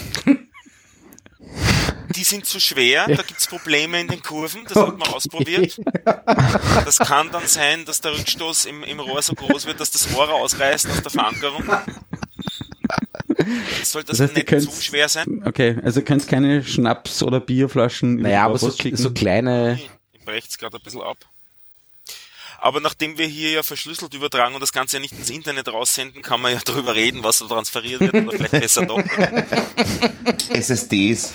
[2.15, 5.79] Die sind zu schwer, da gibt's Probleme in den Kurven, das hat man ausprobiert.
[6.85, 10.15] Das kann dann sein, dass der Rückstoß im, im Rohr so groß wird, dass das
[10.15, 11.65] Rohr ausreißt aus der Verankerung.
[13.83, 15.43] Sollte das, Das heißt, nicht zu schwer sein.
[15.45, 19.79] Okay, also könnt keine Schnaps- oder Bierflaschen Naja, aber so, so kleine,
[20.15, 21.19] Ich brecht's gerade ein bisschen ab.
[22.67, 26.21] Aber nachdem wir hier ja verschlüsselt übertragen und das Ganze ja nicht ins Internet raussenden,
[26.23, 28.99] kann man ja drüber reden, was da transferiert wird oder vielleicht besser doch.
[30.51, 31.33] SSDs.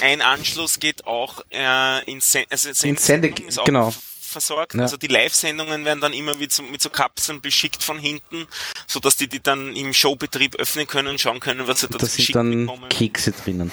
[0.00, 3.94] Ein Anschluss geht auch äh, in, Sen also In Sende- genau.
[4.20, 4.74] versorgt.
[4.74, 4.82] Ja.
[4.82, 8.48] Also die Live-Sendungen werden dann immer mit so, mit so Kapseln beschickt von hinten,
[8.88, 11.98] so dass die die dann im Showbetrieb öffnen können und schauen können, was sie da
[11.98, 12.88] da sind geschickt dann bekommen.
[12.88, 13.70] Kekse drinnen.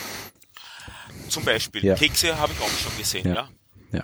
[1.29, 1.83] Zum Beispiel.
[1.83, 1.95] Ja.
[1.95, 3.33] Kekse habe ich auch schon gesehen, Ja.
[3.33, 3.49] ja.
[3.93, 4.03] Ja.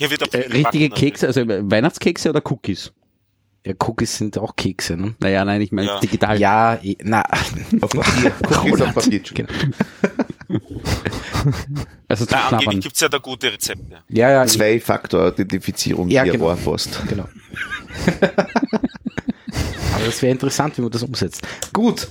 [0.00, 2.90] Hier wird auch Äh, richtige Kekse, also Weihnachtskekse oder Cookies?
[3.66, 5.14] Ja, Cookies sind auch Kekse, ne?
[5.20, 6.00] Naja, nein, ich meine Ja.
[6.00, 6.40] digital.
[6.40, 7.22] Ja, eh, na,
[7.82, 8.32] Auf Papier.
[8.48, 9.20] Cookies auf Papier.
[9.34, 9.50] Genau.
[12.08, 12.80] Also zum Na, angeblich Knabbern.
[12.80, 13.98] gibt's ja da gute Rezepte.
[14.08, 16.46] Ja, ja, Zwei-Faktor-Authentifizierung Ja, via genau.
[16.46, 17.02] Rohrpost.
[17.06, 17.28] genau.
[19.94, 21.46] Aber das wäre interessant, wie man das umsetzt.
[21.74, 22.08] Gut.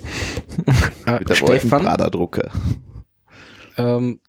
[1.08, 2.52] Äh, Mit der Stefan, Radardrucker.
[3.78, 4.20] ähm,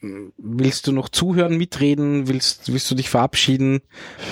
[0.00, 2.28] willst du noch zuhören, mitreden?
[2.28, 3.80] Willst, willst du dich verabschieden?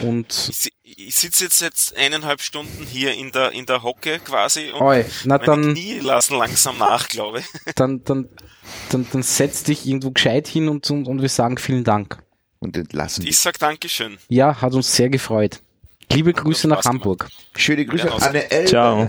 [0.03, 4.70] Und Ich, ich sitze jetzt jetzt eineinhalb Stunden hier in der in der Hocke quasi
[4.70, 7.47] und Oi, na meine dann, Knie lassen langsam nach, glaube ich.
[7.74, 8.28] dann, dann,
[8.90, 12.19] dann, dann setz dich irgendwo gescheit hin und, und, und wir sagen vielen Dank.
[12.61, 13.24] Und entlassen.
[13.24, 14.19] Ich sag Dankeschön.
[14.28, 15.62] Ja, hat uns sehr gefreut.
[16.12, 16.86] Liebe Grüße nach gemacht.
[16.95, 17.28] Hamburg.
[17.55, 18.66] Schöne Grüße Ja, an L.
[18.66, 19.09] Ciao.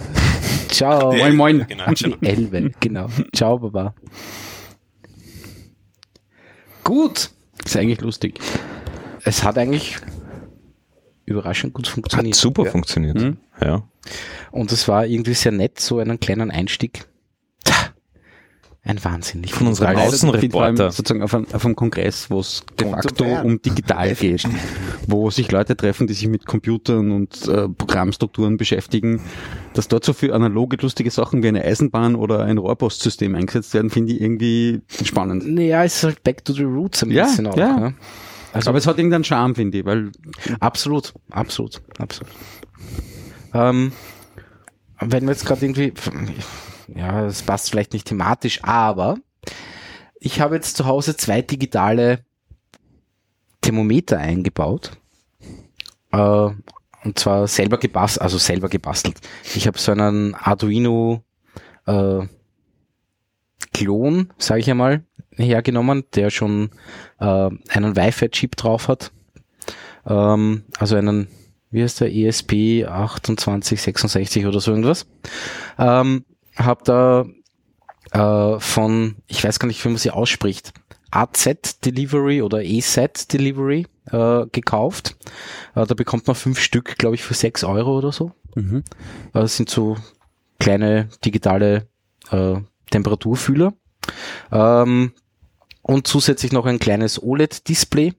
[0.69, 1.13] Ciao.
[1.13, 1.65] Moin, moin.
[1.67, 2.13] Genau, Die ciao.
[2.21, 3.07] Elbe, genau.
[3.33, 3.95] Ciao, Baba.
[6.89, 7.29] Gut.
[7.63, 8.39] Ist eigentlich lustig.
[9.23, 9.97] Es hat eigentlich
[11.25, 12.35] überraschend gut Hat funktioniert.
[12.35, 12.71] super Ja.
[12.71, 13.15] funktioniert.
[13.21, 13.37] Mhm.
[13.63, 13.83] Ja.
[14.49, 17.05] Und es war irgendwie sehr nett, so einen kleinen Einstieg.
[18.81, 19.43] Ein Wahnsinn.
[19.43, 20.49] Ich Von unserem Außenreporter.
[20.51, 24.47] Vor allem sozusagen auf einem, auf einem Kongress, wo es de facto um digital geht,
[25.05, 29.19] wo sich Leute treffen, die sich mit Computern und äh, Programmstrukturen beschäftigen,
[29.73, 33.89] dass dort so viel analoge, lustige Sachen wie eine Eisenbahn oder ein Rohrpostsystem eingesetzt werden,
[33.89, 35.45] finde ich irgendwie spannend.
[35.45, 37.57] Naja, es ist halt back to the roots ein Ja, bisschen auch.
[37.57, 37.77] ja.
[37.77, 37.93] Ne?
[38.53, 40.11] Also Aber es hat irgendeinen Charme, finde ich, weil
[40.61, 42.31] absolut, absolut, absolut.
[43.53, 43.91] Ähm,
[45.01, 45.93] wenn wir jetzt gerade irgendwie,
[46.95, 49.17] ja, es passt vielleicht nicht thematisch, aber
[50.19, 52.19] ich habe jetzt zu Hause zwei digitale
[53.61, 54.91] Thermometer eingebaut.
[56.11, 56.49] Äh,
[57.03, 59.15] und zwar selber gebastelt, also selber gebastelt.
[59.55, 61.23] Ich habe so einen Arduino
[61.85, 62.27] äh,
[63.73, 65.03] Klon, sage ich einmal,
[65.35, 66.71] hergenommen, der schon
[67.19, 67.25] äh,
[67.69, 69.11] einen Wi-Fi-Chip drauf hat.
[70.05, 71.27] Ähm, also einen,
[71.71, 75.07] wie heißt der, ESP 2866 oder so irgendwas.
[75.77, 76.25] Ähm,
[76.59, 77.25] hab da
[78.11, 80.73] äh, von, ich weiß gar nicht, wie man sie ausspricht,
[81.11, 85.15] AZ Delivery oder EZ Delivery äh, gekauft.
[85.75, 88.31] Äh, da bekommt man fünf Stück, glaube ich, für sechs Euro oder so.
[88.55, 88.83] Mhm.
[89.33, 89.97] Äh, Das sind so
[90.59, 91.87] kleine digitale
[92.31, 92.57] äh,
[92.91, 93.73] Temperaturfühler.
[94.51, 95.13] Ähm,
[95.81, 98.13] und zusätzlich noch ein kleines OLED-Display.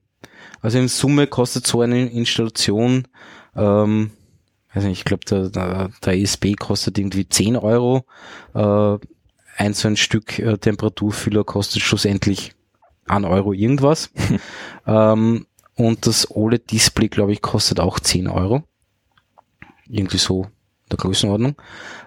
[0.61, 3.07] Also in Summe kostet so eine Installation,
[3.55, 4.11] ähm,
[4.73, 8.05] weiß nicht, ich glaube, der, der, ESP kostet irgendwie 10 Euro.
[8.53, 8.97] Äh,
[9.57, 12.53] ein so ein Stück äh, Temperaturfühler kostet schlussendlich
[13.07, 14.11] 1 Euro irgendwas.
[14.87, 15.45] ähm,
[15.75, 18.63] und das OLED-Display, glaube ich, kostet auch 10 Euro.
[19.87, 20.47] Irgendwie so
[20.89, 21.55] der Größenordnung.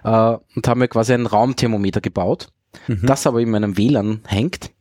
[0.03, 2.49] Äh, und haben wir quasi ein Raumthermometer gebaut,
[2.87, 4.71] das aber in meinem WLAN hängt.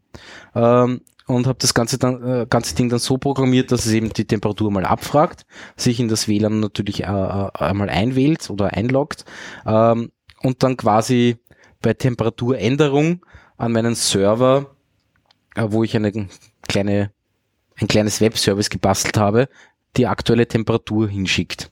[0.54, 4.12] Ähm, und habe das ganze, dann, äh, ganze Ding dann so programmiert, dass es eben
[4.12, 5.46] die Temperatur mal abfragt,
[5.76, 9.24] sich in das WLAN natürlich äh, äh, einmal einwählt oder einloggt
[9.66, 11.36] ähm, und dann quasi
[11.80, 13.24] bei Temperaturänderung
[13.56, 14.74] an meinen Server,
[15.54, 16.28] äh, wo ich eine
[16.68, 17.10] kleine,
[17.76, 19.48] ein kleines Webservice gebastelt habe,
[19.96, 21.70] die aktuelle Temperatur hinschickt.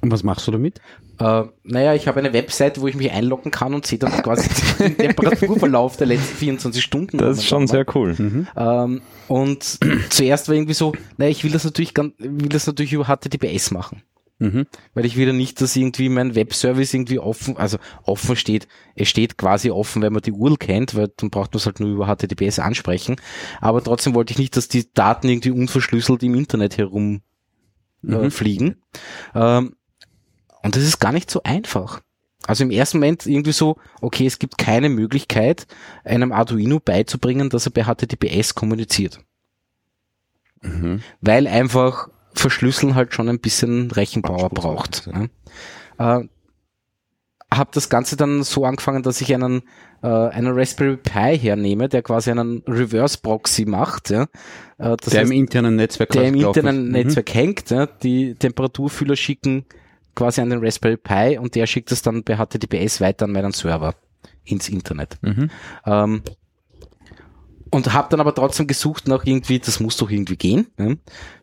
[0.00, 0.80] Und was machst du damit?
[1.22, 4.48] Äh, naja, ich habe eine Website, wo ich mich einloggen kann und sehe dann quasi
[4.78, 7.18] den Temperaturverlauf der letzten 24 Stunden.
[7.18, 8.16] Das ist schon sehr cool.
[8.56, 9.78] Ähm, und
[10.10, 13.70] zuerst war irgendwie so, naja, ich will das natürlich ganz, will das natürlich über HTTPS
[13.70, 14.02] machen.
[14.40, 14.66] Mhm.
[14.94, 18.66] Weil ich will ja nicht, dass irgendwie mein Webservice irgendwie offen, also offen steht.
[18.96, 21.78] Es steht quasi offen, wenn man die URL kennt, weil dann braucht man es halt
[21.78, 23.16] nur über HTTPS ansprechen.
[23.60, 27.20] Aber trotzdem wollte ich nicht, dass die Daten irgendwie unverschlüsselt im Internet herum
[28.04, 28.82] äh, fliegen.
[29.32, 29.76] Ähm,
[30.62, 32.00] und das ist gar nicht so einfach.
[32.46, 35.66] Also im ersten Moment irgendwie so, okay, es gibt keine Möglichkeit,
[36.04, 39.20] einem Arduino beizubringen, dass er bei HTTPS kommuniziert.
[41.20, 45.06] Weil einfach Verschlüsseln halt schon ein bisschen Rechenpower braucht.
[45.06, 45.30] Ne?
[45.98, 46.24] Äh,
[47.52, 49.62] habe das Ganze dann so angefangen, dass ich einen,
[50.02, 54.10] äh, einen Raspberry Pi hernehme, der quasi einen Reverse Proxy macht.
[54.10, 54.22] Ja?
[54.78, 56.86] Äh, das Der heißt, im internen Netzwerk der im internen.
[56.86, 56.92] Mhm.
[56.92, 57.70] Netzwerk hängt.
[57.70, 57.86] Ja?
[57.86, 59.66] Die Temperaturfühler schicken
[60.14, 63.52] quasi an den Raspberry Pi und der schickt es dann bei HTTPS weiter an meinen
[63.52, 63.94] Server
[64.44, 65.18] ins Internet.
[65.22, 65.50] Mhm.
[65.86, 66.22] Ähm,
[67.70, 70.66] und habe dann aber trotzdem gesucht nach irgendwie, das muss doch irgendwie gehen.
[70.78, 70.94] Ja?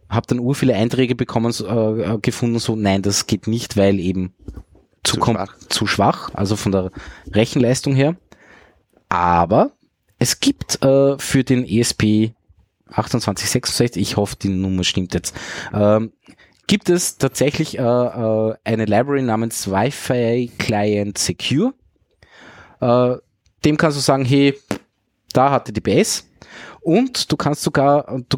[0.10, 4.34] Habe dann ur viele Einträge bekommen, äh, gefunden, so nein, das geht nicht, weil eben
[5.04, 5.58] zu, Zu schwach.
[5.70, 6.92] zu schwach, also von der
[7.34, 8.16] Rechenleistung her.
[9.08, 9.72] Aber
[10.20, 12.34] es gibt äh, für den ESP
[12.92, 15.36] 2866, ich hoffe, die Nummer stimmt jetzt,
[15.74, 16.12] ähm,
[16.70, 21.74] gibt es tatsächlich äh, äh, eine Library namens Wi-Fi Client Secure.
[22.80, 23.16] Äh,
[23.66, 24.56] dem kannst du sagen, hey,
[25.34, 26.30] da hatte die BS
[26.82, 28.38] und du kannst sogar, du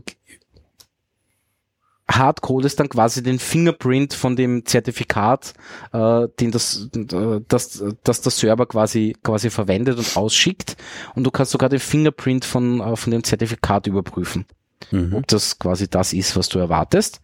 [2.09, 5.53] hardcodest dann quasi den Fingerprint von dem Zertifikat,
[5.91, 10.77] äh, den das, äh, das, das der Server quasi, quasi verwendet und ausschickt
[11.15, 14.45] und du kannst sogar den Fingerprint von, äh, von dem Zertifikat überprüfen,
[14.89, 15.15] Mhm.
[15.15, 17.19] ob das quasi das ist, was du erwartest.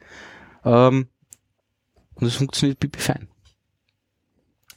[0.66, 1.08] Ähm,
[2.16, 3.28] und es funktioniert pipi fein.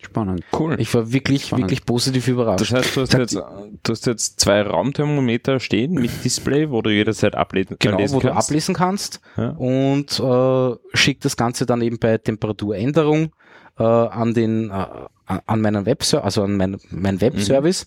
[0.03, 0.43] Spannend.
[0.59, 0.77] Cool.
[0.81, 1.65] Ich war wirklich, Spannend.
[1.67, 2.63] wirklich positiv überrascht.
[2.63, 6.91] Das heißt, du hast, jetzt, du hast jetzt zwei Raumthermometer stehen mit Display, wo du
[6.91, 8.49] jederzeit ablesen, genau, wo du kannst.
[8.49, 9.51] ablesen kannst Ja.
[9.51, 13.35] und äh, schickt das Ganze dann eben bei Temperaturänderung
[13.79, 14.87] äh, an den äh,
[15.27, 17.87] an meinen Webservice, also an mein, mein Webservice,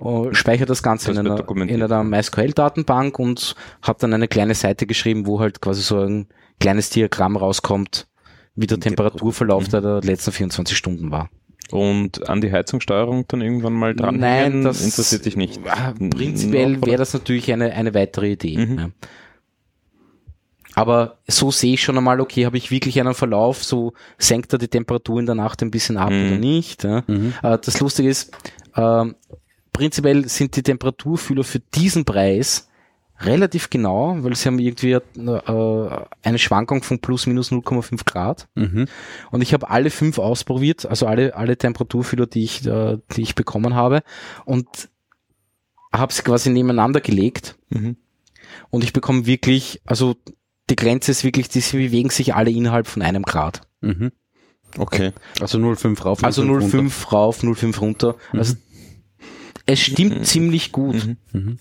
[0.00, 1.24] äh, speichere das Ganze Mhm.
[1.24, 2.02] Das in einer, in einer.
[2.04, 6.26] MySQL-Datenbank und habe dann eine kleine Seite geschrieben, wo halt quasi so ein
[6.60, 8.06] kleines Diagramm rauskommt,
[8.54, 9.70] wie der Temperaturverlauf Mhm.
[9.82, 11.30] der, letzten 24 Stunden war.
[11.70, 15.60] Und an die Heizungssteuerung dann irgendwann mal dran Nein, das interessiert dich nicht.
[15.68, 18.58] Ah, Prinzipiell wäre das natürlich eine, eine weitere Idee.
[18.58, 18.78] Mhm.
[18.78, 18.90] Ja.
[20.74, 24.58] Aber so sehe ich schon einmal, okay, habe ich wirklich einen Verlauf, so senkt er
[24.58, 26.26] die Temperatur in der Nacht ein bisschen ab Mhm.
[26.26, 26.84] oder nicht.
[26.84, 27.04] Ja.
[27.06, 27.34] Mhm.
[27.42, 28.32] Äh, Das Lustige ist,
[28.76, 29.16] ähm,
[29.72, 32.68] prinzipiell sind die Temperaturfühler für diesen Preis
[33.20, 38.48] relativ genau, weil sie haben irgendwie äh, eine Schwankung von plus minus 0,5 Grad.
[38.54, 38.86] Mhm.
[39.30, 43.34] Und ich habe alle fünf ausprobiert, also alle, alle Temperaturfühler, die ich, äh, die ich
[43.34, 44.02] bekommen habe.
[44.44, 44.66] Und
[45.92, 47.56] habe sie quasi nebeneinander gelegt.
[47.68, 47.96] Mhm.
[48.70, 50.16] Und ich bekomme wirklich, also
[50.68, 53.62] die Grenze ist wirklich, die bewegen sich alle innerhalb von einem Grad.
[53.80, 54.12] Mhm.
[54.78, 55.12] Okay.
[55.40, 56.24] Also 0,5 rauf.
[56.24, 56.78] Also 0,5 runter.
[56.78, 58.16] 0,5 rauf, 0,5 runter.
[58.32, 58.54] Also
[59.72, 60.96] es stimmt ziemlich gut.
[61.32, 61.58] Mhm.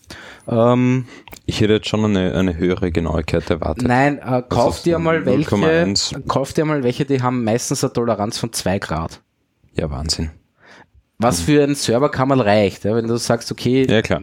[0.47, 1.05] Ähm,
[1.45, 3.87] Ich hätte jetzt schon eine, eine höhere Genauigkeit erwartet.
[3.87, 6.27] nein, äh, kauf ist dir mal welche, 0,1.
[6.27, 9.21] kauf dir mal welche, die haben meistens eine Toleranz von 2 Grad.
[9.75, 10.31] Ja, Wahnsinn.
[11.17, 12.95] Was für einen Server kann man reicht, ja?
[12.95, 14.21] wenn du sagst, okay, Ja, klar.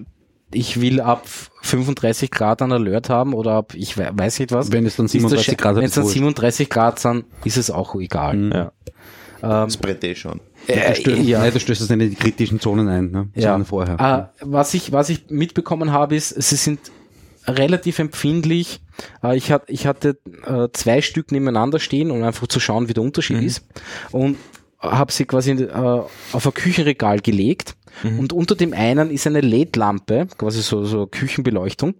[0.52, 1.26] ich will ab
[1.62, 4.72] 35 Grad einen Alert haben oder ab, ich we- weiß nicht was.
[4.72, 6.14] Wenn es dann ist das 37 sche- Grad Wenn es dann wurscht.
[6.14, 8.50] 37 Grad sind, ist es auch egal.
[8.52, 8.72] Ja.
[9.42, 10.40] Ähm, Das Brett eh schon.
[10.66, 11.38] äh, Du stößt, ja.
[11.40, 13.28] Nein, du stößt es in die kritischen Zonen ein, ne?
[13.34, 13.58] Ja.
[13.64, 14.30] Vorher.
[14.40, 16.80] Äh, was ich, was ich mitbekommen habe, ist, sie sind
[17.46, 18.80] relativ empfindlich.
[19.22, 22.94] Äh, ich, hat, ich hatte äh, zwei Stück nebeneinander stehen, um einfach zu schauen, wie
[22.94, 23.64] der Unterschied ist.
[24.12, 24.36] Und
[24.78, 27.76] habe sie quasi äh, auf ein Küchenregal gelegt.
[28.04, 31.94] Und unter dem einen ist eine LED-Lampe, quasi so, so Küchenbeleuchtung.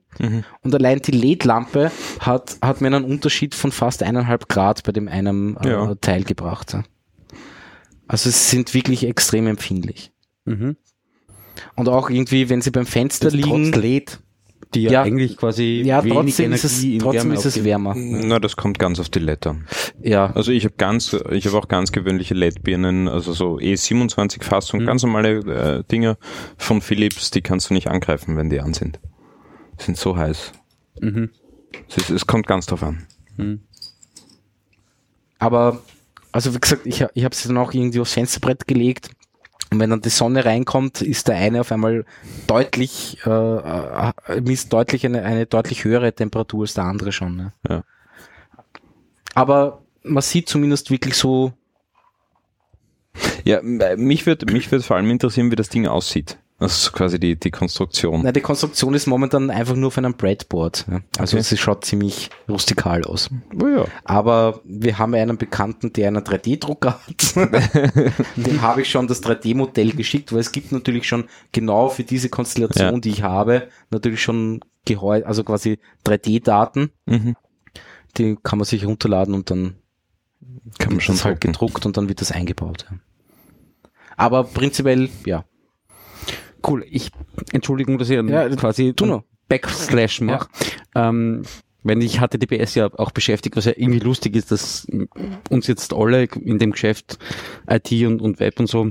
[0.63, 1.91] Und allein die LED-Lampe
[2.21, 5.95] hat, hat mir einen Unterschied von fast eineinhalb Grad bei dem einen äh, Ja.
[5.95, 6.77] Teil gebracht.
[8.09, 10.13] Also sie sind wirklich extrem empfindlich.
[10.45, 10.77] Mhm.
[11.75, 14.21] Und auch irgendwie, wenn sie beim Fenster Das liegen, trotz LED,
[14.75, 15.03] die ja, Ja.
[15.03, 17.95] eigentlich quasi ja, wenig trotzdem ist es, Energie in trotzdem Wärme ist es wärmer.
[17.97, 19.67] Na, das kommt ganz auf die LED an.
[20.03, 25.03] Ja, Also ich habe ganz, ich habe auch ganz gewöhnliche LED-Birnen, also so E27-Fassung, ganz
[25.03, 26.19] normale äh, Dinger
[26.59, 29.01] von Philips, die kannst du nicht angreifen, wenn die an sind.
[29.79, 30.53] Sind so heiß.
[31.01, 31.31] Mhm.
[31.89, 33.07] Es, ist, es kommt ganz drauf an.
[35.39, 35.81] aber,
[36.37, 39.11] also wie gesagt, ich, ich habe sie dann auch irgendwie aufs Fensterbrett gelegt.
[39.71, 42.05] Und wenn dann die Sonne reinkommt, ist der eine auf einmal
[42.47, 47.37] deutlich, äh, äh, misst deutlich eine, eine deutlich höhere Temperatur als der andere schon.
[47.37, 47.53] Ne?
[47.69, 47.85] Ja.
[49.35, 51.53] Aber man sieht zumindest wirklich so,
[53.45, 56.37] Ja, äh, mich würde mich würde vor allem interessieren, wie das Ding aussieht.
[56.59, 58.23] Also quasi die, die Konstruktion.
[58.25, 60.87] na, die Konstruktion ist momentan einfach nur auf einem Breadboard.
[60.91, 61.01] Ja?
[61.19, 61.45] Also Okay.
[61.45, 63.29] sie schaut ziemlich rustikal aus.
[63.63, 63.85] Oh ja.
[64.05, 67.37] Aber wir haben einen Bekannten, der einen 3D-Drucker hat.
[68.37, 72.31] Dem habe ich schon das 3D-Modell geschickt, weil es gibt natürlich schon genau für diese
[72.31, 73.01] Konstellation, Ja.
[73.01, 76.91] die ich habe, natürlich schon geheu also quasi 3D-Daten.
[77.05, 77.37] Mhm.
[78.17, 79.77] Die kann man sich runterladen und dann
[80.79, 82.87] Kann man wird schon das halt gedruckt und dann wird das eingebaut.
[84.17, 85.45] Aber prinzipiell, ja.
[86.67, 86.85] Cool.
[86.91, 87.11] Ich,
[87.53, 88.93] Entschuldigung, dass ich Ja, quasi.
[89.49, 90.49] Backslash mache.
[90.95, 91.43] Ähm,
[91.83, 94.89] wenn ich HTTPS ja auch beschäftigt, was ja irgendwie lustig ist, dass
[95.51, 97.19] uns jetzt alle in dem Geschäft
[97.71, 98.91] IT und, und Web und so,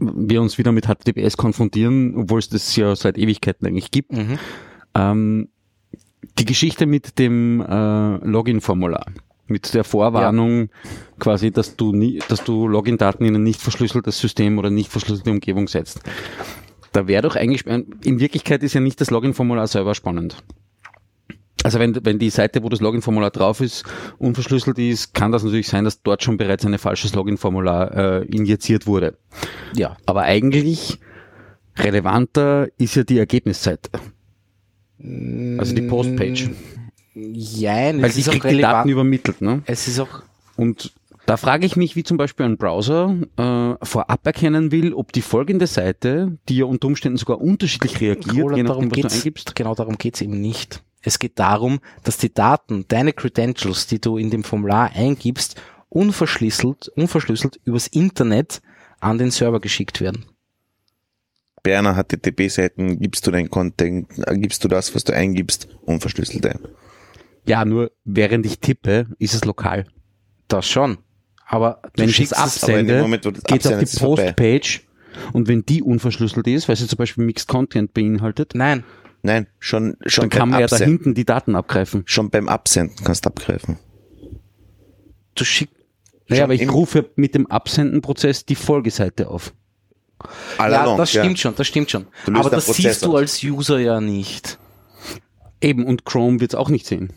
[0.00, 4.12] wir uns wieder mit HTTPS konfrontieren, obwohl es das ja seit Ewigkeiten eigentlich gibt.
[4.12, 4.38] Mhm.
[4.94, 5.48] Ähm,
[6.38, 9.06] die Geschichte mit dem äh, Login-Formular,
[9.46, 10.68] mit der Vorwarnung
[11.18, 15.30] quasi, dass du nie, dass du Login-Daten in ein nicht verschlüsseltes System oder nicht verschlüsselte
[15.30, 16.00] Umgebung setzt.
[16.92, 20.36] Da wäre doch eigentlich, in Wirklichkeit ist ja nicht das Login-Formular selber spannend.
[21.62, 23.84] Also wenn, wenn die Seite, wo das Login-Formular drauf ist,
[24.18, 28.86] unverschlüsselt ist, kann das natürlich sein, dass dort schon bereits ein falsches Login-Formular äh, injiziert
[28.86, 29.18] wurde.
[29.74, 29.96] Ja.
[30.06, 30.98] Aber eigentlich
[31.76, 33.90] relevanter ist ja die Ergebnisseite.
[35.58, 36.50] Also die Postpage.
[37.14, 38.90] Jein, Weil es die ist auch die Daten relevant.
[38.90, 39.40] übermittelt.
[39.42, 39.62] Ne?
[39.66, 40.22] Es ist auch
[40.56, 40.92] Und
[41.30, 45.22] da frage ich mich, wie zum Beispiel ein Browser äh, vorab erkennen will, ob die
[45.22, 49.18] folgende Seite, die ja unter Umständen sogar unterschiedlich reagiert, Roland, je darum nachdem, was du
[49.18, 49.54] eingibst.
[49.54, 50.82] Genau darum geht's eben nicht.
[51.02, 55.54] Es geht darum, dass die Daten, deine Credentials, die du in dem Formular eingibst,
[55.88, 58.60] unverschlüsselt, unverschlüsselt übers Internet
[58.98, 60.24] an den Server geschickt werden.
[61.62, 66.44] Bei einer HTTP-Seiten gibst du dein Content, äh, gibst du das, was du eingibst, unverschlüsselt
[66.44, 66.58] ein.
[67.46, 69.86] Ja, nur während ich tippe, ist es lokal.
[70.48, 70.98] Das schon.
[71.52, 73.98] Aber du Wenn ich es absende, Moment, geht es auf die.
[73.98, 74.82] Postpage
[75.32, 78.84] und wenn die unverschlüsselt ist, weil sie zum Beispiel Mixed Content beinhaltet, nein,
[79.22, 80.96] Nein, schon, schon dann kann beim man ja da Absenden.
[80.96, 82.04] hinten die Daten abgreifen.
[82.06, 83.78] Schon beim Absenden kannst du abgreifen.
[85.34, 85.74] du schickst,
[86.28, 89.52] Naja, aber ich rufe mit dem Absendenprozess die Folgeseite auf.
[90.56, 92.06] All ja, along, das stimmt schon, das stimmt schon.
[92.32, 94.58] Aber das Prozess siehst du als User ja nicht.
[95.60, 97.12] Eben, und Chrome wird es auch nicht sehen.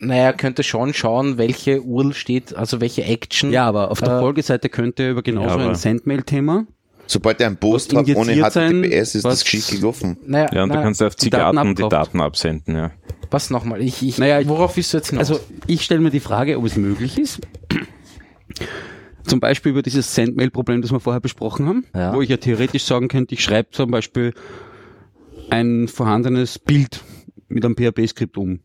[0.00, 3.50] Naja, könnte schon schauen, welche URL steht, also welche Action.
[3.50, 6.66] Ja, aber auf der Äh, Folgeseite könnte über genauso ja, ein Sendmail-Thema
[7.10, 10.18] Sobald er einen Post hat ohne injiziert sein, HTTPS, ist was- das Geschick gelaufen.
[10.26, 11.88] Naja, Ja, und du naja, kannst auf die Daten Zigaten die.
[11.88, 12.90] Daten absenden, ja.
[13.30, 13.80] was nochmal?
[13.80, 15.30] Ich, ich, Naja, ich- worauf willst du jetzt hinaus?
[15.30, 17.40] Also ich stelle mir die Frage, ob es möglich ist,
[19.24, 22.14] Zum Beispiel über dieses Sendmail-Problem, das wir vorher besprochen haben, Ja.
[22.14, 24.32] wo ich ja theoretisch sagen könnte, ich schreibe zum Beispiel
[25.50, 27.02] ein vorhandenes Bild
[27.48, 28.60] mit einem PHP-Skript um.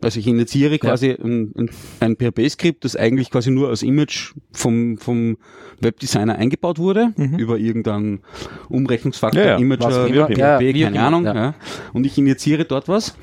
[0.00, 0.06] Ja.
[0.06, 1.70] Also ich initiiere quasi ein, ein,
[2.00, 5.38] ein PHP-Skript, das eigentlich quasi nur als Image vom, vom
[5.80, 8.20] Webdesigner eingebaut wurde, über irgendeinen
[8.68, 10.06] Umrechnungsfaktor, Ja, ja, Imager.
[10.06, 11.24] PHP, Ja, auch keine Ahnung.
[11.24, 11.34] ja.
[11.34, 11.54] Ja.
[11.92, 13.16] Und ich initiiere dort was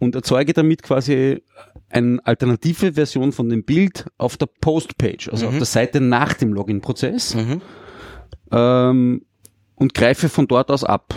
[0.00, 1.42] und erzeuge damit quasi
[1.90, 6.52] eine alternative Version von dem Bild auf der Postpage, also auf der Seite nach dem
[6.52, 7.60] Login-Prozess Mhm.
[8.52, 9.22] ähm,
[9.76, 11.14] und greife von dort aus ab.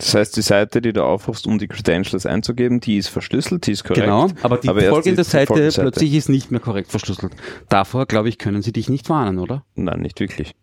[0.00, 3.72] Das heißt, die Seite, die du aufrufst, um die Credentials einzugeben, die ist verschlüsselt, die
[3.72, 4.04] ist korrekt.
[4.04, 7.32] Genau, aber die erst folgende die Seite plötzlich ist nicht mehr korrekt verschlüsselt.
[7.68, 9.64] Davor, glaube ich, können sie dich nicht warnen, oder?
[9.74, 10.54] Nein, nicht wirklich.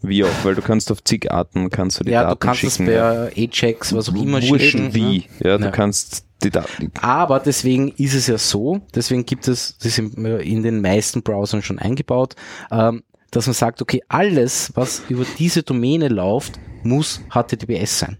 [0.00, 2.64] Wie auch, weil du kannst auf zig Arten, kannst du die Ja, du Daten kannst
[2.64, 2.86] es schicken.
[2.86, 4.94] per A-Checks, was auch immer Wurscht schicken.
[4.94, 5.24] wie.
[5.44, 5.70] Ja, du Ja.
[5.70, 6.92] kannst die Daten.
[7.02, 11.62] Aber deswegen ist es ja so, deswegen gibt es, das ist in den meisten Browsern
[11.62, 12.36] schon eingebaut,
[12.70, 13.02] ähm,
[13.32, 18.18] dass man sagt, okay, alles, was über diese Domäne läuft, muss HTTPS sein.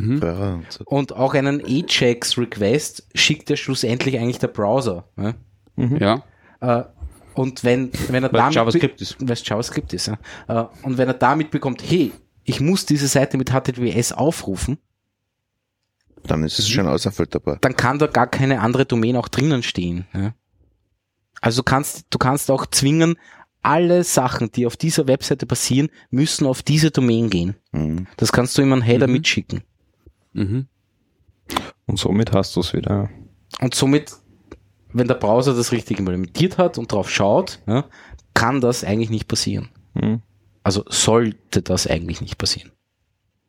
[0.00, 0.20] Mhm.
[0.22, 0.84] Ja, und so.
[0.84, 5.08] Und auch einen Ajax-Request schickt ja schlussendlich eigentlich der Browser.
[5.16, 5.34] Ja?
[5.76, 6.22] Ja,
[6.60, 6.84] Äh,
[7.34, 9.16] und wenn, wenn er weil damit JavaScript ist.
[9.20, 10.18] weil es JavaScript ist, ja.
[10.48, 12.12] Äh, und wenn er damit bekommt, hey,
[12.44, 14.78] ich muss diese Seite mit HTTPS aufrufen,
[16.24, 17.58] Dann ist es schon auserfüllbar.
[17.60, 20.06] dann kann da gar keine andere Domain auch drinnen stehen.
[20.14, 20.34] Ja?
[21.42, 23.16] Also du kannst, du kannst auch zwingen,
[23.62, 27.56] alle Sachen, die auf dieser Webseite passieren, müssen auf diese Domain gehen.
[27.72, 28.06] Mhm.
[28.16, 29.12] Das kannst du in einen Header Mhm.
[29.14, 29.62] mitschicken.
[30.36, 30.66] Mhm.
[31.86, 33.08] Und somit hast du es wieder.
[33.60, 34.12] Und somit,
[34.92, 37.84] wenn der Browser das richtig implementiert hat und drauf schaut, ja,
[38.34, 39.68] kann das eigentlich nicht passieren.
[39.94, 40.20] Hm.
[40.62, 42.72] Also sollte das eigentlich nicht passieren.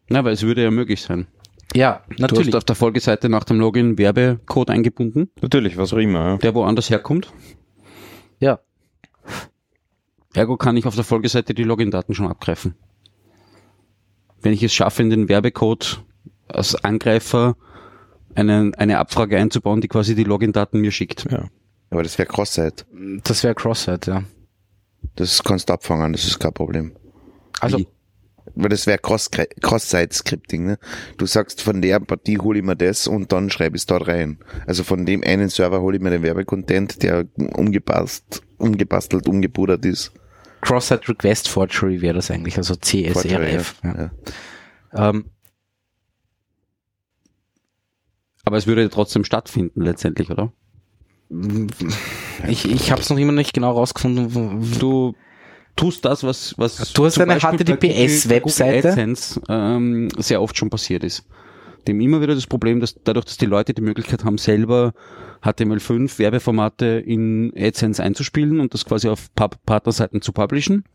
[0.09, 1.27] Na, weil es würde ja möglich sein.
[1.76, 2.47] Ja, Du natürlich.
[2.47, 6.19] hast auf der Folgeseite nach dem Login Werbecode eingebunden, Natürlich, was auch immer.
[6.30, 6.38] Ja.
[6.38, 7.34] der woanders herkommt.
[8.39, 8.59] Ja.
[10.34, 12.76] Ergo kann ich auf der Folgeseite die Login-Daten schon abgreifen.
[14.41, 16.03] Wenn ich es schaffe, in den Werbecode
[16.49, 17.55] als Angreifer
[18.35, 21.25] eine, eine Abfrage einzubauen, die quasi die Login-Daten mir schickt.
[21.31, 21.45] Ja.
[21.89, 22.85] Aber das wäre Cross-Site.
[23.23, 24.23] Das wäre Cross-Site, ja.
[25.15, 26.91] Das kannst du abfangen, das ist kein Problem.
[27.59, 27.87] Also, Wie?
[28.55, 29.29] Weil das wäre Cross-
[29.61, 30.65] Cross-Site-Scripting.
[30.65, 30.79] Ne?
[31.17, 34.07] Du sagst, von der Partie hole ich mir das und dann schreibe ich es dort
[34.07, 34.39] rein.
[34.65, 40.11] Also von dem einen Server hole ich mir den Werbecontent, der umgepasst, umgebastelt, umgebudert ist.
[40.61, 43.75] Cross-Site Request Forgery wäre das eigentlich, also CSRF.
[43.83, 44.11] Ja, Ja.
[44.93, 45.09] ja.
[45.09, 45.25] Ähm,
[48.47, 50.53] Aber es würde trotzdem stattfinden letztendlich, oder?
[52.47, 54.79] ich ich habe es noch immer nicht genau rausgefunden.
[54.79, 55.15] Du
[55.75, 59.15] tust das, was, was Du hast eine HTTPS-Webseite.
[59.49, 61.25] Ähm, sehr oft schon passiert ist.
[61.89, 64.93] Dem immer wieder das Problem, dass dadurch, dass die Leute die Möglichkeit haben, selber
[65.43, 70.85] HTML5 Werbeformate in AdSense einzuspielen und das quasi auf Partnerseiten zu publishen,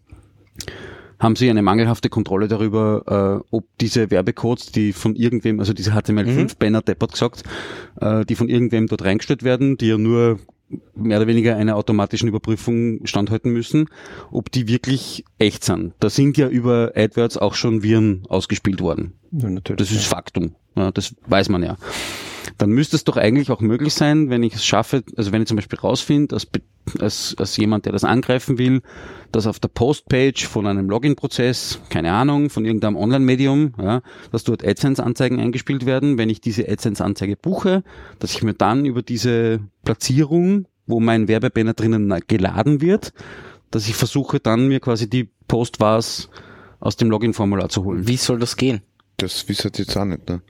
[1.22, 5.92] haben sie eine mangelhafte Kontrolle darüber, äh, ob diese Werbecodes, die von irgendwem, also diese
[5.92, 7.44] HTML5-Banner, Deppert gesagt,
[8.00, 10.40] äh, die von irgendwem dort reingestellt werden, die ja nur
[10.94, 13.86] mehr oder weniger einer automatischen Überprüfung standhalten müssen,
[14.30, 15.92] ob die wirklich echt sind.
[16.00, 19.12] Da sind ja über AdWords auch schon Viren ausgespielt worden.
[19.32, 19.78] ja, natürlich.
[19.78, 20.54] Das ist Faktum.
[20.74, 21.76] Ja, das weiß man ja.
[22.58, 25.48] Dann müsste es doch eigentlich auch möglich sein, wenn ich es schaffe, also wenn ich
[25.48, 26.62] zum Beispiel rausfinde, Be-
[26.98, 28.82] als, als jemand, der das angreifen will,
[29.30, 34.64] dass auf der Postpage von einem Login-Prozess, keine Ahnung, von irgendeinem Online-Medium, ja, dass dort
[34.66, 37.82] AdSense-Anzeigen eingespielt werden, wenn ich diese AdSense-Anzeige buche,
[38.18, 43.12] dass ich mir dann über diese Platzierung, wo mein Werbebanner drinnen geladen wird,
[43.70, 46.28] dass ich versuche dann mir quasi die Postvars
[46.80, 48.06] aus dem Login-Formular zu holen.
[48.08, 48.82] Wie soll das gehen?
[49.16, 50.42] Das wisst ihr jetzt auch nicht, ne?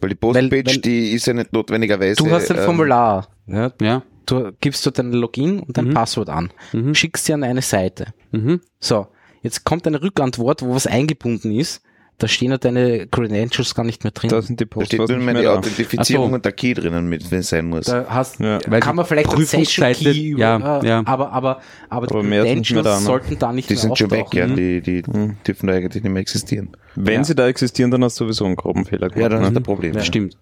[0.00, 2.16] Weil die Weil- Postpage, weil- die ist ja nicht notwendigerweise.
[2.22, 3.28] Du hast ein ähm, Formular.
[3.46, 4.02] Ja, Ja.
[4.26, 5.94] Du gibst dort dein Login und dein Mhm.
[5.94, 6.94] Passwort an, Mhm.
[6.94, 8.08] schickst sie an eine Seite.
[8.32, 8.60] Mhm.
[8.80, 9.06] So,
[9.42, 11.82] jetzt kommt eine Rückantwort, wo was eingebunden ist.
[12.18, 14.30] Da stehen ja deine Credentials gar nicht mehr drin.
[14.30, 15.52] da sind die Da steht nur mehr die da.
[15.58, 16.34] Authentifizierung so.
[16.36, 17.84] und der Key drinnen, mit, wenn es sein muss.
[17.84, 18.58] da hast, Ja.
[18.68, 20.98] Weil kann die man vielleicht einen Session Key, ja, äh, ja.
[21.04, 23.04] aber, aber, aber, Aber die Credentials da, ne?
[23.04, 24.46] sollten da nicht die mehr sind schon weg, ja.
[24.46, 25.36] Die, die Mhm.
[25.46, 26.74] dürfen da eigentlich nicht mehr existieren.
[26.94, 27.24] Wenn Ja.
[27.24, 29.20] sie da existieren, dann hast du sowieso einen groben Fehler gemacht.
[29.20, 29.48] Ja, dann ne?
[29.48, 29.92] ist der Problem.
[29.94, 30.02] Ja.
[30.02, 30.38] Stimmt.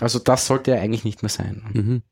[0.00, 1.62] Also das sollte ja eigentlich nicht mehr sein.
[1.72, 2.02] Mhm.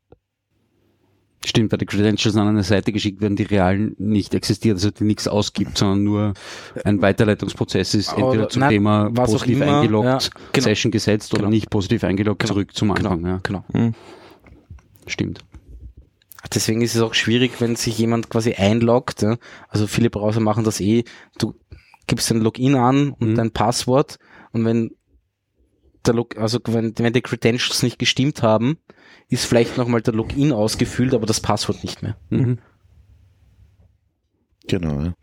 [1.47, 5.05] Stimmt, weil die Credentials an eine Seite geschickt werden, die real nicht existiert, also die
[5.05, 6.35] nichts ausgibt, sondern nur
[6.85, 10.65] ein Weiterleitungsprozess ist, Oder- entweder zum nein, Thema positiv immer, eingeloggt, ja, genau.
[10.65, 11.51] Session gesetzt oder Genau.
[11.51, 12.53] nicht positiv eingeloggt, Genau.
[12.55, 13.31] zurück zum Genau, Anfang.
[13.31, 13.41] Ja.
[13.45, 13.65] genau.
[15.07, 15.39] Stimmt.
[16.53, 19.23] Deswegen ist es auch schwierig, wenn sich jemand quasi einloggt.
[19.23, 19.37] Ja?
[19.69, 21.05] Also viele Browser machen das eh.
[21.39, 21.55] Du
[22.09, 23.35] gibst dein Login an und Mhm.
[23.37, 24.19] dein Passwort
[24.53, 24.91] und wenn
[26.05, 28.79] der Log also wenn, wenn die Credentials nicht gestimmt haben,
[29.29, 32.17] ist vielleicht nochmal der Login ausgefüllt, aber das Passwort nicht mehr.
[32.31, 32.59] Mhm.
[34.69, 35.15] Genau, ja.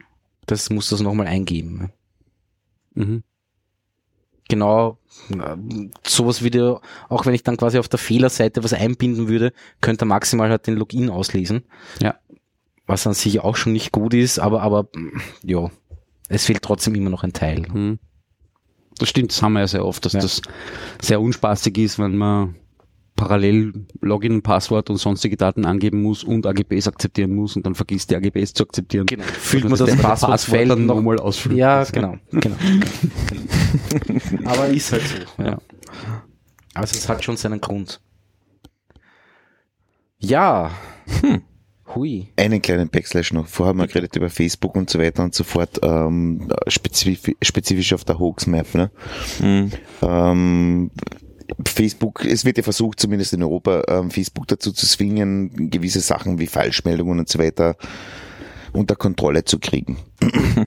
[0.45, 1.91] Das muss das nochmal eingeben.
[2.95, 3.23] Mhm.
[4.49, 4.97] Genau,
[6.05, 10.07] sowas wieder, auch wenn ich dann quasi auf der Fehlerseite was einbinden würde, könnte er
[10.07, 11.63] maximal halt den Login auslesen.
[12.01, 12.15] Ja.
[12.85, 14.89] Was an sich auch schon nicht gut ist, aber, aber,
[15.43, 15.71] ja,
[16.27, 17.61] es fehlt trotzdem immer noch ein Teil.
[17.61, 17.99] Mhm.
[18.99, 20.19] Das stimmt, das haben wir ja sehr oft, dass Ja.
[20.19, 20.41] das
[21.01, 22.55] sehr unspaßig ist, wenn man
[23.15, 28.11] parallel Login, Passwort und sonstige Daten angeben muss und AGBs akzeptieren muss und dann vergisst
[28.11, 29.05] die AGBs zu akzeptieren.
[29.05, 29.23] Genau.
[29.23, 31.57] Füllt man Und das dann Passwortfeld dann noch nochmal ausfüllen.
[31.57, 32.55] Ja, genau, genau.
[34.07, 34.19] genau.
[34.45, 35.43] Aber ist halt so.
[35.43, 35.57] Ja.
[36.73, 38.01] Also es hat schon seinen Grund.
[40.19, 40.71] Ja.
[41.95, 42.29] Hui.
[42.37, 43.47] einen kleinen Backslash noch.
[43.47, 47.93] Vorher haben wir geredet über Facebook und so weiter und so fort, ähm, spezifisch, spezifisch
[47.93, 48.73] auf der Hoax-Map.
[48.73, 48.91] Ne?
[49.39, 49.71] Mhm.
[50.01, 50.91] Ähm,
[51.65, 56.39] Facebook, es wird ja versucht, zumindest in Europa, ähm, Facebook dazu zu zwingen, gewisse Sachen
[56.39, 57.75] wie Falschmeldungen und so weiter
[58.71, 59.97] unter Kontrolle zu kriegen.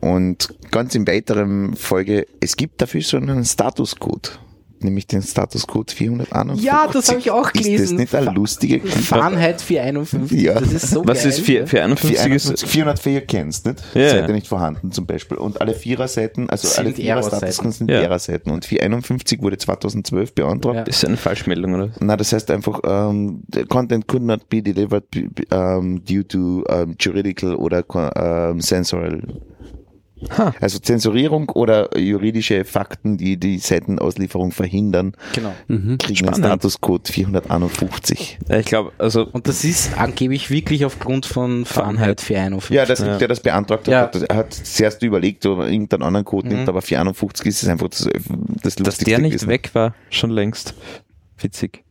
[0.00, 4.40] Und ganz in weiteren Folge, es gibt dafür schon einen Statuscode,
[4.84, 6.64] nämlich den Statuscode 451.
[6.64, 7.96] Ja, das habe ich auch Ist das gelesen.
[7.96, 10.40] nicht eine lustige Fahrenheit 451.
[10.40, 10.54] Ja.
[10.60, 11.28] Das ist so Was geil.
[11.28, 12.44] ist 4, 451 ist?
[12.64, 13.82] 451, 404 kennst, nicht?
[13.94, 15.38] Ja, Seite nicht vorhanden zum Beispiel.
[15.38, 18.00] Und alle Viererseiten, also Sind alle Vierer-Statuscodes sind Ja.
[18.00, 18.52] Errorseiten.
[18.52, 20.76] Und 451 wurde 2012 beantragt.
[20.76, 20.82] Ja.
[20.84, 21.90] Ist eine Falschmeldung, oder?
[22.00, 25.04] Na, das heißt einfach, ähm, the content could not be delivered
[25.52, 29.22] um, due to um, juridical oder um, sensorial.
[30.36, 30.54] Ha.
[30.60, 35.52] Also Zensurierung oder juridische Fakten, die die Seitenauslieferung verhindern, Genau.
[35.66, 36.36] kriegen einen Spannend.
[36.38, 38.38] Statuscode 451.
[38.48, 42.74] Ja, ich glaube, also Und das ist angeblich wirklich aufgrund von Fahrenheit 451.
[42.76, 43.18] Ja, das, Ja.
[43.18, 44.00] der das beantragt hat, Ja.
[44.02, 47.68] hat, er hat zuerst überlegt, ob er irgendeinen anderen Code nimmt, aber 451 ist es
[47.68, 48.12] einfach das, das
[48.74, 49.48] dass Lustigste der nicht gewesen.
[49.48, 50.74] weg war, schon längst.
[51.38, 51.84] Witzig.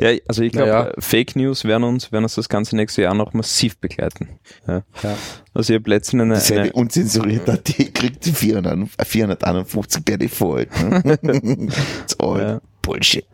[0.00, 0.92] Ja, also ich glaube, Naja.
[0.98, 4.38] Fake News werden uns, werden uns das ganze nächste Jahr noch massiv begleiten.
[4.66, 4.82] Ja.
[5.02, 5.16] Ja.
[5.54, 7.64] Also ich habe letztens eine, Die Seite eine unzensuriert.at
[7.94, 10.68] kriegt die 400, 451 per Default.
[10.82, 11.18] Ne?
[12.02, 12.60] It's all Ja.
[12.82, 13.26] Bullshit.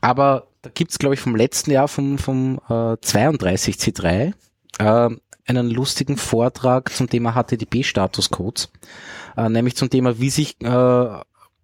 [0.00, 4.32] Aber da gibt's glaube ich, vom letzten Jahr, vom, vom äh, 32C3,
[4.78, 5.08] äh,
[5.46, 8.68] einen lustigen Vortrag zum Thema HTTP-Statuscodes,
[9.36, 10.66] äh, nämlich zum Thema, wie sich äh,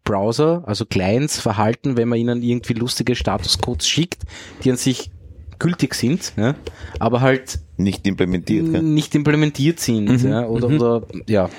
[0.07, 4.23] Browser, also Clients, verhalten, wenn man ihnen irgendwie lustige Statuscodes schickt,
[4.65, 5.11] die an sich
[5.59, 6.55] gültig sind, ja,
[6.99, 8.69] aber halt Nicht implementiert.
[8.69, 8.81] Ja.
[8.81, 10.23] nicht implementiert sind.
[10.23, 10.31] Mhm.
[10.31, 11.51] Ja, oder, oder ja.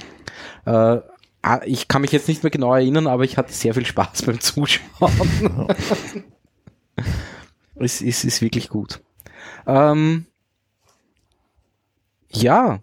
[0.66, 1.02] Äh,
[1.42, 4.22] ah, ich kann mich jetzt nicht mehr genau erinnern, aber ich hatte sehr viel Spaß
[4.26, 4.88] beim Zuschauen.
[7.76, 9.02] es, es ist wirklich gut.
[9.66, 10.26] Ähm,
[12.30, 12.80] ja,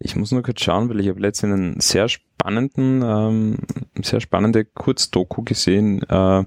[0.00, 2.08] Ich muss nur kurz schauen, weil ich habe letztens einen sehr
[2.42, 3.58] spannenden, ähm,
[4.02, 6.44] sehr spannende Kurzdoku gesehen äh,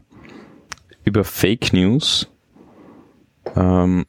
[1.06, 2.28] über Fake News,
[3.56, 4.06] ähm,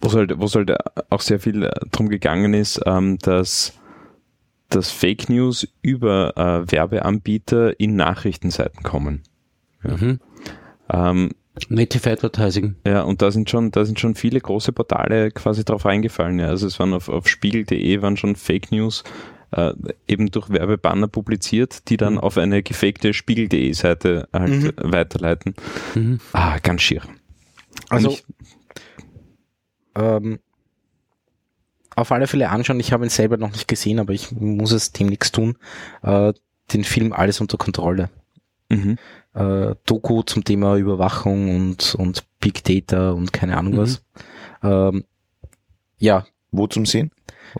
[0.00, 0.72] wo es halt, halt
[1.10, 3.74] auch sehr viel äh, drum gegangen ist, ähm, dass,
[4.68, 9.22] dass Fake News über äh, Werbeanbieter in Nachrichtenseiten kommen.
[9.82, 10.18] Mhm.
[10.92, 11.30] Ähm,
[11.68, 12.74] Native Advertising.
[12.84, 16.40] ja, und da sind schon, da sind schon viele große Portale quasi drauf eingefallen.
[16.40, 16.48] Ja.
[16.48, 19.04] Also es waren auf, auf spiegel.de waren schon Fake News
[19.52, 19.72] äh,
[20.08, 22.20] eben durch Werbebanner publiziert, die dann Mhm.
[22.20, 24.72] auf eine gefakte spiegel.de Seite halt Mhm.
[24.92, 25.54] weiterleiten.
[25.94, 26.20] Mhm.
[26.32, 27.02] Ah, ganz schier.
[27.88, 28.24] also ich-
[29.94, 30.38] ähm,
[31.94, 32.80] auf alle Fälle anschauen.
[32.80, 35.56] Ich habe ihn selber noch nicht gesehen, aber ich muss es demnächst tun.
[36.02, 36.32] Äh,
[36.72, 38.10] den Film Alles unter Kontrolle.
[38.68, 38.98] Mhm.
[39.34, 43.78] äh, Doku zum Thema Überwachung und, und Big Data und keine Ahnung Mhm.
[43.78, 44.02] was.
[44.62, 45.04] Ähm,
[45.98, 47.10] ja, Wo zum Sehen?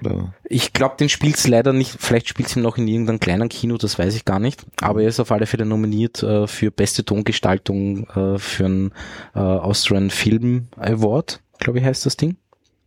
[0.00, 0.34] Oder?
[0.44, 3.98] ich glaube, den spielt's leider nicht, vielleicht spielt's ihn noch in irgendeinem kleinen Kino, das
[3.98, 4.66] weiß ich gar nicht.
[4.80, 8.92] Aber er ist auf alle Fälle nominiert äh, für beste Tongestaltung äh, für einen
[9.34, 12.36] äh, Austrian Film Award, glaube ich heißt das Ding.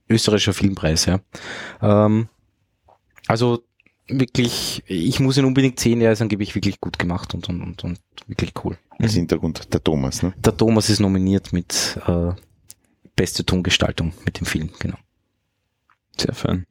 [0.09, 1.19] Österreichischer Filmpreis, ja.
[1.81, 2.29] Ähm,
[3.27, 3.63] also
[4.07, 7.83] wirklich, ich muss ihn unbedingt sehen, er ist angeblich wirklich gut gemacht und, und, und,
[7.83, 8.77] und wirklich cool.
[8.97, 10.33] Als Hintergrund der Thomas, ne?
[10.37, 12.31] Der Thomas ist nominiert mit äh,
[13.15, 14.97] beste Tongestaltung mit dem Film, genau.
[16.19, 16.65] Sehr fein.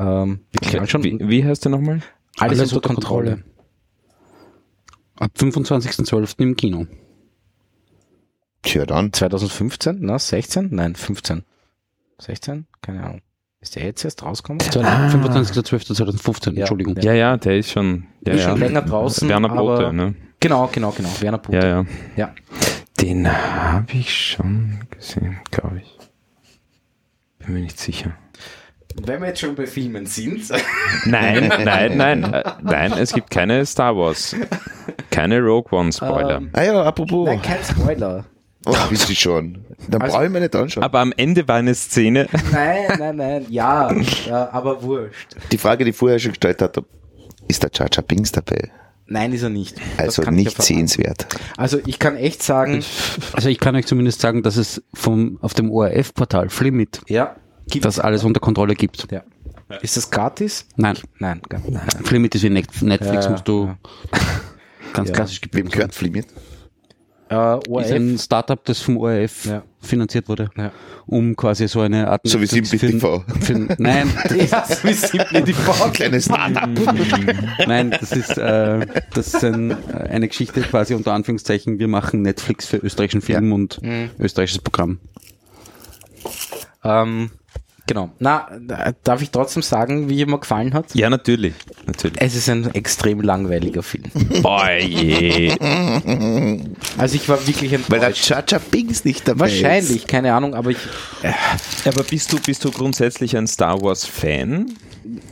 [0.00, 1.04] Ähm, wirklich anschauen.
[1.04, 2.00] Wie, wie heißt der nochmal?
[2.38, 3.42] Alles, unter Kontrolle.
[5.16, 6.40] Ab 25.12.
[6.40, 6.86] im Kino.
[8.62, 9.12] Tja, dann.
[9.12, 10.68] 2015, na, 16?
[10.70, 11.42] Nein, 15.
[12.20, 12.66] 16?
[12.80, 13.20] Keine Ahnung.
[13.60, 14.60] Ist der jetzt erst rausgekommen?
[14.60, 16.60] 25.12.2015, Ja.
[16.60, 16.96] Entschuldigung.
[17.02, 18.50] Ja, ja, der ist schon, ja, Ist ja.
[18.50, 20.14] schon länger draußen, Werner Brote, aber- ne?
[20.40, 21.08] Genau, genau, genau.
[21.20, 21.58] Werner Puter.
[21.60, 21.86] Ja, ja.
[22.16, 22.34] Ja.
[23.00, 25.98] Den habe ich schon gesehen, glaube ich.
[27.38, 28.12] Bin mir nicht sicher.
[29.00, 30.48] Wenn wir jetzt schon bei Filmen sind.
[31.04, 34.34] Nein, nein, nein, äh, nein, es gibt keine Star Wars.
[35.10, 36.38] Keine Rogue One Spoiler.
[36.38, 37.26] Ähm, Ah ja, apropos.
[37.28, 38.24] Nein, kein Spoiler.
[38.66, 39.64] Oh, wisst ihr schon.
[39.88, 40.82] Dann Also- brauche ich mir nicht anschauen.
[40.82, 43.46] Aber am Ende war eine Szene, Nein, nein, nein.
[43.50, 43.92] Ja,
[44.26, 45.36] ja aber wurscht.
[45.52, 46.82] Die Frage, die ich vorher schon gestellt hat,
[47.46, 48.70] ist der Jar Jar Binks dabei?
[49.10, 49.76] Nein, ist er nicht.
[49.96, 51.26] Das Also kann ich nicht sehenswert.
[51.56, 52.84] Also ich kann echt sagen,
[53.32, 57.34] Also ich kann euch zumindest sagen, dass es vom, auf dem ORF-Portal Flimit ja,
[57.70, 59.10] gibt das alles unter Kontrolle gibt.
[59.10, 59.22] Ja.
[59.82, 60.66] Ist das gratis?
[60.76, 62.06] Nein, Nein, nicht.
[62.06, 63.74] Flimit ist wie Net- Netflix, Ja, musst du
[64.92, 65.14] ganz Ja.
[65.14, 66.26] klassisch Wem geblieben gehört Flimit?
[67.30, 67.90] Äh, Ist ORF.
[67.90, 69.62] ein Startup, das vom ORF Ja.
[69.80, 70.72] Finanziert wurde, Ja.
[71.06, 73.24] um quasi so eine Art So wie Simply TV.
[73.78, 74.12] Nein,
[74.50, 75.90] ja, so wie Simply TV.
[75.92, 76.68] Kleines Startup.
[77.66, 79.74] Nein, das ist, äh, das ist ein, äh,
[80.10, 81.78] eine Geschichte quasi unter Anführungszeichen.
[81.78, 84.10] Wir machen Netflix für österreichischen Film und Mhm.
[84.18, 84.98] österreichisches Programm.
[86.84, 87.30] Ähm,
[87.88, 88.10] genau.
[88.20, 90.94] Na, äh, darf ich trotzdem sagen, wie mir gefallen hat?
[90.94, 91.54] ja natürlich,
[91.86, 92.20] natürlich.
[92.20, 94.04] Es ist ein extrem langweiliger Film.
[94.44, 95.56] Oje.
[96.96, 100.78] Also ich war wirklich Weil der Jar Binks nicht dabei Wahrscheinlich, keine Ahnung, aber ich,
[101.84, 104.72] Aber bist du, bist du grundsätzlich ein Star Wars Fan?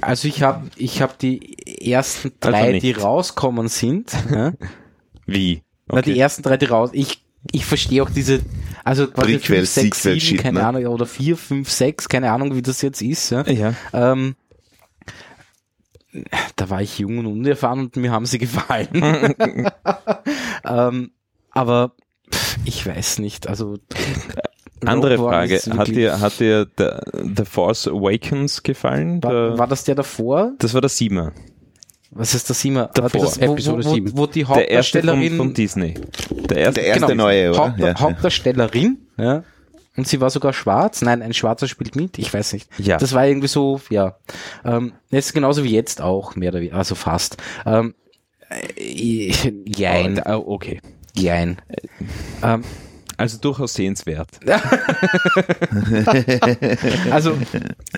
[0.01, 2.83] also ich habe ich hab die ersten Also drei, nicht.
[2.83, 4.11] die rauskommen sind.
[5.27, 5.63] Wie?
[5.89, 6.91] Na, die ersten drei, die raus.
[6.93, 7.23] Ich,
[7.53, 8.41] ich verstehe auch diese,
[8.85, 10.67] also quasi Prequel, 5, 6, Sequel 7, Shit, keine ne?
[10.67, 13.31] Ahnung, oder 4, 5, 6, keine Ahnung, wie das jetzt ist.
[13.31, 13.47] Ja.
[13.49, 13.75] Ja.
[13.93, 14.37] Ähm,
[16.57, 18.89] da war ich jung und unerfahren und mir haben sie gefallen.
[20.65, 21.11] ähm,
[21.51, 21.93] aber
[22.33, 23.79] pff, ich weiß nicht, also
[24.85, 25.79] Andere Rogue One Frage.
[25.79, 26.89] Hat dir, hat dir The,
[27.37, 29.23] The Force Awakens gefallen?
[29.23, 30.53] war, war das der davor?
[30.59, 31.33] das war der Siebener.
[32.11, 32.91] Was ist das immer?
[32.95, 33.21] Davor.
[33.23, 34.17] Das, wo, Episode wo, wo, 7.
[34.19, 35.95] wo die Der erste von, Hauptdarstellerin von Disney.
[36.49, 36.81] Der erste.
[36.81, 37.25] Der erste Genau.
[37.25, 37.59] neue, oder?
[37.59, 38.01] Haupt, Ja.
[38.01, 39.43] Hauptdarstellerin, ja.
[39.97, 41.01] Und sie war sogar schwarz.
[41.03, 42.19] Nein, ein Schwarzer spielt mit.
[42.19, 42.69] Ich weiß nicht.
[42.79, 42.99] Ja.
[42.99, 44.17] Das war irgendwie so, ja.
[44.65, 47.39] Ähm, jetzt genauso wie jetzt auch, mehr oder weniger, also fast.
[47.65, 47.95] Ähm,
[48.51, 50.81] äh, jein, Oh, okay.
[51.15, 51.63] jein.
[52.43, 52.63] Ähm,
[53.19, 54.29] Also durchaus sehenswert.
[57.11, 57.37] also,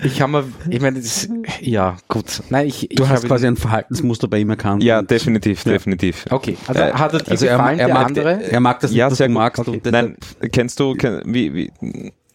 [0.03, 1.27] ich habe mir, ich meine, das-
[1.61, 2.41] ja, gut.
[2.49, 4.83] Nein, ich, Du ich hast habe- quasi ein Verhaltensmuster bei ihm erkannt.
[4.83, 6.25] Ja, definitiv, definitiv.
[6.29, 8.43] Okay, also Äh, hat er dir Also er, gefallen, er, der mag, andere?
[8.43, 9.39] er mag das nicht, Ja, was sehr du gut.
[9.41, 9.67] magst.
[9.67, 9.81] Okay.
[9.91, 10.17] Nein,
[10.51, 11.71] kennst du, kenn, wie, wie,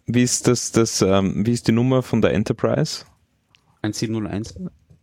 [0.07, 3.05] wie ist das, das, ähm, wie ist die Nummer von der Enterprise?
[3.83, 4.55] 1701.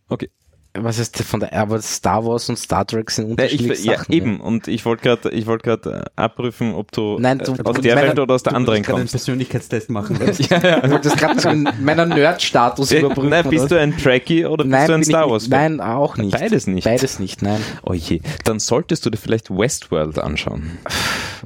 [0.08, 0.30] Okay.
[0.74, 3.82] Was ist der von der, aber Star Wars und Star Trek sind Ja, ich, unterschiedliche
[3.90, 4.12] ja, Sachen.
[4.14, 4.40] eben.
[4.40, 7.62] Und ich wollte gerade, ich wollte gerade äh, abprüfen, ob du, Nein, du- äh, du-
[7.64, 9.12] aus der meiner- Welt oder aus der Du anderen wolltest gerade einen kommst.
[9.12, 10.18] Persönlichkeitstest machen.
[10.26, 10.42] weißt du?
[10.44, 10.50] Ich
[10.90, 13.28] wollte das gerade so in meiner Nerd-Status überprüfen.
[13.28, 13.76] Nein, bist oder?
[13.76, 15.46] du ein Trekkie oder bist Nein, du ein Star Wars?
[15.48, 16.32] Nein, auch nicht.
[16.38, 16.84] Beides nicht.
[16.84, 17.60] Beides nicht, nein.
[17.82, 18.22] Oh je.
[18.44, 20.78] Dann solltest du dir vielleicht Westworld anschauen.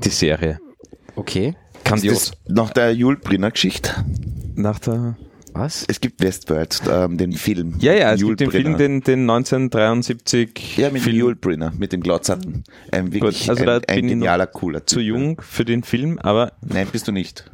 [0.05, 0.61] Die Serie.
[1.17, 1.49] Okay.
[1.75, 2.31] Ist Grandios.
[2.47, 3.91] das nach der Jul Brynner Geschichte?
[4.55, 5.17] Nach der.
[5.59, 5.85] Was?
[5.89, 7.75] Es gibt Westworld, ähm, den Film.
[7.79, 11.17] Ja, ja, es Yul gibt den Film, den, den 1973 Ja, mit Film.
[11.17, 12.65] Yul Brynner, mit dem Glatzerten.
[12.91, 14.89] Ein wirklich also ein, da ein bin ich genialer, cooler Typ.
[14.89, 17.51] zu jung für den Film, aber Nein, bist du nicht.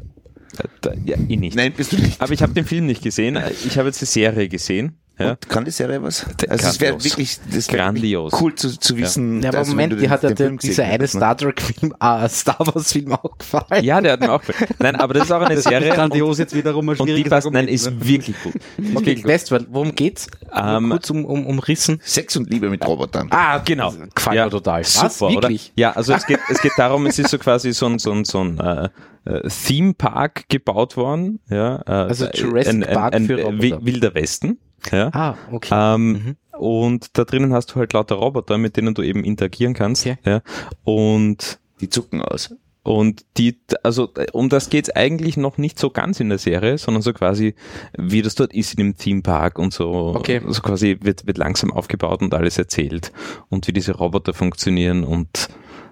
[1.05, 1.57] ja, eh nicht.
[1.57, 2.21] Nein, bist du nicht.
[2.21, 3.39] Aber ich habe den Film nicht gesehen.
[3.67, 4.99] Ich habe jetzt die Serie gesehen.
[5.23, 5.31] Ja.
[5.31, 6.27] Und kann die Serie was?
[6.49, 8.33] Also es wäre wirklich das wär Grandios.
[8.41, 9.43] cool zu, zu wissen.
[9.43, 11.09] Ja, aber wenn Moment, die hat ja den Film dieser eine ne?
[11.09, 13.85] Star Trek-Film, ah, Star Wars-Film auch gefallen.
[13.85, 14.71] ja, der hat mir auch gefallen.
[14.79, 15.93] Nein, aber das ist auch eine Das ist Serie.
[15.95, 17.97] grandios jetzt wiederum ein Und die schwieriges passt, nein, ist ne?
[18.07, 18.55] wirklich gut.
[18.55, 19.27] Ist Okay, wirklich gut.
[19.33, 20.27] Westworld, worum geht's?
[20.55, 22.01] Ähm, Nur kurz um, um, umrissen.
[22.05, 23.29] Sex und Liebe mit Robotern.
[23.31, 23.93] Ah, Genau.
[24.15, 24.81] Gefällt Ja, mir total.
[24.83, 25.19] Was?
[25.19, 25.67] Super, Wirklich?
[25.75, 25.81] oder?
[25.81, 28.25] Ja, also es geht, es geht darum, es ist so quasi so ein, so ein,
[28.25, 28.89] so ein äh,
[29.25, 31.39] äh, Theme Park gebaut worden.
[31.49, 33.63] Ja, äh, Also Jurassic Park ein, für äh, Roboter.
[33.63, 34.59] Wi- Wilder Westen.
[34.91, 35.11] Ja.
[35.13, 35.69] Ah, okay.
[35.73, 40.07] Ähm, Und da drinnen hast du halt lauter Roboter, mit denen du eben interagieren kannst.
[40.07, 40.19] Okay.
[40.25, 40.43] Ja.
[40.85, 42.55] Und Die zucken aus.
[42.85, 47.03] und die, also um das geht's eigentlich noch nicht so ganz in der Serie, sondern
[47.03, 47.55] so quasi,
[47.97, 50.41] wie das dort ist in dem Theme Park und so, Okay.
[50.49, 53.13] so quasi wird, wird langsam aufgebaut und alles erzählt
[53.49, 55.49] und wie diese Roboter funktionieren und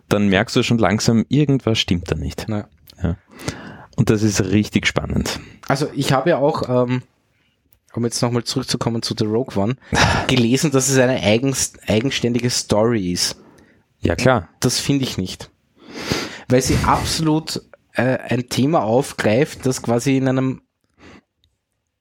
[0.09, 2.47] dann merkst du schon langsam, irgendwas stimmt da nicht.
[2.49, 2.69] Na.
[3.03, 3.17] Ja.
[3.97, 5.39] Und das ist richtig spannend.
[5.69, 7.03] Also ich habe ja auch, ähm,
[7.95, 9.77] um jetzt nochmal zurückzukommen zu The Rogue One,
[10.29, 13.37] gelesen, dass es eine eigens, eigenständige Story ist.
[14.01, 14.49] Ja klar.
[14.61, 15.51] Das finde ich nicht.
[16.49, 17.63] Weil sie absolut
[17.93, 20.63] äh, ein Thema aufgreift, das quasi in einem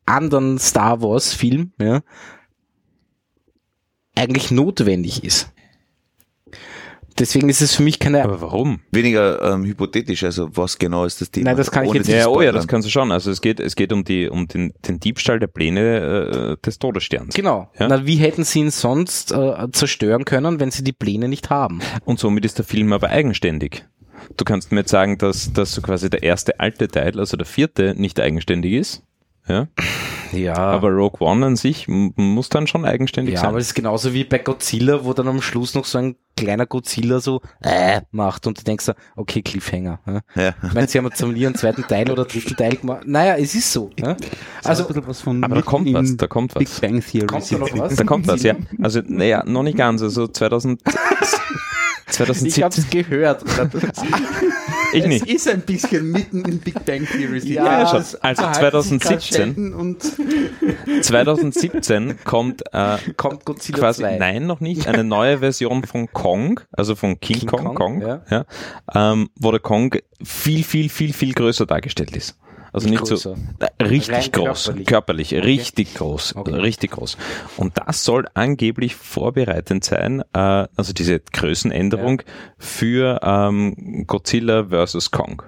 [0.06, 2.02] anderen Star Wars Film ja,
[4.16, 5.52] eigentlich notwendig ist.
[7.20, 8.24] Deswegen ist es für mich keine.
[8.24, 8.80] Aber warum?
[8.92, 11.50] Weniger ähm, hypothetisch, also was genau ist das Thema?
[11.50, 13.12] Nein, das kann ich jetzt nicht Ja, oh ja, das kannst du schon.
[13.12, 16.80] Also es geht, es geht um die, um den, den Diebstahl der Pläne äh, des
[16.80, 17.36] Todessterns.
[17.36, 17.70] Genau.
[17.78, 17.88] Ja.
[17.88, 21.82] Na, wie hätten sie ihn sonst äh, zerstören können, wenn sie die Pläne nicht haben?
[22.06, 23.86] Und somit ist der Film aber eigenständig.
[24.38, 27.46] Du kannst mir jetzt sagen, dass, dass so quasi der erste alte Teil, also der
[27.46, 29.04] vierte, nicht eigenständig ist.
[29.48, 29.68] Ja?
[30.32, 33.50] Ja, Aber Rogue One an sich muss dann schon eigenständig ja, sein.
[33.50, 36.66] aber es ist genauso wie bei Godzilla, wo dann am Schluss noch so ein kleiner
[36.66, 40.00] Godzilla so äh, macht und du denkst so, okay, Cliffhanger.
[40.06, 40.22] Ja.
[40.42, 40.54] Ja.
[40.66, 43.04] Ich meine, sie haben jetzt nie einen zweiten Teil oder dritten Teil gemacht.
[43.06, 43.90] Naja, es ist so.
[44.00, 44.16] Ja.
[44.64, 46.60] Also aber da kommt was, da kommt was.
[46.60, 47.28] Big Bang Theory.
[47.28, 47.96] kommt da noch was?
[47.96, 48.56] Da kommt was, ja.
[48.82, 50.02] Also, naja, noch nicht ganz.
[50.02, 50.82] Also 2000,
[52.08, 52.64] Ich 2017.
[52.64, 53.44] hab's gehört.
[54.92, 55.28] Ich nicht.
[55.28, 57.40] Es ist ein bisschen mitten in Big Bang Theory.
[57.46, 58.02] Ja, schon.
[58.02, 59.00] es Also verhalten sich 2017.
[59.00, 60.04] Carl Sheldon Und
[61.06, 64.18] 2017 kommt äh, kommt Godzilla quasi, 2.
[64.18, 68.02] nein, noch nicht, eine neue Version von Kong, also von King, King Kong, Kong, Kong
[68.02, 68.22] ja.
[68.30, 68.46] ja,
[68.94, 72.36] ähm, wo der Kong viel, viel, viel, viel größer dargestellt ist.
[72.72, 73.36] Also Nicht nicht, so
[73.82, 74.88] richtig Rein groß, körperlich.
[74.88, 76.54] körperlich, richtig groß, Okay.
[76.56, 77.18] richtig groß.
[77.58, 82.22] Und das soll angeblich vorbereitend sein, äh, also diese Größenänderung
[82.58, 85.12] für ähm, Godzilla vs.
[85.12, 85.42] Kong.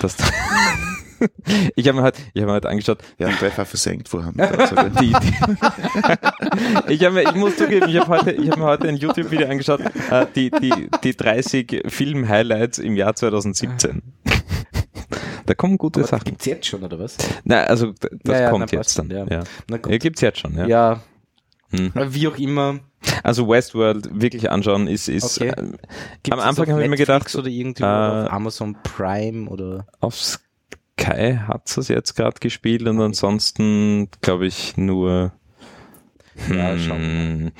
[0.00, 0.16] Das
[1.76, 4.36] ich habe mir halt, ich habe mir halt angeschaut, Ja, Treffer versenkt vorhaben.
[5.00, 8.88] die, die ich, hab mir, ich muss zugeben, ich habe heute, ich habe mir heute
[8.88, 9.80] ein YouTube-Video angeschaut,
[10.10, 14.02] äh, die, die, die 30 Film-Highlights im Jahr 2017.
[15.46, 16.24] Da kommen gute Aber Sachen.
[16.24, 17.16] gibt's jetzt schon, oder was?
[17.44, 19.10] Nein, also das Ja, ja, kommt na, jetzt dann.
[19.10, 19.26] Ja.
[19.28, 19.42] ja.
[19.68, 19.92] Na gut.
[19.92, 20.66] Ja, gibt's jetzt schon, ja.
[20.66, 21.02] Ja.
[21.70, 21.92] Hm.
[21.94, 22.80] Wie auch immer.
[23.22, 25.50] Also Westworld wirklich anschauen ist, ist Okay.
[25.50, 30.14] äh, Am Anfang habe ich mir gedacht, oder irgendwie äh, auf Amazon Prime oder auf
[30.16, 35.32] Sky hat es jetzt gerade gespielt und ansonsten glaube ich nur
[36.48, 37.52] Ja, hm,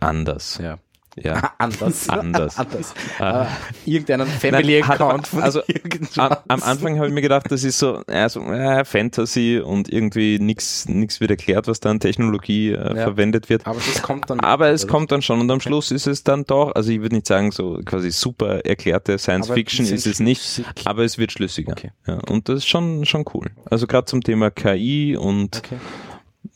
[0.00, 0.58] anders.
[0.62, 0.78] ja.
[1.16, 1.52] Ja.
[1.58, 2.08] anders.
[2.08, 2.58] Anders.
[2.58, 2.94] anders.
[3.20, 3.46] Äh, Äh,
[3.84, 6.18] irgendeinen Family Nein, hat- Account von also, irgendwas.
[6.48, 10.86] Am, Anfang habe ich mir gedacht, das ist so also, äh, Fantasy und irgendwie nichts
[10.88, 13.02] nix wird erklärt, was da an Technologie äh, Ja.
[13.04, 13.66] verwendet wird.
[13.66, 14.40] Aber das kommt dann.
[14.40, 14.92] Aber es oder?
[14.92, 17.52] kommt dann schon und am Schluss ist es dann doch, also ich würde nicht sagen
[17.52, 21.32] so quasi super erklärte Science Aber Fiction die sind ist es nicht, aber es wird
[21.32, 21.72] schlüssiger.
[21.72, 21.90] Okay.
[22.06, 23.50] Ja, und das ist schon, schon cool.
[23.70, 25.76] Also gerade zum Thema KI und Okay.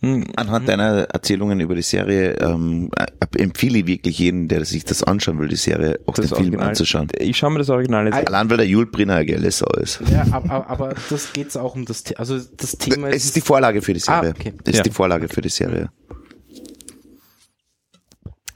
[0.02, 3.06] Mh, Anhand deiner Erzählungen über die Serie ähm, äh,
[3.43, 6.40] empfehle ich wirklich jeden, der sich das anschauen will, die Serie, auch das den Film
[6.48, 6.68] Original.
[6.68, 7.09] anzuschauen.
[7.18, 10.01] Ich schaue mir das Original jetzt Allein weil der Jule Brinner eine geile Sau ist.
[10.10, 12.20] Ja, aber, aber, aber das geht's auch um das Thema.
[12.20, 14.31] Also das Thema Es ist die Vorlage für die Serie.
[14.31, 14.52] Ah, okay.
[14.64, 14.82] Es ist Ja.
[14.82, 15.89] die Vorlage für die Serie.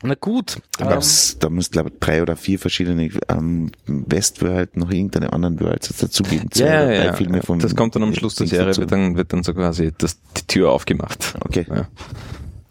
[0.03, 0.59] Na gut.
[0.79, 1.01] Da, Ähm,
[1.41, 6.51] da muss glaube ich drei oder vier verschiedene ähm, Westworld noch irgendeine anderen Worlds dazugeben.
[6.51, 7.43] Zwei ja, ja, drei ja, Filme ja.
[7.43, 8.81] von das kommt dann am Schluss der Serie, dazu.
[8.81, 11.35] wird dann, wird dann so quasi das, die Tür aufgemacht.
[11.41, 11.67] Okay.
[11.69, 11.89] Ja.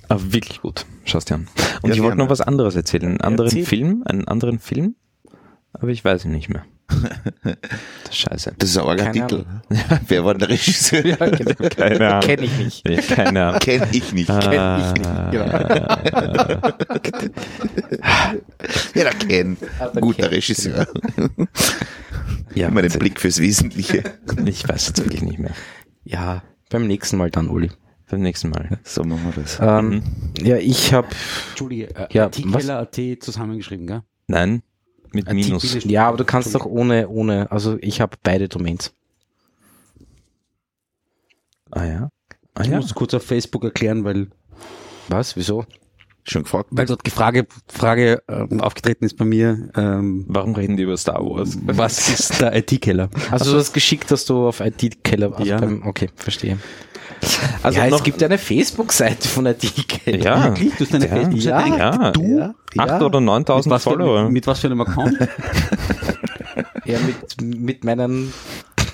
[0.07, 0.85] Aber wirklich gut.
[1.05, 1.47] Schaust dir an.
[1.83, 3.05] Und Ja, ich wollte noch was anderes erzählen.
[3.05, 3.65] Einen anderen Erzähl.
[3.65, 4.95] Film, einen anderen Film,
[5.73, 6.65] aber ich weiß ihn nicht mehr.
[6.89, 7.53] Das
[8.09, 8.53] ist scheiße.
[8.57, 9.45] Das ist ein arger Titel.
[10.07, 11.05] Wer war denn der Regisseur?
[11.05, 11.69] ja, genau.
[11.75, 12.21] Keine Ahnung.
[12.21, 12.87] Kenn ich nicht.
[12.89, 13.59] Ja, keine Ahnung.
[13.59, 14.29] Kenn ich nicht.
[14.29, 15.05] Ah, ich nicht,
[18.95, 19.57] Ja, der Ken.
[19.79, 20.29] Der Guter Ken.
[20.33, 20.87] Regisseur.
[22.55, 22.91] ja, Immer den.
[22.99, 24.03] Blick fürs Wesentliche.
[24.45, 25.51] Ich weiß jetzt wirklich nicht mehr.
[26.03, 27.71] Ja, beim nächsten Mal dann, Uli.
[28.09, 28.79] Beim nächsten Mal.
[28.83, 29.59] So machen wir das.
[29.61, 30.01] Ähm,
[30.41, 31.07] Ja, ich habe
[31.51, 34.01] Entschuldige, äh, Ja, zusammengeschrieben, gell?
[34.27, 34.63] Nein,
[35.13, 35.83] mit Ein Minus.
[35.85, 38.93] Ja, aber du kannst doch ohne, ohne, also ich habe beide Domains.
[41.71, 42.09] Ah ja.
[42.55, 42.77] Ah Ich ja.
[42.77, 44.27] muss kurz auf Facebook erklären, weil,
[45.07, 45.35] Was?
[45.35, 45.65] Wieso?
[46.29, 46.69] Schon gefragt?
[46.71, 50.95] weil dort die Frage, Frage ähm, aufgetreten ist bei mir, ähm, Warum reden die über
[50.97, 51.57] Star Wars?
[51.63, 53.09] was ist der IT-Keller?
[53.31, 55.57] Also das geschickt, dass du auf IT-Keller, also Ja.
[55.59, 56.57] beim, okay, verstehe.
[57.63, 60.23] Also ja, noch, es gibt eine Facebook-Seite von IT-Keller.
[60.23, 60.73] ja, Wirklich?
[60.75, 61.15] Du hast eine Ja.
[61.15, 62.03] Facebook-Seite Ja.
[62.03, 62.11] ja.
[62.11, 62.37] Du?
[62.37, 62.53] Ja.
[62.77, 64.23] Acht oder Mit neuntausend was, für, Follower.
[64.25, 65.17] mit, mit was für einem Account?
[66.85, 68.31] Ja, mit, mit meinem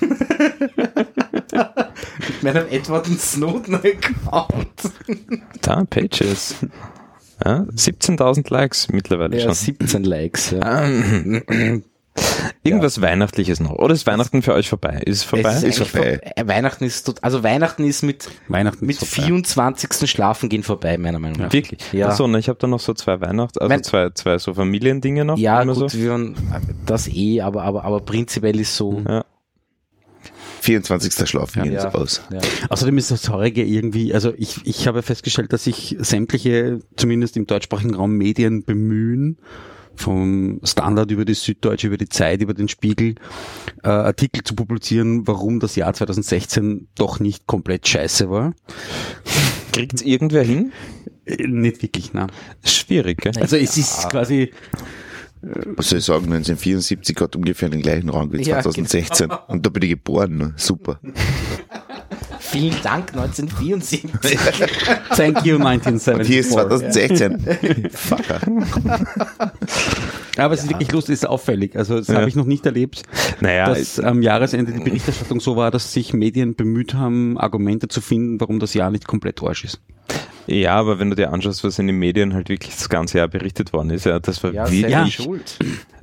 [2.28, 4.68] mit meinem Edward Snowden-Account.
[5.62, 6.56] Da, Pages.
[7.46, 9.54] Ja, 17.000 Likes mittlerweile Ja, schon.
[9.54, 10.50] 17 Likes.
[10.50, 10.88] Ja.
[12.62, 13.72] Irgendwas Weihnachtliches noch.
[13.72, 15.02] Oder ist Weihnachten für euch vorbei?
[15.04, 15.50] Ist es vorbei?
[15.50, 16.20] Es Ist eigentlich vorbei.
[16.34, 19.26] vor- äh, Weihnachten ist tot, also Weihnachten ist mit, Weihnachten mit ist vorbei.
[19.28, 20.10] 24.
[20.10, 21.52] Schlafen gehen vorbei, meiner Meinung nach.
[21.52, 21.80] Wirklich?
[21.92, 22.08] Ja.
[22.08, 25.24] Achso, ne, ich habe da noch so zwei Weihnachts-, also Mein- zwei, zwei so Familiendinge
[25.26, 25.36] noch.
[25.36, 25.98] Ja, immer gut, so.
[25.98, 26.34] wir waren,
[26.86, 29.02] das eh, aber, aber, aber prinzipiell ist so.
[29.06, 29.24] Ja.
[30.66, 31.28] 24.
[31.28, 31.82] Schlafen gehen Ja.
[31.90, 32.22] sie aus.
[32.32, 32.40] Ja.
[32.68, 37.46] Außerdem ist das Heurige irgendwie, also ich, ich habe festgestellt, dass sich sämtliche, zumindest im
[37.46, 39.38] deutschsprachigen Raum, Medien bemühen,
[39.94, 43.14] vom Standard über die Süddeutsche, über die Zeit, über den Spiegel,
[43.82, 48.54] äh, Artikel zu publizieren, warum das Jahr 2016 doch nicht komplett scheiße war.
[49.72, 50.72] Kriegt's irgendwer hin?
[51.24, 52.30] Äh, nicht wirklich, nein.
[52.64, 53.32] Schwierig, gell?
[53.40, 54.50] Also es ist quasi,
[55.76, 59.30] Was soll ich sagen, 1974 hat ungefähr den gleichen Rang wie Ja, 2016.
[59.48, 60.36] Und da bin ich geboren.
[60.36, 60.52] ne?
[60.56, 60.98] Super.
[62.50, 64.02] Vielen Dank, 1974.
[65.16, 66.14] thank you 1974.
[66.14, 67.90] Und hier ist 2016.
[67.92, 68.40] Fucker.
[70.36, 71.76] Aber es ist wirklich lustig, es ist auffällig.
[71.76, 73.02] Also das habe ich noch nicht erlebt,
[73.40, 78.00] Naja, dass am Jahresende die Berichterstattung so war, dass sich Medien bemüht haben, Argumente zu
[78.00, 79.80] finden, warum das Jahr nicht komplett Arsch ist.
[80.46, 83.28] ja, aber wenn du dir anschaust, was in den Medien halt wirklich das ganze Jahr
[83.28, 85.06] berichtet worden ist, ja, das war Ja, wirklich Ja.
[85.06, 85.58] schuld.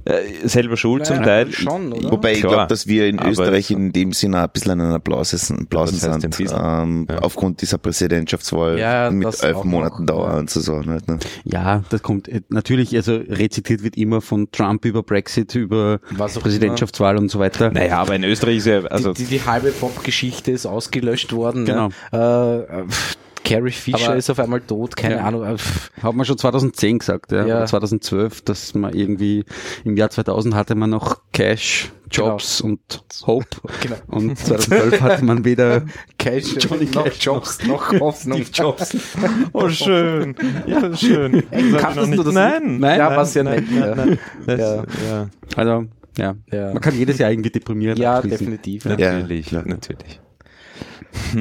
[0.05, 1.51] Äh, selber schuld zum Ja, Teil.
[1.51, 2.11] Schon, oder?
[2.11, 4.99] Wobei ich glaube, dass wir in aber Österreich in dem Sinne ein bisschen an einer
[5.33, 5.67] heißt ein
[6.01, 7.19] sind, ähm, Ja.
[7.19, 10.89] aufgrund dieser Präsidentschaftswahl Ja, mit elf Monaten noch, Dauer und so Sachen.
[10.89, 11.19] Halt, ne?
[11.45, 17.17] Ja, das kommt äh, natürlich, also rezitiert wird immer von Trump über Brexit, über Präsidentschaftswahl
[17.17, 17.71] und so weiter.
[17.71, 21.65] Naja, aber in Österreich ist ja, also die, die, die halbe Pop-Geschichte ist ausgelöscht worden.
[21.65, 21.89] Genau.
[22.11, 22.65] Ne?
[22.69, 25.21] Äh, pff, Carrie Fisher Aber- ist auf einmal tot, keine Ja.
[25.25, 25.43] Ahnung.
[25.43, 25.91] äh, pff.
[26.01, 27.57] Hat man schon 2010 gesagt, ja, Ja.
[27.57, 29.43] oder 2012, dass man irgendwie
[29.83, 32.79] im Jahr 2000 hatte man noch Cash, Jobs und
[33.27, 33.47] Hope
[33.81, 33.95] Genau.
[34.07, 35.83] und 2012 hatte man weder
[36.17, 37.17] Cash, Johnny noch Cash.
[37.25, 38.43] Jobs, noch Hoffnung.
[38.53, 38.95] Jobs.
[39.53, 40.35] Oh, schön.
[40.65, 41.43] Ja, schön.
[41.77, 42.63] Kanntest du das Nein.
[42.63, 42.79] nicht?
[42.81, 43.71] Nein, ja, nein, was ja nein, nicht.
[43.71, 43.95] nein, ja.
[43.95, 44.19] nein.
[44.45, 44.75] Das, Ja.
[45.09, 45.27] ja.
[45.55, 45.85] Also,
[46.17, 46.35] ja.
[46.51, 46.73] Ja.
[46.73, 48.39] Man kann jedes Jahr irgendwie deprimiert Ja, abschließen.
[48.39, 48.85] definitiv.
[48.85, 48.91] Ja.
[48.97, 49.63] Natürlich, klar.
[49.65, 50.19] natürlich.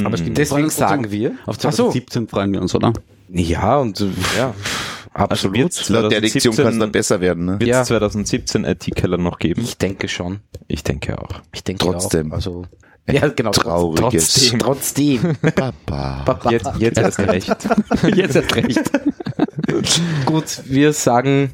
[0.04, 1.32] Aber stimmt, Deswegen sagen wir.
[1.46, 1.90] Auf Ach so.
[1.90, 2.92] 2017 freuen wir uns, oder?
[3.28, 4.06] Ja, und äh,
[4.38, 4.54] Ja.
[5.14, 5.56] absolut.
[5.56, 7.44] wird's Laut der Diktion 2017 kann es dann besser werden.
[7.46, 7.52] Ne?
[7.52, 7.84] Wird es Ja.
[7.84, 9.62] 2017 IT-Keller noch geben?
[9.62, 10.40] ich denke schon.
[10.68, 11.40] Ich denke auch.
[11.52, 12.30] Ich denke Trotzdem.
[12.32, 12.36] Auch.
[12.36, 12.64] Also,
[13.10, 13.50] ja, genau.
[13.50, 14.58] trauriges- Trotzdem.
[14.58, 15.36] Trotzdem.
[15.54, 16.50] Papa.
[16.50, 17.56] Jetzt, jetzt erst recht.
[18.14, 18.80] Jetzt erst recht.
[20.26, 21.52] Gut, wir sagen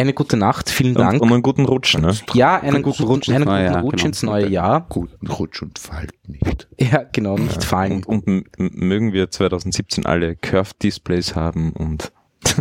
[0.00, 0.70] eine gute Nacht.
[0.70, 1.22] Vielen Und, Dank.
[1.22, 2.14] und einen guten Rutsch, ne?
[2.34, 4.06] ja, einen guten guten, Rutsch ins einen neue guten Jahr, Rutsch genau.
[4.06, 4.86] ins neue Jahr.
[4.88, 6.68] Guten Rutsch und Fallt nicht.
[6.78, 8.04] Ja, genau, nicht fallen.
[8.04, 12.12] Und, und mögen wir 2017 alle Curved Displays haben und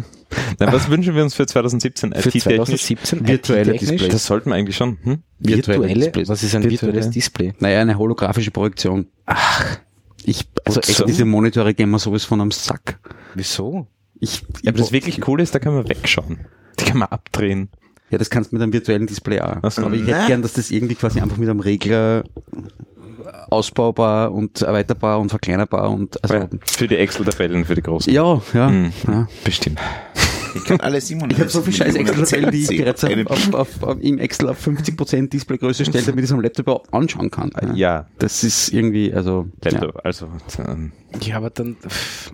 [0.60, 2.44] Nein, was wünschen wir uns für 2017 Für IT-technisch?
[2.44, 3.74] 2017 Virtuelle?
[3.74, 4.10] Displays.
[4.10, 4.98] Das sollten wir eigentlich schon.
[5.04, 5.24] Hm?
[5.40, 5.94] Virtuelle?
[5.94, 6.30] Displays.
[6.30, 6.94] Was ist ein Virtuelle?
[6.94, 7.54] virtuelles Display?
[7.60, 9.08] Naja, eine holographische Projektion.
[9.26, 9.78] Ach.
[10.24, 11.06] Ich, also echt, so.
[11.06, 13.00] diese Monitore gehen mir sowas von am Sack.
[13.36, 13.88] Wieso?
[14.20, 16.40] Ich, Ja, aber das wirklich cool ist, da kann man wegschauen.
[16.80, 17.70] Die kann man abdrehen.
[18.10, 19.58] Ja, das kannst du mit einem virtuellen Display auch.
[19.62, 19.84] Ach so.
[19.84, 22.24] Aber ich hätte gern, dass das irgendwie quasi einfach mit einem Regler
[23.50, 28.12] ausbaubar und erweiterbar und verkleinerbar und also Für die Excel-Tabellen, für die großen.
[28.14, 28.94] ja, ja, Hm.
[29.08, 29.28] ja.
[29.44, 29.80] Bestimmt.
[30.56, 31.32] Ich kann alle 700.
[31.34, 34.66] Ich habe so viel scheiß Excel-Tabellen, die ich bereits auf, auf, auf, im Excel auf
[34.66, 37.52] 50% Displaygröße stelle, damit ich es am Laptop überhaupt anschauen kann.
[37.62, 37.74] Ja.
[37.74, 39.72] Ja, Das ist irgendwie, also ja.
[39.72, 40.06] Laptop.
[40.06, 40.30] Also,
[40.68, 40.92] ähm,
[41.22, 41.78] Ja, aber dann,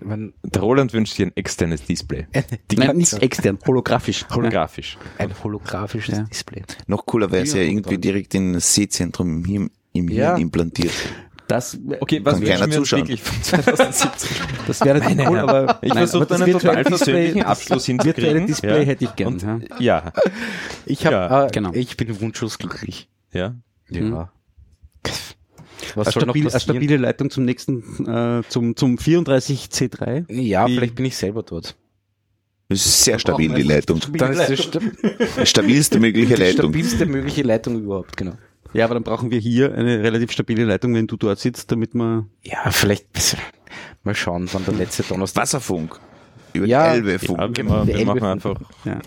[0.04, 2.26] man, der Roland wünscht dir ein externes Display.
[2.70, 4.24] Die Nein, nicht extern, holographisch.
[4.34, 4.98] holographisch.
[5.18, 6.22] ein holographisches Ja.
[6.24, 6.62] Display.
[6.86, 10.36] Noch cooler wäre es ja irgendwie direkt in das Sehzentrum im Hirn, im Hirn Ja.
[10.36, 10.92] implantiert.
[11.46, 14.36] Das, Okay, was wünschen wir uns wirklich von 2017?
[14.66, 18.46] das wäre cool, aber Ich versuche einen total virtuelle persönlichen Display- Abschluss das Virtuelle hinzukriegen.
[18.46, 18.86] Display Ja.
[18.86, 19.32] hätte ich gern.
[19.34, 19.60] Und, ja.
[19.78, 20.12] ja,
[20.86, 21.70] Ich habe, Ja, äh, genau.
[21.74, 23.08] ich bin wunschlos glücklich.
[23.32, 23.54] ja.
[23.90, 24.30] Ja.
[25.94, 30.32] Was Eine, soll noch stabil, eine stabile Leitung zum nächsten, äh, zum, zum 34C3.
[30.32, 31.76] Ja, Wie- vielleicht bin ich selber dort.
[32.70, 34.00] Das ist sehr stabil, die Leitung.
[34.14, 36.70] Dann ist das sta Die stabilste mögliche die Leitung.
[36.70, 38.32] stabilste mögliche Leitung überhaupt, genau.
[38.74, 41.94] Ja, aber dann brauchen wir hier eine relativ stabile Leitung, wenn du dort sitzt, damit
[41.94, 42.28] man.
[42.42, 43.06] Ja, vielleicht
[44.02, 45.42] mal schauen, wann der letzte Donnerstag.
[45.42, 45.98] Wasserfunk.
[46.52, 46.92] Über Ja.
[46.92, 47.38] die Elbe Funk.
[47.40, 47.70] ja wir, genau.
[47.76, 48.98] machen- wir machen einfach, Ja.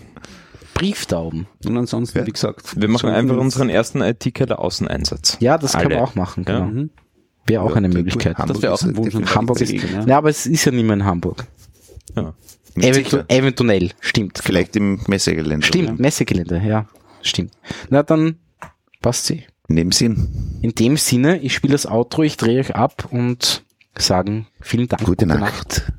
[0.74, 1.46] Brieftauben.
[1.66, 2.80] Und ansonsten, wie gesagt.
[2.80, 5.36] wir machen einfach ein- unseren ersten IT-Keller Außeneinsatz.
[5.40, 5.94] Ja, das kann Alle.
[5.96, 6.58] man auch machen, genau.
[6.60, 6.64] Ja.
[6.66, 6.90] Mhm.
[7.46, 8.36] Wäre auch Ja, eine Möglichkeit.
[8.38, 9.34] Hamburg Das wäre auch ein ist Wunsch.
[9.34, 10.04] Hamburg ist, ja.
[10.06, 11.46] ja, aber es ist ja nicht mehr in Hamburg.
[12.14, 12.34] Ja.
[12.76, 13.24] Eventu Sicher.
[13.28, 14.38] eventuell, stimmt.
[14.42, 15.66] Vielleicht im Messegelände.
[15.66, 16.86] Stimmt, Messegelände, ja,
[17.22, 17.52] stimmt.
[17.90, 18.36] Na dann
[19.02, 19.44] passt sie.
[19.68, 20.58] In dem Sinn.
[20.62, 23.62] In dem Sinne, ich spiele das Outro, ich drehe euch ab und
[23.96, 25.04] sagen vielen Dank.
[25.04, 25.40] Gute, gute Nacht.
[25.40, 25.92] Nacht.